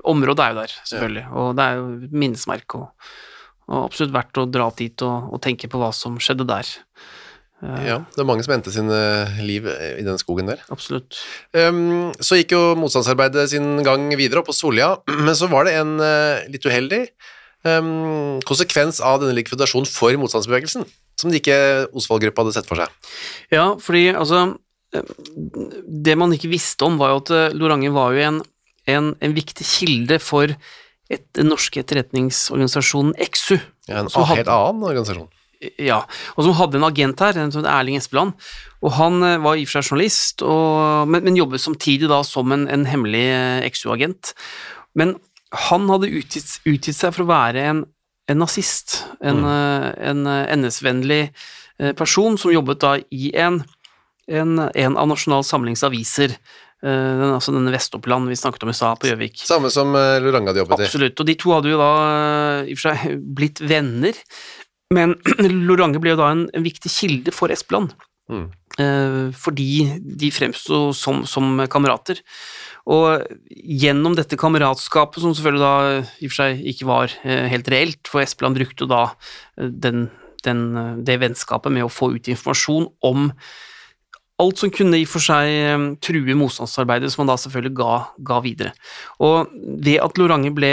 området 0.06 0.44
er 0.44 0.52
jo 0.52 0.60
der, 0.60 0.74
selvfølgelig, 0.86 1.24
og 1.34 1.48
det 1.58 1.64
er 1.64 1.80
jo 1.80 1.88
minnesmerke, 2.14 2.78
og, 2.78 3.10
og 3.70 3.88
absolutt 3.88 4.14
verdt 4.14 4.38
å 4.38 4.46
dra 4.46 4.68
dit 4.78 5.02
og, 5.06 5.32
og 5.34 5.42
tenke 5.42 5.70
på 5.70 5.80
hva 5.82 5.90
som 5.96 6.18
skjedde 6.22 6.46
der. 6.46 6.70
Ja, 7.60 7.98
det 8.14 8.22
er 8.22 8.24
mange 8.24 8.40
som 8.46 8.54
endte 8.54 8.72
sine 8.72 8.96
liv 9.44 9.66
i 9.68 10.04
den 10.06 10.16
skogen 10.16 10.48
der. 10.48 10.62
Absolutt. 10.72 11.18
Um, 11.52 12.08
så 12.16 12.38
gikk 12.38 12.54
jo 12.54 12.62
motstandsarbeidet 12.80 13.50
sin 13.52 13.82
gang 13.84 14.06
videre 14.16 14.40
opp 14.40 14.48
på 14.48 14.56
Solja, 14.56 14.94
men 15.26 15.36
så 15.36 15.50
var 15.52 15.68
det 15.68 15.74
en 15.76 15.98
uh, 16.00 16.40
litt 16.48 16.64
uheldig 16.64 17.02
um, 17.68 18.40
konsekvens 18.48 19.02
av 19.04 19.20
denne 19.20 19.36
likvidasjonen 19.36 19.90
for 19.90 20.16
motstandsbevegelsen, 20.22 20.86
som 21.20 21.30
de 21.32 21.40
ikke 21.40 21.56
Osvald-gruppa 21.96 22.44
hadde 22.46 22.56
sett 22.56 22.68
for 22.70 22.80
seg. 22.80 23.12
Ja, 23.52 23.66
fordi 23.80 24.06
altså 24.16 24.42
eh, 24.96 25.10
Det 26.08 26.16
man 26.18 26.32
ikke 26.36 26.50
visste 26.52 26.88
om, 26.88 26.96
var 27.00 27.14
jo 27.14 27.20
at 27.22 27.34
Loranger 27.36 27.58
Lorange 27.60 27.92
var 27.94 28.16
jo 28.16 28.24
en, 28.28 28.40
en, 28.90 29.12
en 29.20 29.36
viktig 29.36 29.66
kilde 29.68 30.18
for 30.22 30.50
et, 31.10 31.24
den 31.36 31.50
norske 31.50 31.82
etterretningsorganisasjonen 31.82 33.14
EXU. 33.18 33.58
Ja, 33.90 34.00
en 34.00 34.10
hadde- 34.14 34.40
helt 34.42 34.50
annen 34.54 34.88
organisasjon. 34.90 35.28
Ja, 35.76 35.98
og 36.38 36.46
som 36.46 36.54
hadde 36.56 36.78
en 36.78 36.86
agent 36.88 37.20
her, 37.20 37.36
en 37.36 37.50
Erling 37.68 37.98
Espeland. 38.00 38.32
Og 38.80 38.94
han 38.96 39.20
eh, 39.26 39.40
var 39.44 39.58
i 39.60 39.66
og 39.66 39.68
for 39.68 39.80
seg 39.80 39.90
journalist, 39.92 40.44
og, 40.46 41.08
men, 41.10 41.26
men 41.26 41.36
jobbet 41.36 41.60
samtidig 41.60 42.08
da 42.08 42.22
som 42.24 42.52
en, 42.56 42.64
en 42.72 42.86
hemmelig 42.88 43.26
eh, 43.28 43.66
EXU-agent. 43.68 44.32
Men 44.96 45.18
han 45.68 45.88
hadde 45.90 46.08
utgitt, 46.16 46.60
utgitt 46.64 46.96
seg 46.96 47.12
for 47.12 47.26
å 47.26 47.30
være 47.32 47.66
en, 47.72 47.82
en 48.28 48.38
nazist, 48.42 49.04
en, 49.24 49.44
eh, 49.44 49.86
en 50.10 50.26
eh, 50.26 50.56
NS-vennlig 50.56 51.22
eh, 51.80 51.92
person 51.98 52.36
som 52.38 52.52
jobbet 52.52 52.80
da 52.82 52.96
i 53.10 53.30
en, 53.40 53.62
en, 54.30 54.58
en 54.68 54.98
av 55.00 55.08
Nasjonal 55.10 55.44
Samlings 55.46 55.82
aviser, 55.86 56.36
eh, 56.84 56.86
den, 57.22 57.32
altså 57.32 57.54
denne 57.56 57.72
Vest-Oppland 57.74 58.30
vi 58.30 58.38
snakket 58.38 58.66
om 58.68 58.70
i 58.70 58.76
stad, 58.76 59.00
på 59.02 59.10
Gjøvik. 59.10 59.42
Samme 59.48 59.72
som 59.74 59.94
Loranga 59.94 60.52
hadde 60.52 60.64
jobbet 60.64 60.84
i. 60.84 60.88
Absolutt, 60.90 61.20
og 61.24 61.30
de 61.30 61.38
to 61.40 61.54
hadde 61.56 61.72
jo 61.72 61.80
da 61.80 61.90
eh, 62.04 62.70
i 62.70 62.76
og 62.76 62.82
for 62.82 62.90
seg 62.92 63.18
blitt 63.40 63.64
venner, 63.64 64.18
men 64.94 65.16
Lorange 65.68 66.02
ble 66.02 66.14
jo 66.14 66.20
da 66.22 66.30
en, 66.34 66.46
en 66.54 66.66
viktig 66.66 66.92
kilde 67.00 67.34
for 67.36 67.52
Espeland, 67.54 67.96
Mm. 68.30 68.44
Eh, 68.80 69.30
fordi 69.36 69.70
de 70.00 70.30
fremsto 70.34 70.90
som, 70.96 71.22
som 71.28 71.60
kamerater. 71.70 72.22
Og 72.90 73.26
gjennom 73.50 74.16
dette 74.18 74.38
kameratskapet, 74.40 75.20
som 75.22 75.34
selvfølgelig 75.36 75.62
da 75.62 75.74
i 76.20 76.28
og 76.28 76.32
for 76.32 76.38
seg 76.40 76.62
ikke 76.72 76.88
var 76.88 77.16
eh, 77.22 77.46
helt 77.52 77.68
reelt, 77.72 78.02
for 78.10 78.24
Espeland 78.24 78.58
brukte 78.58 78.88
da 78.90 79.02
eh, 79.60 79.68
den, 79.68 80.08
den, 80.46 80.62
eh, 80.76 80.94
det 81.06 81.20
vennskapet 81.22 81.74
med 81.74 81.86
å 81.86 81.92
få 81.92 82.14
ut 82.16 82.30
informasjon 82.32 82.88
om 83.06 83.28
alt 84.40 84.62
som 84.62 84.72
kunne 84.72 84.96
i 84.96 85.04
og 85.04 85.12
for 85.12 85.24
seg 85.24 85.50
eh, 85.52 85.88
true 86.02 86.38
motstandsarbeidet, 86.38 87.12
som 87.12 87.24
han 87.24 87.34
da 87.34 87.38
selvfølgelig 87.40 87.76
ga, 87.78 87.96
ga 88.32 88.40
videre. 88.44 88.72
Og 89.22 89.52
ved 89.84 90.00
at 90.02 90.20
Lorange 90.20 90.54
ble, 90.56 90.72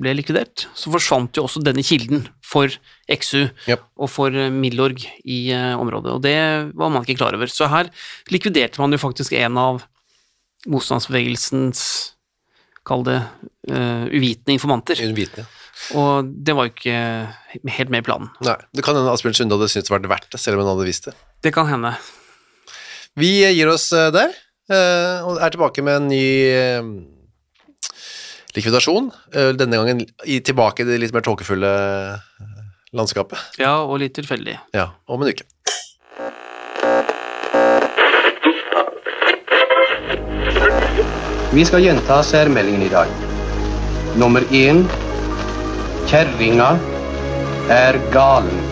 ble 0.00 0.14
likvidert, 0.16 0.66
så 0.74 0.90
forsvant 0.94 1.36
jo 1.36 1.44
også 1.46 1.60
denne 1.64 1.84
kilden 1.84 2.24
for 2.46 2.72
XU 3.10 3.46
Yep. 3.68 3.82
og 4.00 4.10
for 4.10 4.34
eh, 4.34 4.50
Milorg 4.52 5.04
i 5.24 5.38
uh, 5.52 5.76
området, 5.80 6.14
og 6.16 6.22
det 6.24 6.36
var 6.78 6.90
man 6.92 7.04
ikke 7.04 7.18
klar 7.20 7.36
over. 7.36 7.50
Så 7.52 7.68
her 7.70 7.90
likviderte 8.32 8.80
man 8.82 8.92
jo 8.96 9.00
faktisk 9.02 9.36
en 9.38 9.58
av 9.60 9.84
motstandsbevegelsens 10.70 11.84
Kall 12.88 13.02
det 13.04 13.18
uh, 13.20 14.06
uvitende 14.08 14.54
informanter, 14.56 14.96
Uvitende. 15.04 15.44
og 16.00 16.30
det 16.32 16.54
var 16.56 16.64
jo 16.66 16.72
ikke 16.72 16.94
helt 17.76 17.92
med 17.92 18.00
i 18.00 18.06
planen. 18.06 18.30
Nei, 18.40 18.56
det 18.72 18.82
kan 18.86 18.96
hende 18.96 19.12
Asbjørn 19.12 19.36
Sunde 19.36 19.58
hadde 19.58 19.68
syntes 19.68 19.90
det 19.90 19.94
vært 19.98 20.08
verdt 20.08 20.30
det, 20.32 20.40
selv 20.40 20.56
om 20.56 20.64
han 20.64 20.70
hadde 20.72 20.86
visst 20.88 21.10
det. 21.10 21.14
Det 21.44 21.52
kan 21.52 21.68
hende. 21.68 21.92
Vi 23.20 23.34
gir 23.52 23.68
oss 23.68 23.90
der, 23.92 24.32
og 24.72 25.36
er 25.44 25.52
tilbake 25.52 25.84
med 25.84 26.00
en 26.00 26.08
ny 26.08 26.24
likvidasjon. 28.56 29.10
Eh, 29.34 29.52
Denne 29.58 29.80
gangen 29.80 30.02
i, 30.24 30.40
tilbake 30.40 30.82
i 30.84 30.88
det 30.88 30.98
litt 31.02 31.14
mer 31.14 31.24
tåkefulle 31.26 31.70
eh, 31.70 32.50
landskapet. 32.96 33.38
Ja, 33.60 33.80
og 33.84 34.00
litt 34.02 34.16
tilfeldig. 34.18 34.58
Ja, 34.76 34.90
om 35.06 35.22
en 35.22 35.32
uke. 35.32 35.46
Vi 41.50 41.64
skal 41.66 41.82
gjenta 41.82 42.20
særmeldingen 42.22 42.82
i 42.86 42.92
dag. 42.92 43.10
Nummer 44.18 44.44
én 44.54 44.84
Kjerringa 46.10 46.72
er 47.70 47.98
galen. 48.14 48.62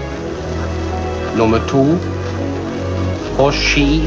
Nummer 1.39 1.62
to 1.70 1.85
På 3.37 3.51
ski 3.55 4.03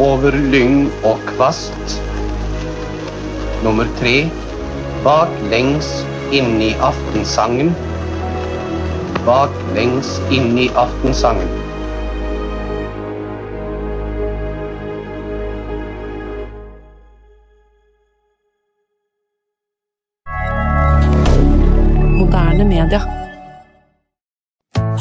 over 0.00 0.34
lyng 0.52 0.90
og 1.08 1.22
kvast. 1.30 1.94
Nummer 3.64 3.88
tre 4.00 4.26
Baklengs 5.06 5.86
inn 6.34 6.56
i 6.58 6.72
aftensangen. 6.82 7.68
Baklengs 9.22 10.08
inn 10.34 10.58
i 10.58 10.64
aftensangen. 10.74 11.65